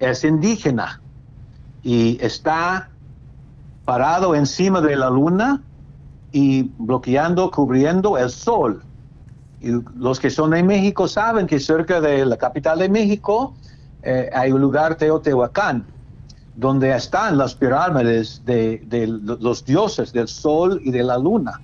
Es 0.00 0.24
indígena 0.24 1.00
y 1.82 2.18
está 2.20 2.90
parado 3.86 4.34
encima 4.34 4.82
de 4.82 4.96
la 4.96 5.08
luna 5.08 5.62
y 6.32 6.64
bloqueando, 6.76 7.50
cubriendo 7.50 8.18
el 8.18 8.28
sol. 8.28 8.82
Y 9.62 9.70
los 9.96 10.20
que 10.20 10.28
son 10.28 10.50
de 10.50 10.62
México 10.62 11.08
saben 11.08 11.46
que 11.46 11.58
cerca 11.58 12.00
de 12.00 12.26
la 12.26 12.36
capital 12.36 12.80
de 12.80 12.90
México 12.90 13.54
eh, 14.02 14.28
hay 14.34 14.52
un 14.52 14.60
lugar 14.60 14.96
Teotihuacán, 14.96 15.86
donde 16.56 16.94
están 16.94 17.38
las 17.38 17.54
pirámides 17.54 18.42
de, 18.44 18.84
los 19.40 19.64
dioses 19.64 20.12
del 20.12 20.28
sol 20.28 20.80
y 20.84 20.90
de 20.90 21.04
la 21.04 21.16
luna. 21.16 21.60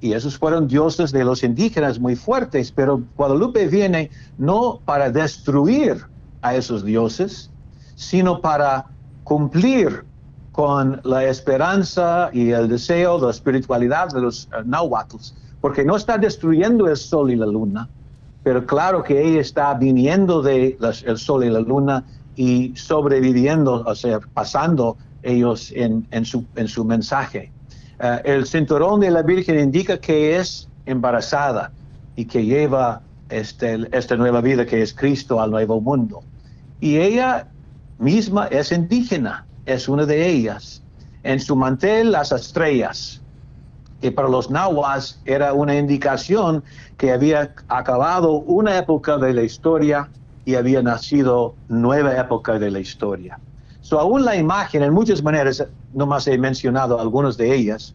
Y 0.00 0.12
esos 0.12 0.36
fueron 0.36 0.68
dioses 0.68 1.12
de 1.12 1.24
los 1.24 1.42
indígenas 1.42 1.98
muy 1.98 2.14
fuertes, 2.14 2.70
pero 2.70 3.02
Guadalupe 3.16 3.66
viene 3.68 4.10
no 4.36 4.80
para 4.84 5.10
destruir 5.10 6.04
a 6.42 6.54
esos 6.54 6.84
dioses, 6.84 7.50
sino 7.94 8.42
para 8.42 8.86
cumplir 9.24 10.04
con 10.54 11.00
la 11.02 11.24
esperanza 11.24 12.30
y 12.32 12.52
el 12.52 12.68
deseo, 12.68 13.18
la 13.18 13.30
espiritualidad 13.30 14.10
de 14.10 14.20
los 14.20 14.48
uh, 14.56 15.18
porque 15.60 15.84
no 15.84 15.96
está 15.96 16.16
destruyendo 16.16 16.86
el 16.86 16.96
sol 16.96 17.32
y 17.32 17.34
la 17.34 17.46
luna, 17.46 17.88
pero 18.44 18.64
claro 18.64 19.02
que 19.02 19.20
ella 19.20 19.40
está 19.40 19.74
viniendo 19.74 20.42
del 20.42 20.76
el 21.06 21.18
sol 21.18 21.42
y 21.42 21.50
la 21.50 21.58
luna 21.58 22.04
y 22.36 22.72
sobreviviendo, 22.76 23.82
o 23.84 23.94
sea, 23.96 24.20
pasando 24.32 24.96
ellos 25.24 25.72
en, 25.74 26.24
su, 26.24 26.44
en 26.54 26.68
su 26.68 26.84
mensaje. 26.84 27.50
Uh, 27.98 28.20
el 28.22 28.46
cinturón 28.46 29.00
de 29.00 29.10
la 29.10 29.22
Virgen 29.22 29.58
indica 29.58 29.98
que 29.98 30.36
es 30.36 30.68
embarazada 30.86 31.72
y 32.14 32.26
que 32.26 32.44
lleva 32.44 33.00
este, 33.28 33.88
esta 33.90 34.14
nueva 34.14 34.40
vida 34.40 34.64
que 34.64 34.82
es 34.82 34.94
Cristo 34.94 35.40
al 35.40 35.50
nuevo 35.50 35.80
mundo. 35.80 36.22
Y 36.80 36.98
ella 36.98 37.48
misma 37.98 38.46
es 38.46 38.70
indígena, 38.70 39.46
es 39.66 39.88
una 39.88 40.06
de 40.06 40.28
ellas. 40.28 40.82
En 41.22 41.40
su 41.40 41.56
mantel 41.56 42.12
las 42.12 42.32
estrellas, 42.32 43.20
que 44.00 44.12
para 44.12 44.28
los 44.28 44.50
nahuas 44.50 45.20
era 45.24 45.54
una 45.54 45.76
indicación 45.76 46.62
que 46.98 47.12
había 47.12 47.54
acabado 47.68 48.32
una 48.32 48.76
época 48.78 49.16
de 49.16 49.32
la 49.32 49.42
historia 49.42 50.08
y 50.44 50.56
había 50.56 50.82
nacido 50.82 51.54
nueva 51.68 52.18
época 52.18 52.58
de 52.58 52.70
la 52.70 52.80
historia. 52.80 53.38
So, 53.80 53.98
aún 53.98 54.24
la 54.24 54.36
imagen, 54.36 54.82
en 54.82 54.92
muchas 54.92 55.22
maneras, 55.22 55.64
nomás 55.92 56.26
he 56.26 56.38
mencionado 56.38 57.00
algunas 57.00 57.36
de 57.36 57.54
ellas, 57.54 57.94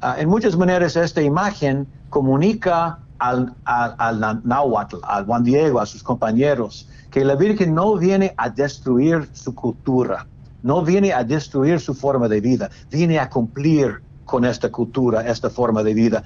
ah, 0.00 0.16
en 0.18 0.28
muchas 0.28 0.56
maneras 0.56 0.96
esta 0.96 1.22
imagen 1.22 1.86
comunica 2.10 2.98
al, 3.18 3.54
náhuatl, 4.44 4.96
al 5.02 5.26
Juan 5.26 5.44
Diego, 5.44 5.80
a 5.80 5.86
sus 5.86 6.02
compañeros, 6.02 6.88
que 7.10 7.24
la 7.24 7.34
Virgen 7.34 7.74
no 7.74 7.96
viene 7.96 8.34
a 8.36 8.50
destruir 8.50 9.28
su 9.32 9.54
cultura, 9.54 10.26
no 10.62 10.82
viene 10.82 11.12
a 11.12 11.24
destruir 11.24 11.80
su 11.80 11.94
forma 11.94 12.28
de 12.28 12.40
vida, 12.40 12.70
viene 12.90 13.18
a 13.18 13.28
cumplir 13.28 14.00
con 14.24 14.44
esta 14.44 14.70
cultura, 14.70 15.26
esta 15.26 15.50
forma 15.50 15.82
de 15.82 15.92
vida, 15.92 16.22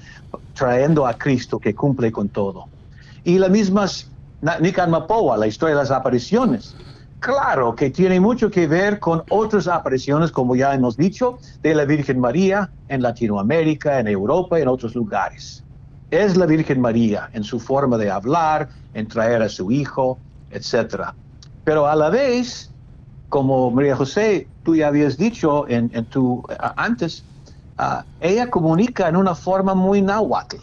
trayendo 0.53 1.07
a 1.07 1.13
Cristo 1.15 1.59
que 1.59 1.73
cumple 1.73 2.11
con 2.11 2.29
todo. 2.29 2.67
Y 3.23 3.39
la 3.39 3.49
misma 3.49 3.87
Nican 4.61 4.91
Mapoa, 4.91 5.37
la 5.37 5.47
historia 5.47 5.75
de 5.75 5.81
las 5.81 5.91
apariciones, 5.91 6.75
claro 7.19 7.73
que 7.73 7.89
tiene 7.89 8.19
mucho 8.19 8.51
que 8.51 8.67
ver 8.67 8.99
con 8.99 9.23
otras 9.29 9.67
apariciones, 9.67 10.31
como 10.31 10.55
ya 10.55 10.75
hemos 10.75 10.95
dicho, 10.95 11.39
de 11.63 11.73
la 11.73 11.85
Virgen 11.85 12.19
María 12.19 12.69
en 12.87 13.01
Latinoamérica, 13.01 13.99
en 13.99 14.07
Europa, 14.07 14.59
en 14.59 14.67
otros 14.67 14.93
lugares. 14.93 15.63
Es 16.11 16.37
la 16.37 16.45
Virgen 16.45 16.81
María 16.81 17.31
en 17.33 17.43
su 17.43 17.59
forma 17.59 17.97
de 17.97 18.11
hablar, 18.11 18.69
en 18.93 19.07
traer 19.07 19.41
a 19.41 19.49
su 19.49 19.71
hijo, 19.71 20.19
etc. 20.51 21.09
Pero 21.63 21.87
a 21.87 21.95
la 21.95 22.11
vez, 22.11 22.71
como 23.29 23.71
María 23.71 23.95
José, 23.95 24.47
tú 24.63 24.75
ya 24.75 24.87
habías 24.87 25.17
dicho 25.17 25.67
en, 25.67 25.89
tu, 26.05 26.43
antes, 26.75 27.23
ah, 27.77 28.03
ella 28.19 28.49
comunica 28.49 29.07
en 29.07 29.15
una 29.15 29.35
forma 29.35 29.73
muy 29.73 30.01
náhuatl. 30.01 30.57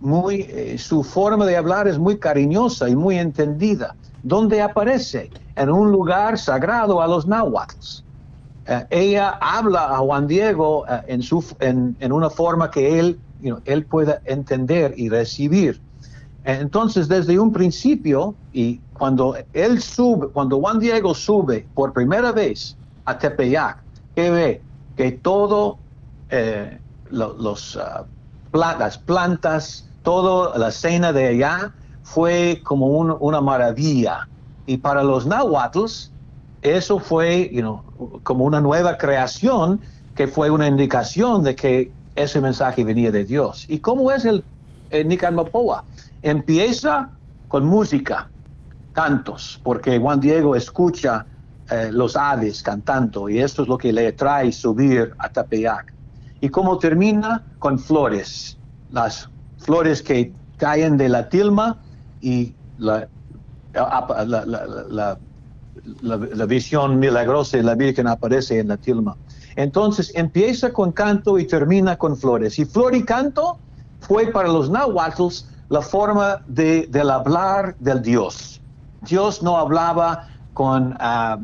Muy, 0.00 0.46
eh, 0.48 0.76
su 0.78 1.02
forma 1.02 1.44
de 1.44 1.56
hablar 1.56 1.86
es 1.86 1.98
muy 1.98 2.18
cariñosa 2.18 2.88
y 2.88 2.96
muy 2.96 3.18
entendida. 3.18 3.94
¿Dónde 4.22 4.62
aparece? 4.62 5.30
En 5.56 5.70
un 5.70 5.92
lugar 5.92 6.38
sagrado 6.38 7.02
a 7.02 7.06
los 7.06 7.26
náhuatls. 7.26 8.04
Eh, 8.66 8.86
ella 8.90 9.38
habla 9.40 9.94
a 9.94 9.98
Juan 9.98 10.26
Diego 10.26 10.86
eh, 10.88 11.02
en, 11.08 11.22
su, 11.22 11.44
en, 11.60 11.96
en, 12.00 12.12
una 12.12 12.30
forma 12.30 12.70
que 12.70 12.98
él, 12.98 13.20
él 13.64 13.84
pueda 13.84 14.22
entender 14.24 14.94
y 14.96 15.08
recibir. 15.08 15.80
Entonces, 16.44 17.08
desde 17.08 17.38
un 17.38 17.52
principio, 17.52 18.34
y 18.52 18.80
cuando 19.00 19.34
él 19.54 19.80
sube, 19.80 20.28
cuando 20.28 20.60
Juan 20.60 20.78
Diego 20.78 21.14
sube 21.14 21.66
por 21.72 21.94
primera 21.94 22.32
vez 22.32 22.76
a 23.06 23.18
Tepeyac, 23.18 23.78
que 24.14 24.30
ve 24.30 24.62
que 24.94 25.12
todo, 25.12 25.78
eh, 26.28 26.78
los, 27.08 27.76
uh, 27.76 28.04
las 28.52 28.98
plantas, 28.98 29.88
toda 30.02 30.58
la 30.58 30.68
escena 30.68 31.14
de 31.14 31.28
allá 31.28 31.72
fue 32.02 32.60
como 32.62 32.88
una 32.88 33.40
maravilla. 33.40 34.28
Y 34.66 34.76
para 34.76 35.02
los 35.02 35.24
náhuatls, 35.24 36.12
eso 36.60 36.98
fue 36.98 37.50
como 38.22 38.44
una 38.44 38.60
nueva 38.60 38.98
creación 38.98 39.80
que 40.14 40.28
fue 40.28 40.50
una 40.50 40.66
indicación 40.66 41.42
de 41.42 41.56
que 41.56 41.90
ese 42.16 42.38
mensaje 42.38 42.84
venía 42.84 43.10
de 43.10 43.24
Dios. 43.24 43.64
¿Y 43.66 43.78
cómo 43.78 44.10
es 44.10 44.26
el, 44.26 44.44
el 44.90 45.06
Mapoa? 45.32 45.84
Empieza 46.20 47.08
con 47.48 47.64
música, 47.64 48.28
cantos, 48.92 49.60
porque 49.62 49.98
Juan 49.98 50.20
Diego 50.20 50.56
escucha 50.56 51.26
eh, 51.70 51.90
los 51.92 52.16
aves 52.16 52.62
cantando 52.62 53.28
y 53.28 53.38
esto 53.38 53.62
es 53.62 53.68
lo 53.68 53.78
que 53.78 53.92
le 53.92 54.12
trae 54.12 54.52
subir 54.52 55.14
a 55.18 55.28
Tapeyac. 55.28 55.92
Y 56.40 56.48
cómo 56.48 56.78
termina 56.78 57.44
con 57.58 57.78
flores, 57.78 58.58
las 58.90 59.28
flores 59.58 60.02
que 60.02 60.32
caen 60.56 60.96
de 60.96 61.08
la 61.08 61.28
tilma 61.28 61.78
y 62.20 62.54
la, 62.78 63.08
la, 66.02 66.46
visión 66.46 66.98
milagrosa 66.98 67.56
de 67.56 67.62
la 67.62 67.74
Virgen 67.74 68.06
aparece 68.06 68.58
en 68.58 68.68
la 68.68 68.76
tilma. 68.76 69.16
Entonces 69.56 70.12
empieza 70.14 70.72
con 70.72 70.92
canto 70.92 71.38
y 71.38 71.46
termina 71.46 71.96
con 71.96 72.16
flores. 72.16 72.58
Y 72.58 72.64
flor 72.64 72.94
y 72.94 73.04
canto 73.04 73.58
fue 74.00 74.26
para 74.28 74.48
los 74.48 74.70
náhuatls 74.70 75.48
la 75.68 75.82
forma 75.82 76.42
de, 76.46 76.86
del 76.90 77.10
hablar 77.10 77.76
del 77.78 78.02
Dios. 78.02 78.59
Dios 79.02 79.42
no 79.42 79.56
hablaba 79.56 80.28
con 80.54 80.96
ah, 81.00 81.38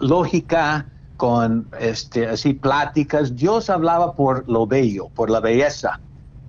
lógica, 0.00 0.86
con 1.16 1.68
este, 1.78 2.26
así 2.26 2.54
pláticas. 2.54 3.36
Dios 3.36 3.70
hablaba 3.70 4.14
por 4.14 4.48
lo 4.48 4.66
bello, 4.66 5.08
por 5.14 5.30
la 5.30 5.40
belleza. 5.40 6.00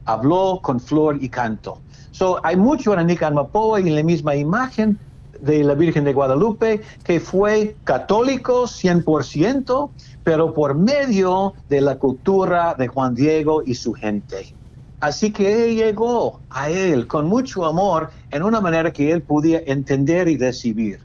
Habló 0.06 0.60
con 0.62 0.80
flor 0.80 1.18
y 1.22 1.30
canto. 1.30 1.80
So, 2.12 2.40
hay 2.44 2.56
mucho 2.56 2.98
en 2.98 3.08
Nican 3.08 3.34
Mapoa 3.34 3.80
y 3.82 3.88
en 3.88 3.96
la 3.96 4.04
misma 4.04 4.36
imagen 4.36 4.98
de 5.42 5.64
la 5.64 5.74
Virgen 5.74 6.04
de 6.04 6.14
Guadalupe 6.14 6.82
que 7.04 7.20
fue 7.20 7.76
católico 7.84 8.64
100%, 8.64 9.90
pero 10.24 10.54
por 10.54 10.76
medio 10.76 11.54
de 11.68 11.82
la 11.82 11.98
cultura 11.98 12.76
de 12.76 12.88
Juan 12.88 13.16
Diego 13.16 13.64
y 13.66 13.76
su 13.76 13.94
gente. 13.94 14.54
Así 15.02 15.34
que 15.34 15.66
él 15.66 15.76
llegó 15.76 16.40
a 16.52 16.70
él 16.70 17.08
con 17.08 17.28
mucho 17.28 17.66
amor 17.66 18.12
en 18.30 18.44
una 18.44 18.62
manera 18.62 18.94
que 18.94 19.12
él 19.12 19.24
podía 19.24 19.60
entender 19.66 20.28
y 20.28 20.38
recibir. 20.38 21.00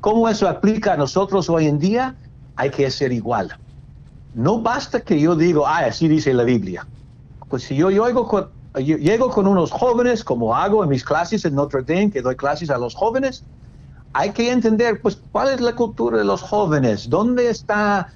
¿Cómo 0.00 0.28
eso 0.28 0.48
aplica 0.48 0.92
a 0.92 0.96
nosotros 0.96 1.50
hoy 1.50 1.66
en 1.66 1.80
día? 1.80 2.14
Hay 2.54 2.70
que 2.70 2.88
ser 2.92 3.12
igual. 3.12 3.58
No 4.34 4.60
basta 4.60 5.00
que 5.00 5.18
yo 5.18 5.34
diga, 5.34 5.62
ah, 5.66 5.86
así 5.86 6.06
dice 6.06 6.32
la 6.32 6.44
Biblia. 6.44 6.86
Pues 7.48 7.64
si 7.64 7.74
yo, 7.74 7.90
llego, 7.90 8.28
con, 8.28 8.50
llego 8.76 9.30
con 9.30 9.48
unos 9.48 9.72
jóvenes, 9.72 10.22
como 10.22 10.54
hago 10.54 10.84
en 10.84 10.90
mis 10.90 11.02
clases 11.02 11.44
en 11.44 11.56
Notre 11.56 11.82
Dame, 11.82 12.12
que 12.12 12.22
doy 12.22 12.36
clases 12.36 12.70
a 12.70 12.78
los 12.78 12.94
jóvenes, 12.94 13.44
hay 14.12 14.30
que 14.30 14.52
entender, 14.52 15.00
pues, 15.02 15.20
cuál 15.32 15.54
es 15.54 15.60
la 15.60 15.74
cultura 15.74 16.18
de 16.18 16.24
los 16.24 16.40
jóvenes, 16.40 17.10
dónde 17.10 17.50
están 17.50 18.06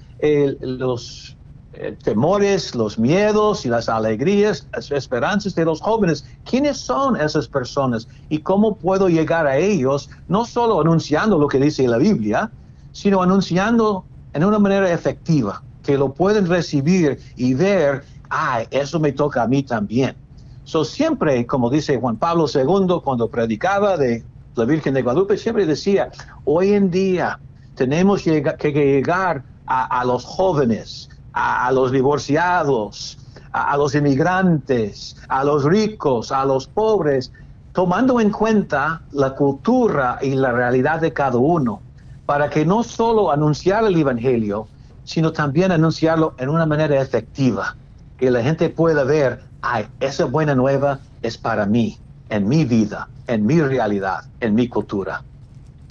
los 0.61 1.38
eh, 1.75 1.97
temores, 2.03 2.75
los 2.75 2.99
miedos 2.99 3.67
y 3.67 3.69
las 3.69 3.89
alegrías, 3.89 4.67
las 4.73 4.91
esperanzas 4.91 5.55
de 5.55 5.65
los 5.65 5.81
jóvenes. 5.81 6.25
¿Quiénes 6.45 6.79
son 6.79 7.21
esas 7.21 7.47
personas 7.47 8.09
y 8.29 8.39
cómo 8.39 8.77
puedo 8.77 9.09
llegar 9.09 9.47
a 9.47 9.57
ellos? 9.59 10.11
No 10.29 10.45
solo 10.45 10.81
anunciando 10.81 11.39
lo 11.39 11.49
que 11.49 11.59
dice 11.59 11.87
la 11.87 11.99
Biblia, 11.99 12.51
sino 12.93 13.23
anunciando 13.23 14.05
en 14.33 14.45
una 14.45 14.59
manera 14.59 14.91
efectiva, 14.93 15.63
que 15.83 15.99
lo 15.99 16.13
pueden 16.13 16.47
recibir 16.47 17.21
y 17.37 17.55
ver, 17.55 18.05
ah, 18.31 18.63
eso 18.71 18.99
me 18.99 19.13
toca 19.13 19.43
a 19.43 19.47
mí 19.47 19.63
también. 19.63 20.17
So, 20.65 20.85
siempre, 20.85 21.47
como 21.47 21.71
dice 21.71 21.99
Juan 21.99 22.17
Pablo 22.17 22.47
II 22.53 23.01
cuando 23.03 23.29
predicaba 23.29 23.97
de 23.97 24.23
la 24.55 24.65
Virgen 24.65 24.95
de 24.95 25.03
Guadalupe, 25.03 25.39
siempre 25.39 25.65
decía, 25.65 26.11
hoy 26.45 26.73
en 26.73 26.91
día 26.91 27.39
tenemos 27.75 28.23
que 28.23 28.73
llegar 28.73 29.45
a, 29.69 30.05
los 30.05 30.25
jóvenes, 30.25 31.09
a, 31.33 31.71
los 31.73 31.93
divorciados, 31.93 33.19
a, 33.53 33.77
los 33.77 33.95
inmigrantes, 33.95 35.17
a 35.29 35.45
los 35.45 35.65
ricos, 35.65 36.33
a 36.33 36.45
los 36.45 36.67
pobres, 36.67 37.33
tomando 37.73 38.21
en 38.21 38.31
cuenta 38.31 39.03
la 39.13 39.35
cultura 39.35 40.19
y 40.21 40.35
la 40.35 40.53
realidad 40.53 41.01
de 41.01 41.13
cada 41.13 41.39
uno, 41.39 41.81
para 42.27 42.51
que 42.51 42.65
no 42.65 42.83
solo 42.83 43.31
anunciar 43.31 43.85
el 43.85 43.97
Evangelio, 43.97 44.67
sino 45.05 45.33
también 45.33 45.73
anunciarlo 45.73 46.35
en 46.39 46.49
una 46.49 46.67
manera 46.67 47.01
efectiva, 47.01 47.77
que 48.19 48.31
la 48.31 48.43
gente 48.43 48.69
pueda 48.69 49.05
ver, 49.05 49.43
ay, 49.63 49.87
esa 50.01 50.25
buena 50.25 50.55
nueva 50.55 50.99
es 51.23 51.39
para 51.39 51.67
mí, 51.67 51.99
en 52.29 52.49
mi 52.49 52.65
vida, 52.65 53.09
en 53.27 53.47
mi 53.47 53.61
realidad, 53.61 54.25
en 54.41 54.55
mi 54.55 54.69
cultura. 54.69 55.23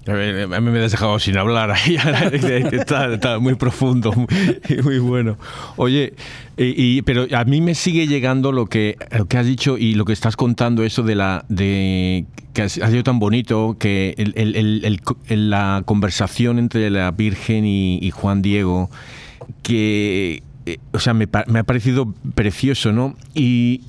A 0.08 0.62
mí 0.62 0.72
me 0.72 0.84
has 0.84 0.92
dejado 0.92 1.20
sin 1.20 1.38
hablar 1.38 1.74
está, 2.72 3.40
muy 3.40 3.56
profundo, 3.56 4.14
muy, 4.14 4.28
muy 4.84 5.00
bueno. 5.00 5.38
Oye, 5.76 6.14
y, 6.58 7.02
pero 7.02 7.28
a 7.36 7.44
mí 7.44 7.62
me 7.62 7.76
sigue 7.76 8.08
llegando 8.08 8.52
lo 8.52 8.68
que, 8.68 8.98
has 9.36 9.46
dicho 9.46 9.78
y 9.78 9.96
lo 9.96 10.06
que 10.06 10.14
estás 10.14 10.36
contando, 10.36 10.84
eso 10.84 11.04
de 11.04 11.16
la 11.16 11.46
de 11.50 12.26
que 12.54 12.64
ha 12.64 12.70
sido 12.70 13.04
tan 13.04 13.20
bonito, 13.20 13.76
que 13.80 14.16
el, 14.18 15.50
la 15.50 15.84
conversación 15.86 16.58
entre 16.58 16.90
la 16.90 17.12
Virgen 17.12 17.66
y 17.66 18.12
Juan 18.12 18.42
Diego, 18.42 18.90
que, 19.62 20.44
eh, 20.68 20.80
o 20.92 21.00
sea, 21.00 21.14
me, 21.14 21.30
ha 21.32 21.64
parecido 21.64 22.14
precioso, 22.36 22.92
¿no? 22.92 23.16
Y, 23.34 23.84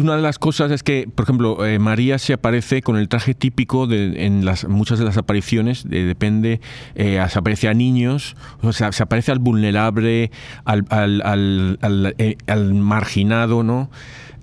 una 0.00 0.16
de 0.16 0.22
las 0.22 0.40
cosas 0.40 0.72
es 0.72 0.82
que, 0.82 1.08
por 1.12 1.24
ejemplo, 1.24 1.64
eh, 1.64 1.78
María 1.78 2.18
se 2.18 2.32
aparece 2.32 2.82
con 2.82 2.96
el 2.96 3.08
traje 3.08 3.34
típico 3.34 3.86
de, 3.86 4.26
en 4.26 4.44
las, 4.44 4.66
muchas 4.68 4.98
de 4.98 5.04
las 5.04 5.16
apariciones, 5.16 5.88
depende, 5.88 6.60
eh, 6.96 7.24
se 7.28 7.38
aparece 7.38 7.68
a 7.68 7.74
niños, 7.74 8.36
o 8.60 8.72
sea, 8.72 8.90
se 8.90 9.04
aparece 9.04 9.30
al 9.30 9.38
vulnerable, 9.38 10.32
al, 10.64 10.84
al, 10.90 12.74
marginado, 12.74 13.62
¿no? 13.62 13.88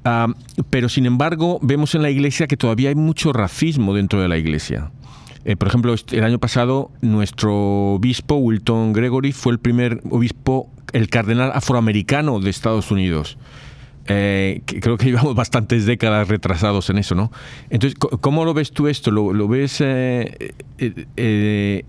Ah, 0.05 0.27
pero 0.69 0.87
sin 0.87 1.05
embargo, 1.05 1.59
vemos 1.61 1.95
en 1.95 2.01
la 2.01 2.09
iglesia 2.09 2.47
que 2.47 2.55
todavía 2.55 2.89
hay 2.89 2.95
mucho 2.95 3.33
racismo 3.33 3.93
dentro 3.93 4.21
de 4.21 4.29
la 4.29 4.37
iglesia. 4.37 4.91
Por 5.57 5.67
ejemplo, 5.67 5.93
el 6.11 6.23
año 6.23 6.39
pasado 6.39 6.91
nuestro 7.01 7.95
obispo, 7.95 8.35
Wilton 8.35 8.93
Gregory, 8.93 9.31
fue 9.31 9.53
el 9.53 9.59
primer 9.59 10.01
obispo 10.09 10.69
el 10.93 11.09
cardenal 11.09 11.51
afroamericano 11.53 12.39
de 12.39 12.49
Estados 12.49 12.91
Unidos. 12.91 13.37
Eh, 14.07 14.61
creo 14.65 14.97
que 14.97 15.05
llevamos 15.11 15.35
bastantes 15.35 15.85
décadas 15.85 16.27
retrasados 16.27 16.89
en 16.89 16.97
eso, 16.97 17.15
¿no? 17.15 17.31
Entonces, 17.69 17.97
¿cómo 17.99 18.45
lo 18.45 18.53
ves 18.53 18.71
tú 18.71 18.87
esto? 18.87 19.11
¿Lo, 19.11 19.47
ves, 19.47 19.81
eh, 19.81 20.53
eh, 20.77 21.85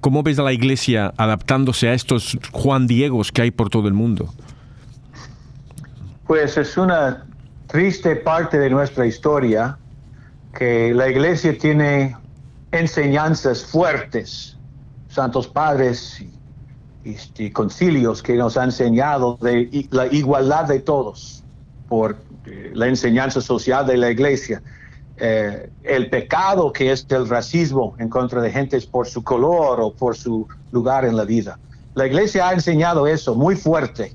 cómo 0.00 0.22
ves 0.22 0.38
a 0.38 0.42
la 0.42 0.52
Iglesia 0.52 1.12
adaptándose 1.16 1.88
a 1.88 1.94
estos 1.94 2.38
Juan 2.52 2.86
Diegos 2.86 3.32
que 3.32 3.42
hay 3.42 3.50
por 3.50 3.70
todo 3.70 3.88
el 3.88 3.94
mundo? 3.94 4.32
Pues 6.26 6.56
es 6.56 6.76
una 6.76 7.26
triste 7.66 8.16
parte 8.16 8.58
de 8.58 8.70
nuestra 8.70 9.06
historia 9.06 9.76
que 10.56 10.92
la 10.94 11.08
Iglesia 11.08 11.56
tiene 11.56 12.16
enseñanzas 12.72 13.64
fuertes, 13.64 14.56
santos 15.08 15.48
padres 15.48 16.22
este, 17.04 17.52
concilios 17.52 18.22
que 18.22 18.34
nos 18.36 18.56
han 18.56 18.66
enseñado 18.66 19.38
la 19.40 20.06
igualdad 20.06 20.66
de 20.66 20.80
todos 20.80 21.42
por 21.88 22.16
eh, 22.46 22.70
la 22.74 22.86
enseñanza 22.86 23.40
social 23.40 23.86
de 23.86 23.96
la 23.96 24.10
iglesia. 24.10 24.62
Eh, 25.16 25.70
el 25.82 26.08
pecado 26.08 26.72
que 26.72 26.92
es 26.92 27.06
el 27.10 27.28
racismo 27.28 27.94
en 27.98 28.08
contra 28.08 28.40
de 28.40 28.50
gentes 28.50 28.86
por 28.86 29.06
su 29.06 29.22
color 29.22 29.80
o 29.80 29.92
por 29.92 30.16
su 30.16 30.46
lugar 30.72 31.04
en 31.04 31.16
la 31.16 31.24
vida. 31.24 31.58
La 31.94 32.06
iglesia 32.06 32.48
ha 32.48 32.52
enseñado 32.52 33.06
eso 33.06 33.34
muy 33.34 33.56
fuerte, 33.56 34.14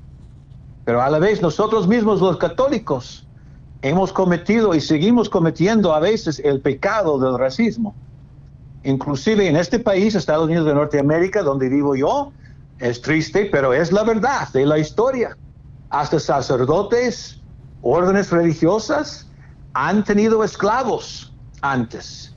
pero 0.84 1.02
a 1.02 1.10
la 1.10 1.18
vez 1.18 1.42
nosotros 1.42 1.86
mismos 1.86 2.20
los 2.20 2.38
católicos 2.38 3.26
hemos 3.82 4.12
cometido 4.12 4.74
y 4.74 4.80
seguimos 4.80 5.28
cometiendo 5.28 5.94
a 5.94 6.00
veces 6.00 6.40
el 6.44 6.60
pecado 6.60 7.18
del 7.18 7.38
racismo. 7.38 7.94
Inclusive 8.82 9.48
en 9.48 9.56
este 9.56 9.78
país, 9.78 10.14
Estados 10.14 10.46
Unidos 10.46 10.66
de 10.66 10.74
Norteamérica, 10.74 11.42
donde 11.42 11.68
vivo 11.68 11.96
yo, 11.96 12.32
es 12.78 13.00
triste, 13.00 13.48
pero 13.50 13.72
es 13.72 13.92
la 13.92 14.04
verdad 14.04 14.48
de 14.52 14.66
la 14.66 14.78
historia. 14.78 15.36
Hasta 15.88 16.20
sacerdotes, 16.20 17.42
órdenes 17.80 18.30
religiosas 18.30 19.30
han 19.72 20.04
tenido 20.04 20.44
esclavos 20.44 21.34
antes. 21.60 22.36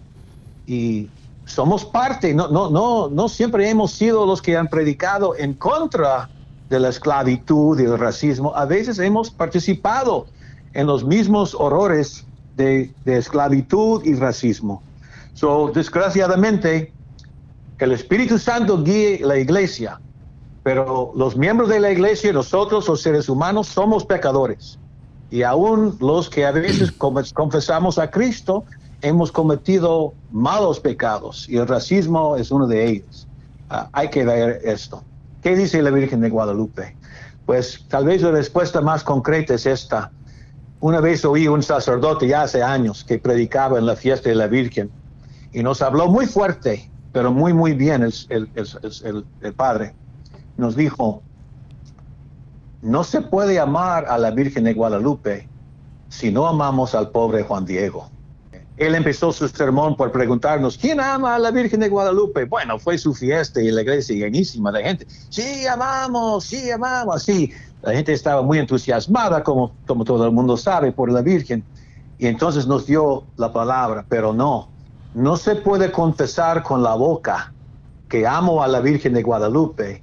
Y 0.65 1.09
somos 1.45 1.85
parte, 1.85 2.33
no, 2.33 2.47
no, 2.49 2.69
no, 2.69 3.09
no 3.09 3.29
siempre 3.29 3.69
hemos 3.69 3.91
sido 3.91 4.25
los 4.25 4.41
que 4.41 4.55
han 4.55 4.67
predicado 4.67 5.35
en 5.37 5.53
contra 5.55 6.29
de 6.69 6.79
la 6.79 6.89
esclavitud 6.89 7.79
y 7.79 7.83
el 7.83 7.97
racismo. 7.97 8.55
A 8.55 8.65
veces 8.65 8.99
hemos 8.99 9.31
participado 9.31 10.27
en 10.73 10.85
los 10.85 11.03
mismos 11.03 11.55
horrores 11.55 12.27
de, 12.53 12.93
de 13.03 13.17
esclavitud 13.17 14.03
y 14.05 14.13
racismo. 14.13 14.83
So, 15.33 15.71
desgraciadamente, 15.73 16.91
el 17.79 17.91
Espíritu 17.91 18.37
Santo 18.37 18.83
guíe 18.83 19.19
la 19.23 19.37
iglesia 19.37 19.99
pero 20.63 21.11
los 21.15 21.35
miembros 21.35 21.69
de 21.69 21.79
la 21.79 21.91
iglesia, 21.91 22.33
nosotros 22.33 22.87
los 22.87 23.01
seres 23.01 23.29
humanos, 23.29 23.67
somos 23.67 24.05
pecadores. 24.05 24.77
Y 25.31 25.43
aún 25.43 25.97
los 25.99 26.29
que 26.29 26.45
a 26.45 26.51
veces 26.51 26.91
confesamos 27.33 27.97
a 27.97 28.09
Cristo, 28.11 28.65
hemos 29.01 29.31
cometido 29.31 30.13
malos 30.31 30.79
pecados 30.79 31.47
y 31.47 31.57
el 31.57 31.67
racismo 31.67 32.35
es 32.35 32.51
uno 32.51 32.67
de 32.67 32.87
ellos. 32.87 33.27
Ah, 33.69 33.89
hay 33.93 34.09
que 34.09 34.25
ver 34.25 34.61
esto. 34.63 35.03
¿Qué 35.41 35.55
dice 35.55 35.81
la 35.81 35.89
Virgen 35.91 36.21
de 36.21 36.29
Guadalupe? 36.29 36.95
Pues 37.45 37.85
tal 37.87 38.05
vez 38.05 38.21
la 38.21 38.31
respuesta 38.31 38.81
más 38.81 39.03
concreta 39.03 39.53
es 39.53 39.65
esta. 39.65 40.11
Una 40.81 40.99
vez 40.99 41.23
oí 41.25 41.47
un 41.47 41.63
sacerdote 41.63 42.27
ya 42.27 42.43
hace 42.43 42.61
años 42.61 43.03
que 43.03 43.17
predicaba 43.17 43.79
en 43.79 43.85
la 43.85 43.95
fiesta 43.95 44.29
de 44.29 44.35
la 44.35 44.47
Virgen 44.47 44.91
y 45.51 45.63
nos 45.63 45.81
habló 45.81 46.07
muy 46.07 46.25
fuerte, 46.25 46.89
pero 47.11 47.31
muy, 47.31 47.53
muy 47.53 47.73
bien 47.73 48.03
el, 48.03 48.49
el 49.41 49.53
padre 49.53 49.93
nos 50.59 50.75
dijo, 50.75 51.23
no 52.81 53.03
se 53.03 53.21
puede 53.21 53.59
amar 53.59 54.05
a 54.07 54.17
la 54.17 54.31
Virgen 54.31 54.65
de 54.65 54.73
Guadalupe 54.73 55.47
si 56.09 56.31
no 56.31 56.47
amamos 56.47 56.93
al 56.95 57.09
pobre 57.09 57.43
Juan 57.43 57.65
Diego. 57.65 58.09
Él 58.77 58.95
empezó 58.95 59.33
su 59.33 59.47
sermón 59.49 59.97
por 59.97 60.11
preguntarnos, 60.11 60.77
¿quién 60.77 61.01
ama 61.01 61.35
a 61.35 61.39
la 61.39 61.51
Virgen 61.51 61.81
de 61.81 61.89
Guadalupe? 61.89 62.45
Bueno, 62.45 62.79
fue 62.79 62.97
su 62.97 63.13
fiesta 63.13 63.61
y 63.61 63.71
la 63.71 63.81
iglesia 63.81 64.15
llenísima 64.15 64.71
de 64.71 64.83
gente. 64.83 65.07
Sí, 65.29 65.67
amamos, 65.67 66.45
sí, 66.45 66.71
amamos. 66.71 67.23
Sí, 67.23 67.51
la 67.81 67.91
gente 67.91 68.13
estaba 68.13 68.41
muy 68.41 68.57
entusiasmada, 68.57 69.43
como, 69.43 69.73
como 69.85 70.05
todo 70.05 70.25
el 70.25 70.31
mundo 70.31 70.55
sabe, 70.55 70.93
por 70.93 71.11
la 71.11 71.21
Virgen. 71.21 71.63
Y 72.17 72.27
entonces 72.27 72.67
nos 72.67 72.85
dio 72.85 73.25
la 73.35 73.51
palabra, 73.51 74.05
pero 74.07 74.31
no, 74.31 74.69
no 75.13 75.37
se 75.37 75.55
puede 75.55 75.91
confesar 75.91 76.63
con 76.63 76.83
la 76.83 76.95
boca 76.95 77.53
que 78.07 78.27
amo 78.27 78.63
a 78.63 78.67
la 78.67 78.79
Virgen 78.79 79.13
de 79.13 79.23
Guadalupe 79.23 80.01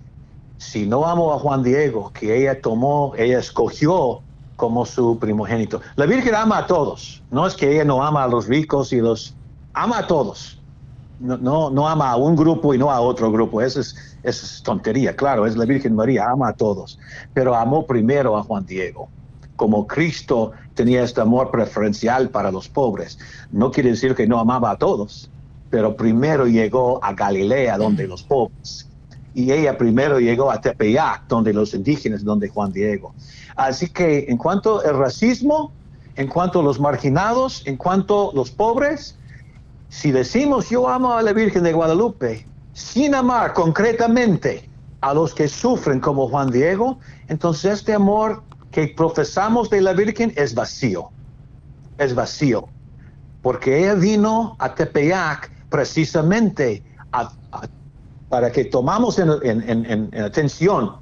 si 0.58 0.86
no 0.86 1.06
amo 1.06 1.32
a 1.34 1.38
Juan 1.38 1.62
Diego, 1.62 2.12
que 2.12 2.36
ella 2.36 2.60
tomó, 2.60 3.12
ella 3.16 3.38
escogió 3.38 4.22
como 4.56 4.86
su 4.86 5.18
primogénito. 5.18 5.80
La 5.96 6.06
Virgen 6.06 6.34
ama 6.34 6.58
a 6.58 6.66
todos, 6.66 7.22
no 7.30 7.46
es 7.46 7.54
que 7.54 7.72
ella 7.72 7.84
no 7.84 8.02
ama 8.02 8.24
a 8.24 8.28
los 8.28 8.46
ricos 8.46 8.92
y 8.92 9.00
los 9.00 9.34
ama 9.74 9.98
a 9.98 10.06
todos. 10.06 10.60
No, 11.18 11.70
no, 11.70 11.88
ama 11.88 12.10
a 12.10 12.16
un 12.16 12.36
grupo 12.36 12.74
y 12.74 12.78
no 12.78 12.90
a 12.90 13.00
otro 13.00 13.32
grupo. 13.32 13.62
Eso 13.62 13.80
es, 13.80 14.18
es 14.22 14.62
tontería, 14.62 15.16
claro, 15.16 15.46
es 15.46 15.56
la 15.56 15.64
Virgen 15.64 15.94
María, 15.94 16.28
ama 16.30 16.48
a 16.48 16.52
todos. 16.52 16.98
Pero 17.32 17.54
amó 17.54 17.86
primero 17.86 18.36
a 18.36 18.42
Juan 18.42 18.66
Diego. 18.66 19.08
Como 19.56 19.86
Cristo 19.86 20.52
tenía 20.74 21.02
este 21.02 21.20
amor 21.20 21.50
preferencial 21.50 22.30
para 22.30 22.50
los 22.50 22.68
pobres. 22.68 23.18
No 23.50 23.70
quiere 23.70 23.90
decir 23.90 24.14
que 24.14 24.26
no 24.26 24.38
amaba 24.38 24.70
a 24.70 24.76
todos, 24.76 25.30
pero 25.70 25.96
primero 25.96 26.46
llegó 26.46 27.02
a 27.02 27.12
Galilea, 27.12 27.78
donde 27.78 28.06
los 28.06 28.22
pobres 28.22 28.86
y 29.36 29.52
ella 29.52 29.76
primero 29.76 30.18
llegó 30.18 30.50
a 30.50 30.62
Tepeyac, 30.62 31.26
donde 31.28 31.52
los 31.52 31.74
indígenas, 31.74 32.24
donde 32.24 32.48
Juan 32.48 32.72
Diego. 32.72 33.14
Así 33.54 33.90
que 33.90 34.24
en 34.30 34.38
cuanto 34.38 34.80
al 34.80 34.98
racismo, 34.98 35.72
en 36.16 36.26
cuanto 36.26 36.60
a 36.60 36.62
los 36.62 36.80
marginados, 36.80 37.62
en 37.66 37.76
cuanto 37.76 38.30
a 38.30 38.34
los 38.34 38.50
pobres, 38.50 39.18
si 39.90 40.10
decimos 40.10 40.70
yo 40.70 40.88
amo 40.88 41.12
a 41.12 41.22
la 41.22 41.34
Virgen 41.34 41.64
de 41.64 41.74
Guadalupe, 41.74 42.46
sin 42.72 43.14
amar 43.14 43.52
concretamente 43.52 44.70
a 45.02 45.12
los 45.12 45.34
que 45.34 45.48
sufren 45.48 46.00
como 46.00 46.28
Juan 46.30 46.50
Diego, 46.50 46.98
entonces 47.28 47.74
este 47.74 47.92
amor 47.92 48.42
que 48.76 48.88
profesamos 48.88 49.70
de 49.70 49.80
la 49.80 49.94
Virgen 49.94 50.34
es 50.36 50.54
vacío, 50.54 51.08
es 51.96 52.14
vacío, 52.14 52.68
porque 53.40 53.78
ella 53.78 53.94
vino 53.94 54.54
a 54.58 54.74
Tepeyac 54.74 55.50
precisamente 55.70 56.82
para 58.28 58.52
que 58.52 58.66
tomamos 58.66 59.18
en, 59.18 60.10
atención 60.14 60.92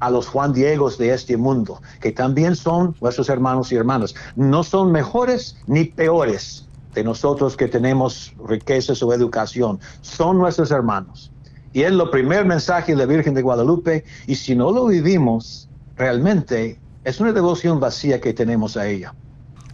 a 0.00 0.10
los 0.10 0.26
Juan 0.26 0.52
Diegos 0.52 0.98
de 0.98 1.14
este 1.14 1.36
mundo, 1.36 1.80
que 2.00 2.10
también 2.10 2.56
son 2.56 2.96
nuestros 3.00 3.28
hermanos 3.28 3.70
y 3.70 3.76
hermanas. 3.76 4.12
No 4.34 4.64
son 4.64 4.90
mejores 4.90 5.56
ni 5.68 5.84
peores 5.84 6.66
de 6.94 7.04
nosotros 7.04 7.56
que 7.56 7.68
tenemos 7.68 8.34
riquezas 8.44 9.04
o 9.04 9.12
educación. 9.12 9.78
Son 10.00 10.36
nuestros 10.36 10.72
hermanos. 10.72 11.30
Y 11.72 11.82
es 11.82 11.92
lo 11.92 12.10
primer 12.10 12.44
mensaje 12.44 12.90
de 12.90 12.98
la 12.98 13.06
Virgen 13.06 13.34
de 13.34 13.42
Guadalupe. 13.42 14.04
Y 14.26 14.34
si 14.34 14.56
no 14.56 14.72
lo 14.72 14.86
vivimos, 14.86 15.68
realmente 15.96 16.80
es 17.04 17.20
una 17.20 17.32
devoción 17.32 17.80
vacía 17.80 18.20
que 18.20 18.32
tenemos 18.32 18.76
a 18.76 18.86
ella. 18.86 19.14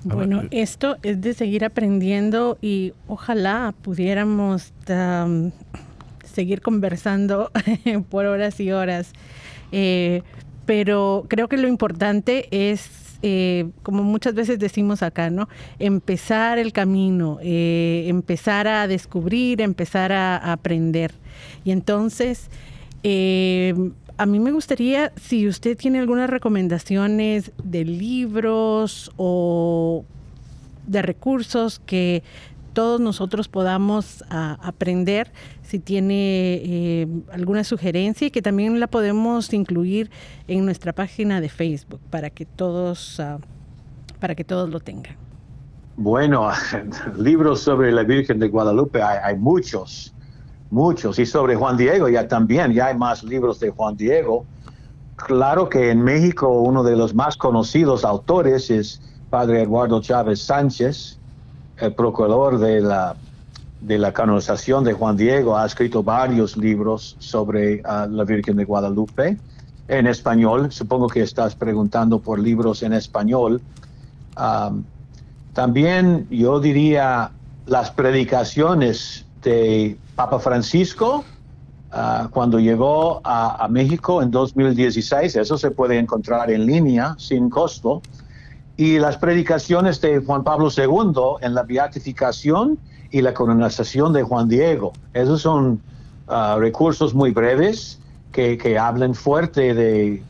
Bueno, 0.05 0.45
esto 0.53 0.97
es 1.03 1.21
de 1.21 1.35
seguir 1.35 1.65
aprendiendo 1.65 2.59
y 2.63 2.93
ojalá 3.09 3.75
pudiéramos 3.83 4.73
seguir 6.23 6.61
conversando 6.61 7.51
por 8.11 8.27
horas 8.27 8.61
y 8.61 8.71
horas. 8.71 9.13
Eh, 9.73 10.23
pero 10.65 11.25
creo 11.29 11.49
que 11.49 11.57
lo 11.57 11.67
importante 11.67 12.47
es, 12.51 13.19
eh, 13.23 13.69
como 13.83 14.05
muchas 14.05 14.35
veces 14.35 14.61
decimos 14.61 15.03
acá, 15.03 15.29
¿no? 15.31 15.49
Empezar 15.81 16.59
el 16.59 16.73
camino, 16.73 17.39
eh, 17.43 18.05
empezar 18.07 18.69
a 18.69 18.87
descubrir, 18.87 19.61
empezar 19.61 20.13
a, 20.13 20.53
aprender. 20.53 21.13
Y 21.65 21.73
entonces, 21.73 22.49
a 24.19 24.27
mí 24.27 24.41
me 24.41 24.53
gustaría, 24.53 25.13
si 25.17 25.47
usted 25.49 25.77
tiene 25.77 25.99
algunas 25.99 26.31
recomendaciones 26.31 27.53
de 27.63 27.85
libros 27.85 29.13
o 29.17 30.05
de 30.87 31.03
recursos 31.03 31.81
que 31.85 32.23
todos 32.73 33.01
nosotros 33.01 33.49
podamos 33.49 34.23
aprender, 34.29 35.33
si 35.63 35.79
tiene 35.79 36.61
eh, 36.63 37.09
alguna 37.33 37.65
sugerencia 37.65 38.27
y 38.27 38.31
que 38.31 38.43
también 38.43 38.79
la 38.81 38.87
podemos 38.87 39.53
incluir 39.55 40.11
en 40.47 40.65
nuestra 40.67 40.93
página 40.93 41.41
de 41.41 41.49
Facebook 41.49 42.01
para 42.11 42.29
que 42.29 42.45
todos, 42.45 43.19
ah, 43.19 43.39
para 44.21 44.35
que 44.35 44.45
todos 44.45 44.69
lo 44.69 44.81
tengan. 44.81 45.17
Bueno, 45.97 46.51
libros 47.19 47.61
sobre 47.61 47.91
la 47.93 48.03
Virgen 48.03 48.39
de 48.39 48.49
Guadalupe 48.49 49.03
hay, 49.03 49.37
muchos, 49.37 50.13
muchos, 50.71 51.19
y 51.19 51.27
sobre 51.27 51.57
Juan 51.57 51.77
Diego 51.77 52.09
ya 52.09 52.27
también, 52.29 52.73
ya 52.73 52.87
hay 52.87 52.97
más 52.97 53.23
libros 53.23 53.61
de 53.61 53.71
Juan 53.71 53.97
Diego. 53.97 54.45
Claro 55.17 55.69
que 55.69 55.91
en 55.91 56.03
México 56.03 56.49
uno 56.49 56.83
de 56.83 56.97
los 56.97 57.15
más 57.15 57.37
conocidos 57.37 58.05
autores 58.05 58.71
es 58.71 59.01
Padre 59.31 59.63
Eduardo 59.63 60.01
Chávez 60.01 60.43
Sánchez, 60.43 61.19
el 61.79 61.95
procurador 61.95 62.59
de 62.59 62.81
la, 62.81 63.17
de 63.81 63.99
la 63.99 64.13
canonización 64.13 64.85
de 64.85 64.93
Juan 64.93 65.17
Diego, 65.17 65.57
ha 65.57 65.67
escrito 65.67 66.03
varios 66.03 66.57
libros 66.57 67.17
sobre 67.19 67.83
ah, 67.85 68.07
la 68.11 68.25
Virgen 68.25 68.57
de 68.57 68.65
Guadalupe 68.65 69.37
en 69.89 70.07
español. 70.07 70.73
Supongo 70.73 71.09
que 71.09 71.23
estás 71.23 71.55
preguntando 71.55 72.19
por 72.19 72.39
libros 72.39 72.83
en 72.83 72.93
español. 72.93 73.61
también 75.53 76.27
yo 76.31 76.61
diría 76.61 77.31
las 77.67 77.91
predicaciones 77.91 79.26
de 79.47 79.97
Papa 80.17 80.41
Francisco 80.41 81.25
ah, 81.93 82.29
cuando 82.31 82.59
llegó 82.59 83.21
a, 83.25 83.67
México 83.71 84.21
en 84.21 84.31
2016. 84.31 85.37
Eso 85.37 85.57
se 85.57 85.71
puede 85.71 85.99
encontrar 85.99 86.51
en 86.51 86.67
línea 86.67 87.15
sin 87.19 87.49
costo 87.49 88.03
y 88.77 88.99
las 88.99 89.17
predicaciones 89.17 90.01
de 90.01 90.19
Juan 90.19 90.43
Pablo 90.43 90.69
II 90.77 91.47
en 91.47 91.55
la 91.55 91.63
beatificación 91.63 92.79
y 93.11 93.23
la 93.23 93.33
canonización 93.33 94.13
de 94.13 94.25
Juan 94.25 94.49
Diego. 94.49 94.93
Esos 95.15 95.43
son 95.43 95.81
ah, 96.27 96.57
recursos 96.59 97.15
muy 97.15 97.31
breves 97.31 98.01
que, 98.33 98.59
que 98.59 98.77
hablan 98.79 99.15
fuerte 99.15 99.75
de 99.75 100.23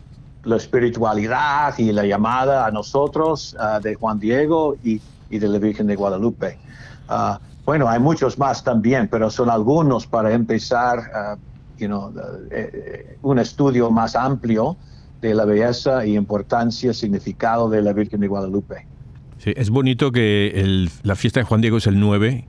la 0.45 0.57
espiritualidad 0.57 1.77
y 1.79 1.91
la 1.91 2.05
llamada 2.05 2.67
a 2.67 2.71
nosotros 2.71 3.57
ah, 3.59 3.81
de 3.83 3.95
Juan 3.95 4.21
Diego 4.21 4.77
y, 4.85 5.01
y, 5.31 5.39
de 5.39 5.49
la 5.49 5.59
Virgen 5.59 5.87
de 5.87 5.97
Guadalupe. 5.97 6.59
Bueno, 7.67 7.89
hay 7.89 8.01
muchos 8.01 8.39
más 8.39 8.65
también, 8.65 9.09
pero 9.09 9.29
son 9.29 9.51
algunos 9.51 10.07
para 10.07 10.33
empezar 10.33 11.39
you 11.79 11.89
know, 11.89 12.13
eh, 12.51 12.71
eh, 12.73 13.19
un 13.23 13.39
estudio 13.39 13.91
más 13.91 14.17
amplio 14.17 14.77
de 15.21 15.35
la 15.35 15.45
belleza 15.45 16.07
y 16.07 16.17
importancia, 16.17 16.95
significado 16.95 17.69
de 17.69 17.83
la 17.83 17.93
Virgen 17.93 18.21
de 18.21 18.29
Guadalupe. 18.29 18.87
Sí, 19.39 19.53
es 19.57 19.71
bonito 19.71 20.13
que 20.13 20.89
la 21.03 21.17
fiesta 21.17 21.41
de 21.41 21.45
Juan 21.45 21.61
Diego 21.61 21.79
es 21.79 21.87
el 21.87 22.01
9 22.01 22.47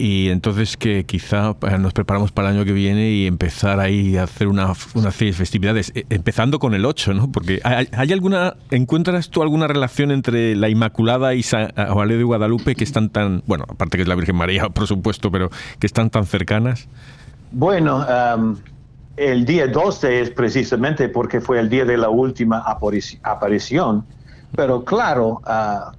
y 0.00 0.30
entonces 0.30 0.78
que 0.78 1.04
quizá 1.04 1.54
eh, 1.60 1.78
nos 1.78 1.92
preparamos 1.92 2.32
para 2.32 2.48
el 2.48 2.56
año 2.56 2.64
que 2.64 2.72
viene 2.72 3.10
y 3.10 3.26
empezar 3.26 3.80
ahí 3.80 4.16
a 4.16 4.22
hacer 4.22 4.48
una, 4.48 4.72
una 4.94 5.10
serie 5.10 5.32
de 5.32 5.36
festividades, 5.36 5.92
eh, 5.94 6.06
empezando 6.08 6.58
con 6.58 6.72
el 6.72 6.86
8, 6.86 7.12
¿no? 7.12 7.30
Porque 7.30 7.60
¿hay, 7.62 8.12
alguna, 8.12 8.54
encuentras 8.70 9.28
tú 9.28 9.42
alguna 9.42 9.66
relación 9.66 10.10
entre 10.10 10.56
la 10.56 10.70
Inmaculada 10.70 11.34
y 11.34 11.42
San 11.42 11.70
Valerio 11.76 12.16
de 12.16 12.24
Guadalupe 12.24 12.74
que 12.74 12.84
están 12.84 13.10
tan, 13.10 13.42
bueno, 13.46 13.66
aparte 13.68 13.98
que 13.98 14.02
es 14.02 14.08
la 14.08 14.14
Virgen 14.14 14.36
María, 14.36 14.70
por 14.70 14.86
supuesto, 14.86 15.30
pero 15.30 15.50
que 15.78 15.86
están 15.86 16.08
tan 16.08 16.24
cercanas? 16.24 16.88
Bueno, 17.52 18.06
el 19.18 19.44
día 19.44 19.66
12 19.66 20.22
es 20.22 20.30
precisamente 20.30 21.10
porque 21.10 21.42
fue 21.42 21.60
el 21.60 21.68
día 21.68 21.84
de 21.84 21.98
la 21.98 22.08
última 22.08 22.64
aparición, 23.22 24.06
pero 24.56 24.82
claro, 24.82 25.42
ah, 25.44 25.92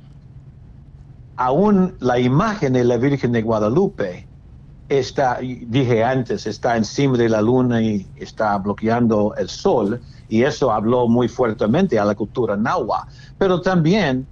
aún 1.35 1.95
la 1.99 2.19
imagen 2.19 2.73
de 2.73 2.83
la 2.83 2.97
Virgen 2.97 3.31
de 3.31 3.41
Guadalupe 3.41 4.27
está, 4.89 5.39
dije 5.39 6.03
antes, 6.03 6.45
está 6.45 6.75
encima 6.75 7.17
de 7.17 7.29
la 7.29 7.41
luna 7.41 7.81
y 7.81 8.05
está 8.17 8.57
bloqueando 8.57 9.33
el 9.37 9.49
sol, 9.49 10.01
y 10.27 10.43
eso 10.43 10.71
habló 10.71 11.07
muy 11.07 11.27
fuertemente 11.27 11.97
a 11.97 12.05
la 12.05 12.15
cultura 12.15 12.55
nahua. 12.57 13.07
Pero 13.37 13.61
también 13.61 14.27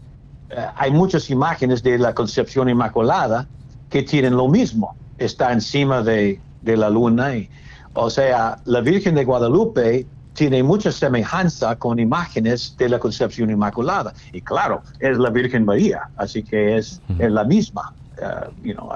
eh, 0.50 0.66
hay 0.76 0.91
muchas 0.91 1.30
imágenes 1.30 1.82
de 1.84 1.97
la 1.97 2.14
concepción 2.14 2.70
inmaculada 2.70 3.47
que 3.89 4.04
tienen 4.04 4.36
lo 4.36 4.47
mismo, 4.47 4.95
está 5.18 5.52
encima 5.52 6.02
de, 6.02 6.39
de 6.62 6.78
la 6.78 6.89
luna 6.89 7.36
y 7.36 7.50
o 7.93 8.10
sea, 8.10 8.60
la 8.66 8.82
Virgen 8.82 9.16
de 9.16 9.26
Guadalupe 9.26 10.06
tiene 10.40 10.64
mucha 10.64 10.90
semejanza 10.90 11.76
con 11.76 12.00
imágenes 12.00 12.74
de 12.78 12.88
la 12.88 12.98
concepción 12.98 13.50
inmaculada. 13.50 14.14
Y 14.32 14.40
claro, 14.40 14.82
es 15.02 15.18
la 15.18 15.30
Virgen 15.30 15.66
María, 15.66 16.10
así 16.16 16.44
que 16.44 16.78
es, 16.78 17.02
la 17.18 17.44
misma. 17.44 17.94
Uh, 18.18 18.90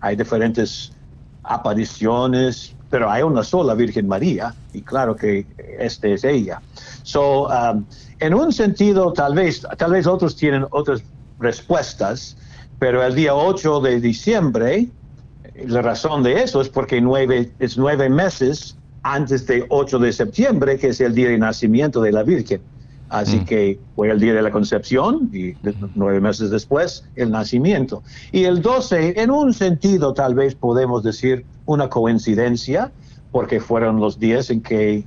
hay, 0.00 0.16
diferentes 0.16 0.92
apariciones, 1.44 2.74
pero 2.90 3.08
hay 3.08 3.22
una 3.22 3.44
sola 3.44 3.74
Virgen 3.74 4.08
María, 4.08 4.52
y 4.72 4.82
claro 4.82 5.14
que 5.14 5.46
esta 5.78 6.08
es 6.08 6.24
ella. 6.24 6.60
So, 7.04 7.46
um, 7.46 7.84
en 8.18 8.34
un 8.34 8.52
sentido, 8.52 9.12
tal 9.12 9.36
vez, 9.36 9.64
tal 9.76 9.92
vez 9.92 10.04
otros 10.04 10.34
tienen 10.34 10.66
otras 10.72 11.00
respuestas, 11.38 12.36
pero 12.80 13.04
el 13.04 13.14
día 13.14 13.36
8 13.36 13.80
de 13.82 14.00
diciembre 14.00 14.88
la 15.66 15.82
razón 15.82 16.22
de 16.22 16.42
eso 16.42 16.60
es 16.60 16.68
porque 16.68 17.00
nueve, 17.00 17.50
es 17.58 17.76
nueve 17.76 18.08
meses 18.08 18.77
antes 19.02 19.46
de 19.46 19.64
8 19.68 19.98
de 19.98 20.12
septiembre, 20.12 20.78
que 20.78 20.88
es 20.88 21.00
el 21.00 21.14
día 21.14 21.28
de 21.28 21.38
nacimiento 21.38 22.00
de 22.00 22.12
la 22.12 22.22
Virgen. 22.22 22.60
Así 23.08 23.38
mm. 23.38 23.44
que 23.46 23.80
fue 23.96 24.10
el 24.10 24.20
día 24.20 24.34
de 24.34 24.42
la 24.42 24.50
concepción 24.50 25.30
y 25.32 25.54
nueve 25.94 26.20
meses 26.20 26.50
después 26.50 27.04
el 27.16 27.30
nacimiento. 27.30 28.02
Y 28.32 28.44
el 28.44 28.60
12, 28.60 29.20
en 29.20 29.30
un 29.30 29.54
sentido 29.54 30.12
tal 30.12 30.34
vez 30.34 30.54
podemos 30.54 31.02
decir 31.02 31.46
una 31.64 31.88
coincidencia, 31.88 32.92
porque 33.30 33.60
fueron 33.60 34.00
los 34.00 34.18
días 34.18 34.50
en 34.50 34.62
que 34.62 35.04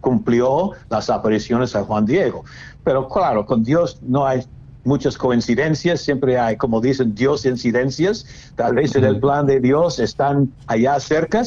cumplió 0.00 0.72
las 0.90 1.10
apariciones 1.10 1.76
a 1.76 1.84
Juan 1.84 2.06
Diego. 2.06 2.44
Pero 2.82 3.08
claro, 3.08 3.46
con 3.46 3.62
Dios 3.62 3.98
no 4.02 4.26
hay 4.26 4.42
muchas 4.84 5.16
coincidencias, 5.16 6.00
siempre 6.00 6.38
hay, 6.38 6.56
como 6.56 6.80
dicen, 6.80 7.14
Dios 7.14 7.46
incidencias, 7.46 8.26
tal 8.56 8.74
vez 8.74 8.96
en 8.96 9.04
el 9.04 9.20
plan 9.20 9.46
de 9.46 9.60
Dios 9.60 9.98
están 9.98 10.52
allá 10.66 10.98
cerca 10.98 11.42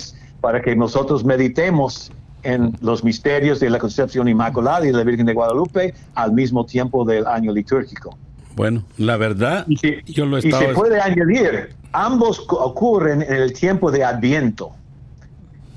para 0.45 0.61
que 0.61 0.75
nosotros 0.75 1.25
meditemos 1.25 2.11
en 2.43 2.77
los 2.79 3.03
misterios 3.03 3.59
de 3.59 3.71
la 3.71 3.79
concepción 3.79 4.27
inmaculada 4.27 4.85
y 4.85 4.91
de 4.91 4.97
la 4.97 5.03
Virgen 5.03 5.25
de 5.25 5.33
Guadalupe 5.33 5.95
al 6.13 6.33
mismo 6.33 6.67
tiempo 6.67 7.03
del 7.03 7.25
año 7.25 7.51
litúrgico. 7.51 8.15
Bueno, 8.55 8.83
la 8.99 9.17
verdad, 9.17 9.65
yo 10.05 10.27
lo 10.27 10.37
he 10.37 10.47
Y 10.47 10.51
se 10.51 10.67
puede 10.75 11.01
añadir, 11.01 11.75
ambos 11.93 12.45
ocurren 12.47 13.23
en 13.23 13.33
el 13.33 13.53
tiempo 13.53 13.89
de 13.89 14.03
Adviento. 14.03 14.69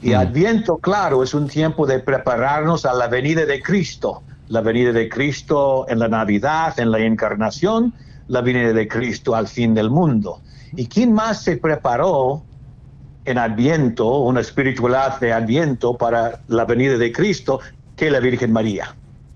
Y 0.02 0.10
mm. 0.10 0.16
Adviento, 0.16 0.76
claro, 0.76 1.22
es 1.22 1.32
un 1.32 1.48
tiempo 1.48 1.86
de 1.86 2.00
prepararnos 2.00 2.84
a 2.84 2.92
la 2.92 3.08
venida 3.08 3.46
de 3.46 3.62
Cristo 3.62 4.22
la 4.48 4.60
venida 4.60 4.92
de 4.92 5.08
Cristo 5.08 5.86
en 5.88 5.98
la 5.98 6.08
Navidad, 6.08 6.78
en 6.80 6.90
la 6.90 6.98
encarnación, 6.98 7.94
la 8.28 8.40
venida 8.40 8.72
de 8.74 8.86
Cristo 8.86 9.34
al 9.34 9.48
fin 9.48 9.74
del 9.74 9.90
mundo. 9.90 10.40
¿Y 10.76 10.86
quién 10.86 11.12
más 11.12 11.42
se 11.42 11.56
preparó 11.56 12.42
en 13.29 13.37
Adviento, 13.37 14.20
una 14.20 14.41
espiritualidad 14.41 15.20
de 15.20 15.35
Adviento 15.35 15.99
para 15.99 16.41
la 16.49 16.64
venida 16.64 16.97
de 16.97 17.12
Cristo 17.12 17.61
que 17.95 18.11
la 18.11 18.20
Virgen 18.20 18.53
María. 18.53 18.95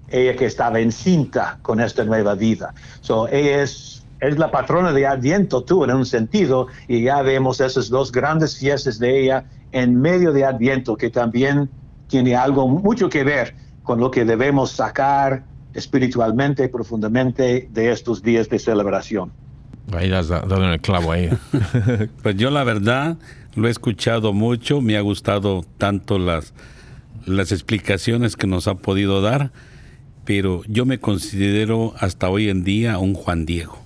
Ella 0.08 0.34
que 0.34 0.46
estaba 0.46 0.80
encinta 0.80 1.58
con 1.60 1.78
esta 1.78 2.02
nueva 2.02 2.34
vida. 2.34 2.72
So, 3.02 3.28
ella 3.28 3.62
es, 3.62 4.02
es 4.20 4.38
la 4.38 4.50
patrona 4.50 4.92
de 4.92 5.06
Adviento, 5.06 5.62
tú, 5.62 5.84
en 5.84 5.90
un 5.90 6.06
sentido, 6.06 6.68
y 6.88 7.02
ya 7.02 7.20
vemos 7.20 7.60
esas 7.60 7.90
dos 7.90 8.10
grandes 8.10 8.56
fiestas 8.56 8.98
de 8.98 9.24
ella 9.24 9.44
en 9.72 10.00
medio 10.00 10.32
de 10.32 10.46
Adviento, 10.46 10.96
que 10.96 11.10
también 11.10 11.68
tiene 12.08 12.34
algo 12.34 12.66
mucho 12.68 13.10
que 13.10 13.24
ver 13.24 13.54
con 13.82 14.00
lo 14.00 14.10
que 14.10 14.24
debemos 14.24 14.70
sacar 14.70 15.44
espiritualmente, 15.74 16.66
profundamente 16.70 17.68
de 17.70 17.92
estos 17.92 18.22
días 18.22 18.48
de 18.48 18.58
celebración. 18.58 19.32
Ahí 19.94 20.10
has 20.12 20.28
dado 20.28 20.64
en 20.64 20.70
el 20.70 20.80
clavo 20.80 21.12
ahí. 21.12 21.28
pues 22.22 22.36
yo 22.36 22.50
la 22.50 22.64
verdad 22.64 23.16
lo 23.54 23.68
he 23.68 23.70
escuchado 23.70 24.32
mucho, 24.32 24.80
me 24.80 24.96
ha 24.96 25.00
gustado 25.00 25.64
tanto 25.78 26.18
las, 26.18 26.54
las 27.26 27.52
explicaciones 27.52 28.36
que 28.36 28.46
nos 28.46 28.68
ha 28.68 28.76
podido 28.76 29.20
dar, 29.20 29.52
pero 30.24 30.62
yo 30.66 30.86
me 30.86 30.98
considero 30.98 31.94
hasta 31.98 32.28
hoy 32.28 32.48
en 32.48 32.64
día 32.64 32.98
un 32.98 33.14
Juan 33.14 33.44
Diego, 33.44 33.78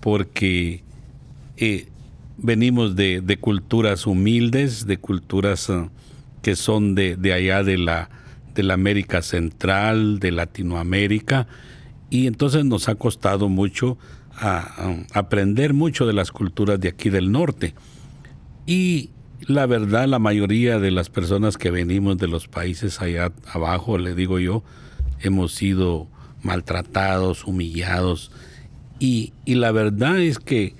porque 0.00 0.82
eh, 1.56 1.88
venimos 2.38 2.96
de, 2.96 3.38
culturas 3.40 4.06
humildes, 4.06 4.86
de 4.86 4.98
culturas 4.98 5.68
eh, 5.68 5.88
que 6.42 6.56
son 6.56 6.94
de, 6.94 7.16
de 7.16 7.32
allá 7.32 7.62
de 7.62 7.78
la, 7.78 8.10
de 8.54 8.72
América 8.72 9.22
Central, 9.22 10.18
de 10.18 10.32
Latinoamérica, 10.32 11.46
y 12.10 12.26
entonces 12.26 12.64
nos 12.64 12.88
ha 12.88 12.94
costado 12.94 13.48
mucho 13.48 13.98
a, 14.34 14.94
aprender 15.14 15.74
mucho 15.74 16.06
de 16.06 16.12
las 16.12 16.30
culturas 16.30 16.80
de 16.80 16.88
aquí 16.88 17.10
del 17.10 17.30
norte. 17.30 17.74
Y 18.68 19.08
la 19.46 19.64
verdad, 19.64 20.06
la 20.08 20.18
mayoría 20.18 20.78
de 20.78 20.90
las 20.90 21.08
personas 21.08 21.56
que 21.56 21.70
venimos 21.70 22.18
de 22.18 22.28
los 22.28 22.48
países 22.48 23.00
allá 23.00 23.32
abajo, 23.50 23.96
le 23.96 24.14
digo 24.14 24.38
yo, 24.38 24.62
hemos 25.20 25.54
sido 25.54 26.06
maltratados, 26.42 27.46
humillados. 27.46 28.30
Y, 28.98 29.32
y 29.46 29.54
la 29.54 29.72
verdad 29.72 30.20
es 30.20 30.38
que 30.38 30.74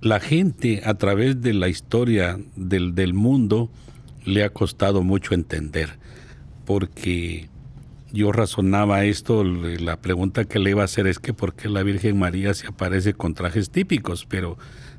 la 0.00 0.20
gente 0.20 0.82
a 0.84 0.94
través 0.94 1.42
de 1.42 1.52
la 1.52 1.66
historia 1.66 2.38
del, 2.54 2.94
del 2.94 3.12
mundo 3.12 3.68
le 4.24 4.44
ha 4.44 4.50
costado 4.50 5.02
mucho 5.02 5.34
entender, 5.34 5.98
porque 6.64 7.48
yo 8.12 8.30
razonaba 8.30 9.04
esto, 9.04 9.42
la 9.42 9.96
pregunta 10.00 10.44
que 10.44 10.60
le 10.60 10.70
iba 10.70 10.82
a 10.82 10.84
hacer 10.84 11.08
es 11.08 11.18
que 11.18 11.34
por 11.34 11.54
qué 11.54 11.68
la 11.68 11.82
Virgen 11.82 12.20
María 12.20 12.54
se 12.54 12.68
aparece 12.68 13.14
con 13.14 13.34
trajes 13.34 13.70
típicos, 13.70 14.26
pero 14.26 14.56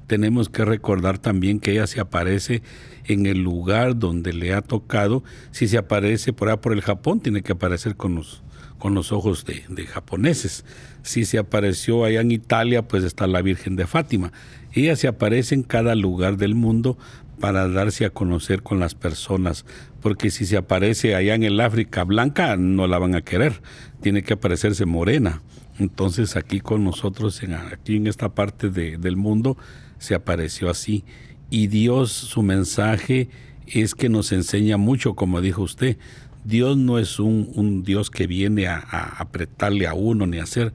tenemos 0.08 0.50
que 0.50 0.66
recordar 0.66 1.20
también 1.20 1.60
que 1.60 1.72
ella 1.72 1.86
se 1.86 2.00
aparece 2.00 2.64
en 3.06 3.26
el 3.26 3.44
lugar 3.44 4.00
donde 4.00 4.34
le 4.34 4.54
ha 4.54 4.62
tocado. 4.62 5.24
Si 5.52 5.68
se 5.68 5.78
aparece 5.78 6.34
por 6.34 6.48
allá 6.48 6.62
por 6.62 6.74
el 6.74 6.82
Japón, 6.82 7.20
tiene 7.20 7.44
que 7.44 7.52
aparecer 7.52 7.96
con 7.96 8.16
los, 8.16 8.42
con 8.80 8.96
los 8.96 9.12
ojos 9.12 9.46
de, 9.46 9.64
de 9.70 9.86
japoneses. 9.86 10.66
Si 11.04 11.26
se 11.26 11.38
apareció 11.38 12.06
allá 12.06 12.22
en 12.22 12.32
Italia, 12.32 12.88
pues 12.88 13.04
está 13.04 13.28
la 13.28 13.42
Virgen 13.42 13.76
de 13.76 13.86
Fátima. 13.86 14.32
Ella 14.74 14.96
se 14.96 15.08
aparece 15.08 15.56
en 15.56 15.64
cada 15.64 15.94
lugar 15.96 16.38
del 16.38 16.56
mundo 16.56 16.98
para 17.40 17.68
darse 17.68 18.06
a 18.06 18.10
conocer 18.10 18.64
con 18.64 18.80
las 18.80 18.96
personas, 18.96 19.66
porque 20.02 20.32
si 20.32 20.46
se 20.46 20.58
aparece 20.58 21.16
allá 21.16 21.36
en 21.36 21.44
el 21.44 21.60
África 21.60 22.04
blanca, 22.04 22.58
no 22.58 22.88
la 22.88 22.98
van 22.98 23.14
a 23.14 23.22
querer, 23.22 23.62
tiene 24.02 24.24
que 24.24 24.34
aparecerse 24.34 24.86
morena. 24.86 25.42
Entonces 25.80 26.36
aquí 26.36 26.60
con 26.60 26.84
nosotros, 26.84 27.40
aquí 27.72 27.98
en 27.98 28.08
esta 28.08 28.30
parte 28.30 28.70
del 28.70 29.16
mundo, 29.16 29.58
se 30.00 30.16
apareció 30.16 30.70
así. 30.70 31.04
Y 31.50 31.68
Dios, 31.68 32.12
su 32.12 32.44
mensaje 32.44 33.30
es 33.68 33.96
que 33.96 34.10
nos 34.10 34.32
enseña 34.32 34.78
mucho, 34.78 35.16
como 35.16 35.42
dijo 35.42 35.62
usted. 35.62 35.98
Dios 36.44 36.78
no 36.78 36.98
es 36.98 37.20
un, 37.20 37.84
Dios 37.84 38.10
que 38.10 38.28
viene 38.28 38.68
a, 38.68 38.80
apretarle 39.20 39.88
a 39.88 39.94
uno 39.94 40.28
ni 40.28 40.40
a 40.40 40.44
hacer, 40.44 40.74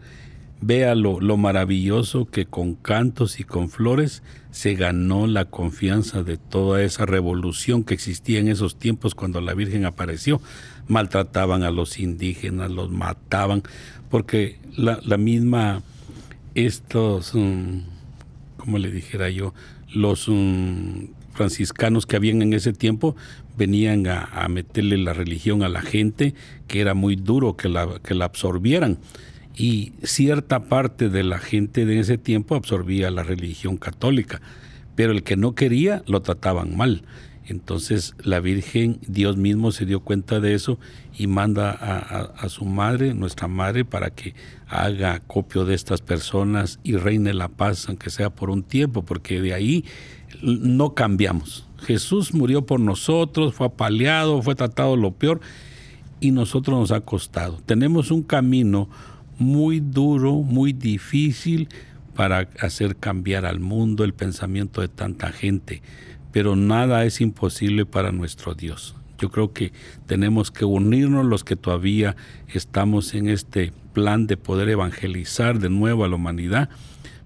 Vea 0.64 0.94
lo, 0.94 1.18
maravilloso 1.36 2.26
que 2.26 2.46
con 2.46 2.76
cantos 2.76 3.40
y 3.40 3.44
con 3.44 3.68
flores 3.68 4.22
se 4.52 4.76
ganó 4.76 5.26
la 5.26 5.46
confianza 5.46 6.22
de 6.22 6.36
toda 6.36 6.84
esa 6.84 7.04
revolución 7.04 7.82
que 7.82 7.94
existía 7.94 8.38
en 8.38 8.46
esos 8.46 8.78
tiempos 8.78 9.16
cuando 9.16 9.40
la 9.40 9.54
Virgen 9.54 9.86
apareció. 9.86 10.40
Maltrataban 10.86 11.64
a 11.64 11.72
los 11.72 11.98
indígenas, 11.98 12.70
los 12.70 12.92
mataban, 12.92 13.64
porque 14.08 14.60
la, 14.76 15.16
misma, 15.16 15.82
estos, 16.54 17.34
um, 17.34 17.82
como 18.62 18.78
le 18.78 18.92
dijera 18.92 19.28
yo, 19.28 19.54
los 19.92 20.28
um, 20.28 21.08
franciscanos 21.32 22.06
que 22.06 22.14
habían 22.14 22.42
en 22.42 22.52
ese 22.52 22.72
tiempo 22.72 23.16
venían 23.58 24.06
a, 24.06 24.46
meterle 24.48 24.98
la 24.98 25.12
religión 25.12 25.64
a 25.64 25.68
la 25.68 25.82
gente, 25.82 26.34
que 26.68 26.80
era 26.80 26.94
muy 26.94 27.16
duro 27.16 27.56
que 27.56 27.68
la, 27.68 27.98
que 28.04 28.14
la 28.14 28.26
absorbieran 28.26 28.98
y 29.56 29.94
cierta 30.04 30.68
parte 30.68 31.08
de 31.08 31.24
la 31.24 31.38
gente 31.38 31.86
de 31.86 31.98
ese 31.98 32.18
tiempo 32.18 32.54
absorbía 32.54 33.10
la 33.10 33.24
religión 33.24 33.78
católica, 33.78 34.40
pero 34.94 35.10
el 35.10 35.24
que 35.24 35.36
no 35.36 35.56
quería 35.56 36.04
lo 36.06 36.22
trataban 36.22 36.76
mal. 36.76 37.02
Entonces 37.53 38.14
la 38.24 38.40
Virgen, 38.40 38.98
Dios 39.07 39.36
mismo 39.36 39.72
se 39.72 39.84
dio 39.84 40.00
cuenta 40.00 40.40
de 40.40 40.55
eso 40.55 40.78
y 41.16 41.26
manda 41.26 41.70
a, 41.70 42.48
su 42.48 42.64
madre, 42.64 43.12
nuestra 43.12 43.46
madre, 43.46 43.84
para 43.84 44.09
que 44.09 44.34
haga 44.68 45.20
copio 45.20 45.66
de 45.66 45.74
estas 45.74 46.00
personas 46.00 46.80
y 46.82 46.96
reine 46.96 47.34
la 47.34 47.48
paz, 47.48 47.88
aunque 47.88 48.09
sea 48.09 48.30
por 48.30 48.48
un 48.48 48.62
tiempo, 48.62 49.03
porque 49.05 49.42
de 49.42 49.53
ahí 49.53 49.84
no 50.40 50.94
cambiamos. 50.94 51.68
Jesús 51.78 52.32
murió 52.32 52.64
por 52.64 52.80
nosotros, 52.80 53.55
fue 53.55 53.66
apaleado, 53.66 54.40
fue 54.40 54.55
tratado 54.55 54.96
lo 54.96 55.12
peor 55.12 55.42
y 56.20 56.30
nosotros 56.30 56.78
nos 56.78 56.90
ha 56.90 57.03
costado. 57.03 57.59
Tenemos 57.66 58.11
un 58.11 58.22
camino 58.22 58.88
muy 59.38 59.80
duro, 59.80 60.36
muy 60.36 60.72
difícil 60.72 61.68
para 62.14 62.48
hacer 62.61 62.96
cambiar 62.96 63.44
al 63.44 63.61
mundo 63.61 64.05
el 64.05 64.14
pensamiento 64.14 64.80
de 64.80 64.88
tanta 64.88 65.32
gente, 65.32 65.82
pero 66.33 66.57
nada 66.57 67.05
es 67.05 67.20
imposible 67.20 67.87
para 67.87 68.11
nuestro 68.11 68.55
Dios. 68.55 68.97
Yo 69.18 69.30
creo 69.30 69.53
que 69.53 69.72
tenemos 70.07 70.51
que 70.51 70.64
unirnos 70.64 71.24
los 71.24 71.45
que 71.45 71.55
todavía 71.55 72.16
estamos 72.49 73.14
en 73.14 73.28
este 73.28 73.72
plan 73.93 74.26
de 74.26 74.37
poder 74.37 74.68
evangelizar 74.68 75.61
de 75.61 75.70
nuevo 75.70 76.05
a 76.05 76.09
la 76.09 76.16
humanidad 76.16 76.70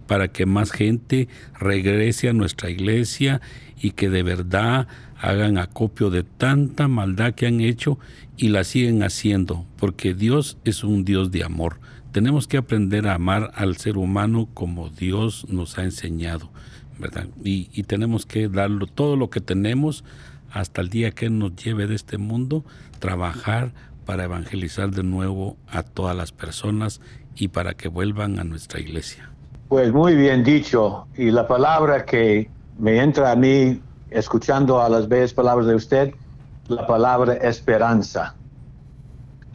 para 0.07 0.29
que 0.29 0.47
más 0.47 0.73
gente 0.73 1.29
regrese 1.59 2.29
a 2.29 2.33
nuestra 2.33 2.71
iglesia 2.71 3.41
y 3.81 3.93
que 3.93 4.11
de 4.11 4.23
verdad 4.23 4.89
hagan 5.19 5.59
acopio 5.59 6.11
de 6.11 6.23
tanta 6.23 6.89
maldad 6.89 7.35
que 7.35 7.47
han 7.47 7.61
hecho 7.61 7.99
y 8.37 8.49
la 8.49 8.65
siguen 8.65 9.03
haciendo, 9.03 9.67
porque 9.77 10.15
Dios 10.15 10.59
es 10.65 10.85
un 10.85 11.05
Dios 11.05 11.31
de 11.31 11.45
amor. 11.45 11.81
Tenemos 12.13 12.47
que 12.47 12.57
aprender 12.57 13.09
a 13.09 13.15
amar 13.15 13.51
al 13.55 13.77
ser 13.77 13.97
humano 13.97 14.49
como 14.55 14.91
Dios 14.91 15.47
nos 15.49 15.79
ha 15.79 15.85
enseñado, 15.85 16.51
¿verdad? 16.99 17.27
Y, 17.43 17.83
tenemos 17.85 18.27
que 18.27 18.49
darlo 18.49 18.87
todo 18.87 19.17
lo 19.17 19.31
que 19.31 19.41
tenemos 19.41 20.05
hasta 20.51 20.81
el 20.81 20.89
día 20.89 21.11
que 21.11 21.31
nos 21.31 21.55
lleve 21.57 21.87
de 21.87 21.95
este 21.95 22.19
mundo, 22.19 22.65
trabajar 22.99 23.73
para 24.05 24.25
evangelizar 24.25 24.91
de 24.91 25.03
nuevo 25.03 25.57
a 25.69 25.83
todas 25.83 26.17
las 26.17 26.33
personas 26.33 27.01
y 27.35 27.49
para 27.49 27.75
que 27.75 27.89
vuelvan 27.89 28.39
a 28.39 28.45
nuestra 28.45 28.81
iglesia. 28.81 29.31
Pues 29.69 29.93
muy 29.93 30.15
bien 30.15 30.45
dicho. 30.45 31.07
Y 31.17 31.31
la 31.31 31.47
palabra 31.47 32.05
que 32.05 32.49
me 32.79 33.01
entra 33.01 33.33
a 33.33 33.37
mí 33.37 33.81
escuchando 34.11 34.81
a 34.81 34.89
las 34.89 35.09
bellas 35.09 35.35
palabras 35.35 35.67
de 35.67 35.75
usted, 35.75 36.15
la 36.69 36.87
palabra 36.87 37.35
esperanza 37.35 38.35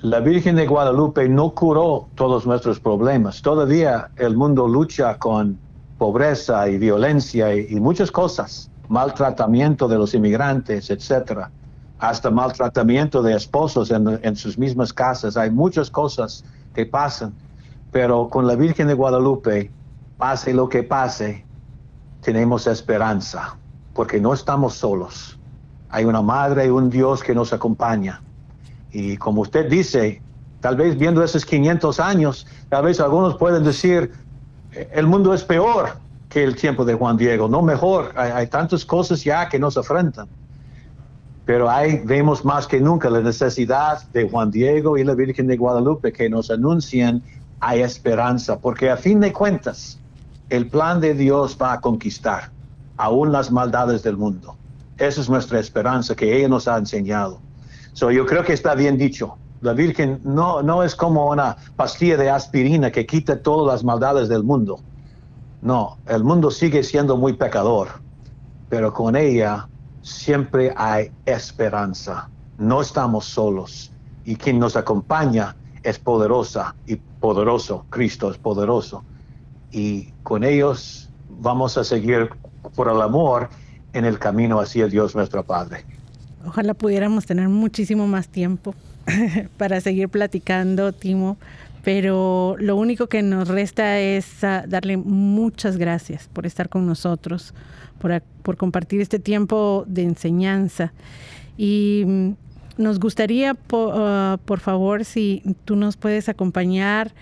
la 0.01 0.19
Virgen 0.19 0.55
de 0.55 0.65
Guadalupe 0.65 1.29
no 1.29 1.51
curó 1.51 2.07
todos 2.15 2.47
nuestros 2.47 2.79
problemas. 2.79 3.41
Todavía 3.41 4.09
el 4.17 4.35
mundo 4.35 4.67
lucha 4.67 5.17
con 5.19 5.59
pobreza 6.01 6.67
y 6.67 6.79
violencia 6.79 7.53
y, 7.53 7.79
muchas 7.79 8.09
cosas, 8.09 8.71
maltratamiento 8.89 9.87
de 9.87 9.99
los 9.99 10.15
inmigrantes, 10.15 10.89
etcétera, 10.89 11.51
hasta 11.99 12.31
maltratamiento 12.31 13.21
de 13.21 13.35
esposos 13.35 13.91
en, 13.91 14.19
en 14.23 14.35
sus 14.35 14.57
mismas 14.57 14.91
casas. 14.91 15.37
Hay 15.37 15.51
muchas 15.51 15.91
cosas 15.91 16.43
que 16.73 16.87
pasan, 16.87 17.35
pero 17.91 18.29
con 18.29 18.47
la 18.47 18.55
Virgen 18.55 18.87
de 18.87 18.95
Guadalupe, 18.95 19.69
pase 20.17 20.55
lo 20.55 20.67
que 20.69 20.81
pase, 20.81 21.45
tenemos 22.21 22.65
esperanza, 22.65 23.55
porque 23.93 24.19
no 24.19 24.33
estamos 24.33 24.73
solos. 24.73 25.37
Hay 25.91 26.05
una 26.05 26.23
madre 26.23 26.65
y 26.65 26.69
un 26.69 26.89
Dios 26.89 27.21
que 27.21 27.35
nos 27.35 27.53
acompaña. 27.53 28.23
Y 28.91 29.17
como 29.17 29.43
usted 29.43 29.69
dice, 29.69 30.19
tal 30.61 30.77
vez 30.77 30.97
viendo 30.97 31.23
esos 31.23 31.45
500 31.45 31.99
años, 31.99 32.47
tal 32.69 32.85
vez 32.85 32.99
algunos 32.99 33.37
pueden 33.37 33.63
decir, 33.63 34.11
el 34.73 35.07
mundo 35.07 35.33
es 35.33 35.43
peor 35.43 35.97
que 36.29 36.43
el 36.43 36.55
tiempo 36.55 36.85
de 36.85 36.93
Juan 36.93 37.17
Diego, 37.17 37.49
no 37.49 37.61
mejor, 37.61 38.13
hay, 38.15 38.47
tantas 38.47 38.85
cosas 38.85 39.23
ya 39.23 39.49
que 39.49 39.59
nos 39.59 39.77
afrentan. 39.77 40.27
Pero 41.45 41.69
ahí 41.69 42.01
vemos 42.05 42.45
más 42.45 42.67
que 42.67 42.79
nunca 42.79 43.09
la 43.09 43.19
necesidad 43.19 44.01
de 44.13 44.29
Juan 44.29 44.49
Diego 44.49 44.97
y 44.97 45.03
la 45.03 45.13
Virgen 45.13 45.47
de 45.47 45.57
Guadalupe 45.57 46.13
que 46.13 46.29
nos 46.29 46.49
anuncian 46.49 47.21
hay 47.59 47.81
esperanza, 47.81 48.59
porque 48.59 48.89
a 48.89 48.97
fin 48.97 49.19
de 49.19 49.31
cuentas 49.31 49.99
el 50.49 50.67
plan 50.67 50.99
de 50.99 51.13
Dios 51.13 51.57
va 51.61 51.73
a 51.73 51.81
conquistar 51.81 52.49
aún 52.97 53.31
las 53.31 53.51
maldades 53.51 54.03
del 54.03 54.17
mundo. 54.17 54.55
Esa 54.97 55.21
es 55.21 55.29
nuestra 55.29 55.59
esperanza 55.59 56.15
que 56.15 56.37
ella 56.37 56.47
nos 56.47 56.67
ha 56.67 56.77
enseñado. 56.77 57.39
So, 57.93 58.09
yo 58.11 58.25
creo 58.25 58.43
que 58.43 58.53
está 58.53 58.73
bien 58.73 58.97
dicho. 58.97 59.37
La 59.61 59.73
Virgen 59.73 60.19
no, 60.23 60.63
no 60.63 60.83
es 60.83 60.95
como 60.95 61.29
una 61.29 61.55
pastilla 61.75 62.17
de 62.17 62.29
aspirina 62.31 62.91
que 62.91 63.05
quita 63.05 63.41
todas 63.41 63.71
las 63.71 63.83
maldades 63.83 64.27
del 64.27 64.43
mundo. 64.43 64.79
No, 65.61 65.97
el 66.07 66.23
mundo 66.23 66.49
sigue 66.49 66.83
siendo 66.83 67.15
muy 67.15 67.33
pecador, 67.33 67.89
pero 68.69 68.91
con 68.91 69.15
ella 69.15 69.67
siempre 70.01 70.73
hay 70.75 71.11
esperanza. 71.27 72.27
No 72.57 72.81
estamos 72.81 73.25
solos 73.25 73.91
y 74.25 74.35
quien 74.35 74.57
nos 74.57 74.75
acompaña 74.75 75.55
es 75.83 75.99
poderosa 75.99 76.75
y 76.87 76.95
poderoso. 76.95 77.85
Cristo 77.91 78.31
es 78.31 78.39
poderoso. 78.39 79.03
Y 79.71 80.11
con 80.23 80.43
ellos 80.43 81.11
vamos 81.29 81.77
a 81.77 81.83
seguir 81.83 82.29
por 82.75 82.89
el 82.89 82.99
amor 82.99 83.49
en 83.93 84.05
el 84.05 84.17
camino 84.17 84.59
hacia 84.59 84.87
Dios 84.87 85.15
nuestro 85.15 85.43
Padre. 85.43 85.85
Ojalá 86.45 86.73
pudiéramos 86.73 87.27
tener 87.27 87.49
muchísimo 87.49 88.07
más 88.07 88.27
tiempo 88.27 88.73
para 89.57 89.81
seguir 89.81 90.09
platicando, 90.09 90.91
Timo, 90.91 91.37
pero 91.83 92.55
lo 92.59 92.75
único 92.75 93.07
que 93.07 93.21
nos 93.21 93.47
resta 93.47 93.99
es 93.99 94.43
ah, 94.43 94.63
darle 94.67 94.97
muchas 94.97 95.77
gracias 95.77 96.29
por 96.31 96.45
estar 96.45 96.69
con 96.69 96.85
nosotros, 96.85 97.53
por, 97.99 98.21
por 98.43 98.57
compartir 98.57 99.01
este 99.01 99.19
tiempo 99.19 99.83
de 99.87 100.03
enseñanza. 100.03 100.93
Y 101.57 102.03
mm, 102.05 102.31
nos 102.77 102.99
gustaría, 102.99 103.55
ah, 103.73 104.37
por, 104.45 104.59
favor, 104.59 105.05
si 105.05 105.43
tú 105.65 105.75
nos 105.75 105.97
puedes 105.97 106.29
acompañar 106.29 107.13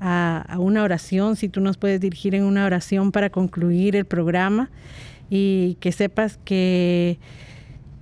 a, 0.00 0.56
una 0.58 0.82
oración, 0.82 1.36
si 1.36 1.48
tú 1.48 1.60
nos 1.60 1.76
puedes 1.76 2.00
dirigir 2.00 2.34
en 2.34 2.44
una 2.44 2.66
oración 2.66 3.10
para 3.12 3.30
concluir 3.30 3.96
el 3.96 4.04
programa 4.04 4.70
y 5.30 5.76
que 5.80 5.92
sepas 5.92 6.38
que 6.44 7.18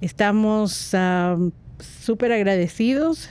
estamos 0.00 0.94
ah, 0.94 1.36
súper 1.84 2.32
agradecidos 2.32 3.28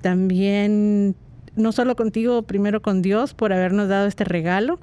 también, 0.00 1.14
no 1.56 1.72
solo 1.72 1.96
contigo, 1.96 2.42
primero 2.42 2.82
con 2.82 3.02
Dios 3.02 3.34
por 3.34 3.52
habernos 3.52 3.88
dado 3.88 4.06
este 4.06 4.24
regalo 4.24 4.78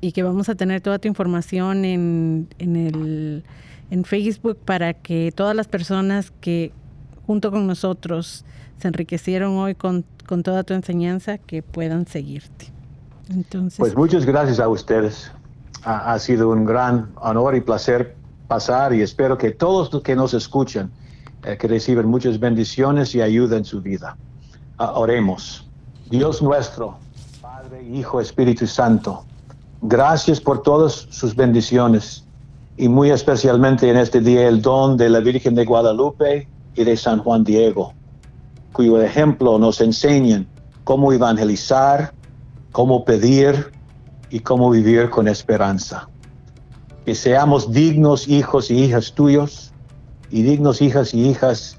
y 0.00 0.12
que 0.12 0.22
vamos 0.22 0.48
a 0.48 0.54
tener 0.54 0.80
toda 0.80 0.98
tu 0.98 1.08
información 1.08 1.84
en, 1.84 2.48
en, 2.58 2.76
el, 2.76 3.44
en 3.90 4.04
Facebook 4.04 4.58
para 4.64 4.94
que 4.94 5.32
todas 5.34 5.54
las 5.54 5.68
personas 5.68 6.32
que 6.40 6.72
junto 7.26 7.50
con 7.50 7.66
nosotros 7.66 8.44
se 8.78 8.88
enriquecieron 8.88 9.56
hoy 9.56 9.74
con, 9.74 10.04
con 10.26 10.42
toda 10.42 10.62
tu 10.62 10.74
enseñanza 10.74 11.38
que 11.38 11.62
puedan 11.62 12.06
seguirte. 12.06 12.72
Entonces, 13.30 13.78
pues 13.78 13.96
muchas 13.96 14.24
gracias 14.24 14.60
a 14.60 14.68
ustedes. 14.68 15.30
Ha, 15.84 16.12
ha, 16.12 16.18
sido 16.18 16.50
un 16.50 16.64
gran 16.64 17.10
honor 17.16 17.54
y 17.54 17.60
placer 17.60 18.16
pasar 18.48 18.94
y 18.94 19.02
espero 19.02 19.36
que 19.36 19.50
todos 19.50 19.92
los 19.92 20.02
que 20.02 20.16
nos 20.16 20.34
escuchan 20.34 20.90
eh, 21.44 21.56
que 21.56 21.68
reciben 21.68 22.06
muchas 22.06 22.38
bendiciones 22.40 23.14
y 23.14 23.20
ayuda 23.20 23.56
en 23.56 23.64
su 23.64 23.80
vida. 23.80 24.16
Ah, 24.76 24.92
oremos. 24.94 25.68
Dios 26.10 26.42
nuestro, 26.42 26.98
Padre, 27.40 27.86
Hijo, 27.88 28.20
Espíritu 28.20 28.66
Santo, 28.66 29.24
gracias 29.82 30.40
por 30.40 30.62
todas 30.62 31.06
sus 31.10 31.36
bendiciones 31.36 32.24
y 32.76 32.88
muy 32.88 33.10
especialmente 33.10 33.90
en 33.90 33.96
este 33.96 34.20
día 34.20 34.48
el 34.48 34.62
don 34.62 34.96
de 34.96 35.10
la 35.10 35.20
Virgen 35.20 35.54
de 35.54 35.64
Guadalupe 35.64 36.48
y 36.74 36.84
de 36.84 36.96
San 36.96 37.18
Juan 37.18 37.44
Diego, 37.44 37.92
cuyo 38.72 39.02
ejemplo 39.02 39.58
nos 39.58 39.80
enseñan 39.80 40.46
cómo 40.84 41.12
evangelizar, 41.12 42.12
cómo 42.72 43.04
pedir 43.04 43.72
y 44.30 44.40
cómo 44.40 44.70
vivir 44.70 45.10
con 45.10 45.28
esperanza. 45.28 46.08
Que 47.04 47.14
seamos 47.14 47.72
dignos 47.72 48.28
hijos 48.28 48.70
y 48.70 48.84
hijas 48.84 49.12
tuyos 49.12 49.67
y 50.30 50.42
dignos 50.42 50.82
hijas 50.82 51.14
y 51.14 51.28
hijas 51.28 51.76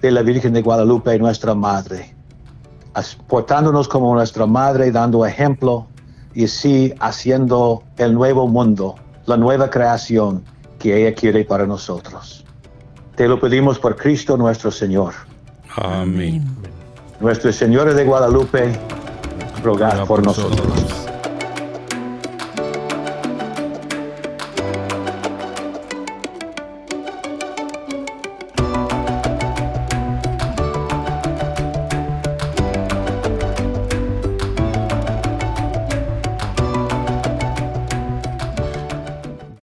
de 0.00 0.10
la 0.10 0.22
Virgen 0.22 0.52
de 0.52 0.62
Guadalupe, 0.62 1.18
nuestra 1.18 1.54
Madre, 1.54 2.14
portándonos 3.28 3.88
como 3.88 4.14
nuestra 4.14 4.46
Madre, 4.46 4.90
dando 4.90 5.24
ejemplo 5.24 5.86
y 6.34 6.44
así 6.44 6.92
haciendo 7.00 7.82
el 7.98 8.14
nuevo 8.14 8.48
mundo, 8.48 8.96
la 9.26 9.36
nueva 9.36 9.70
creación 9.70 10.42
que 10.78 11.00
ella 11.00 11.14
quiere 11.14 11.44
para 11.44 11.66
nosotros. 11.66 12.44
Te 13.14 13.28
lo 13.28 13.38
pedimos 13.38 13.78
por 13.78 13.96
Cristo 13.96 14.36
nuestro 14.36 14.70
Señor. 14.70 15.14
Amén. 15.76 16.44
Nuestro 17.20 17.52
Señor 17.52 17.94
de 17.94 18.04
Guadalupe, 18.04 18.72
rogad 19.62 20.04
por 20.06 20.24
nosotros. 20.24 21.01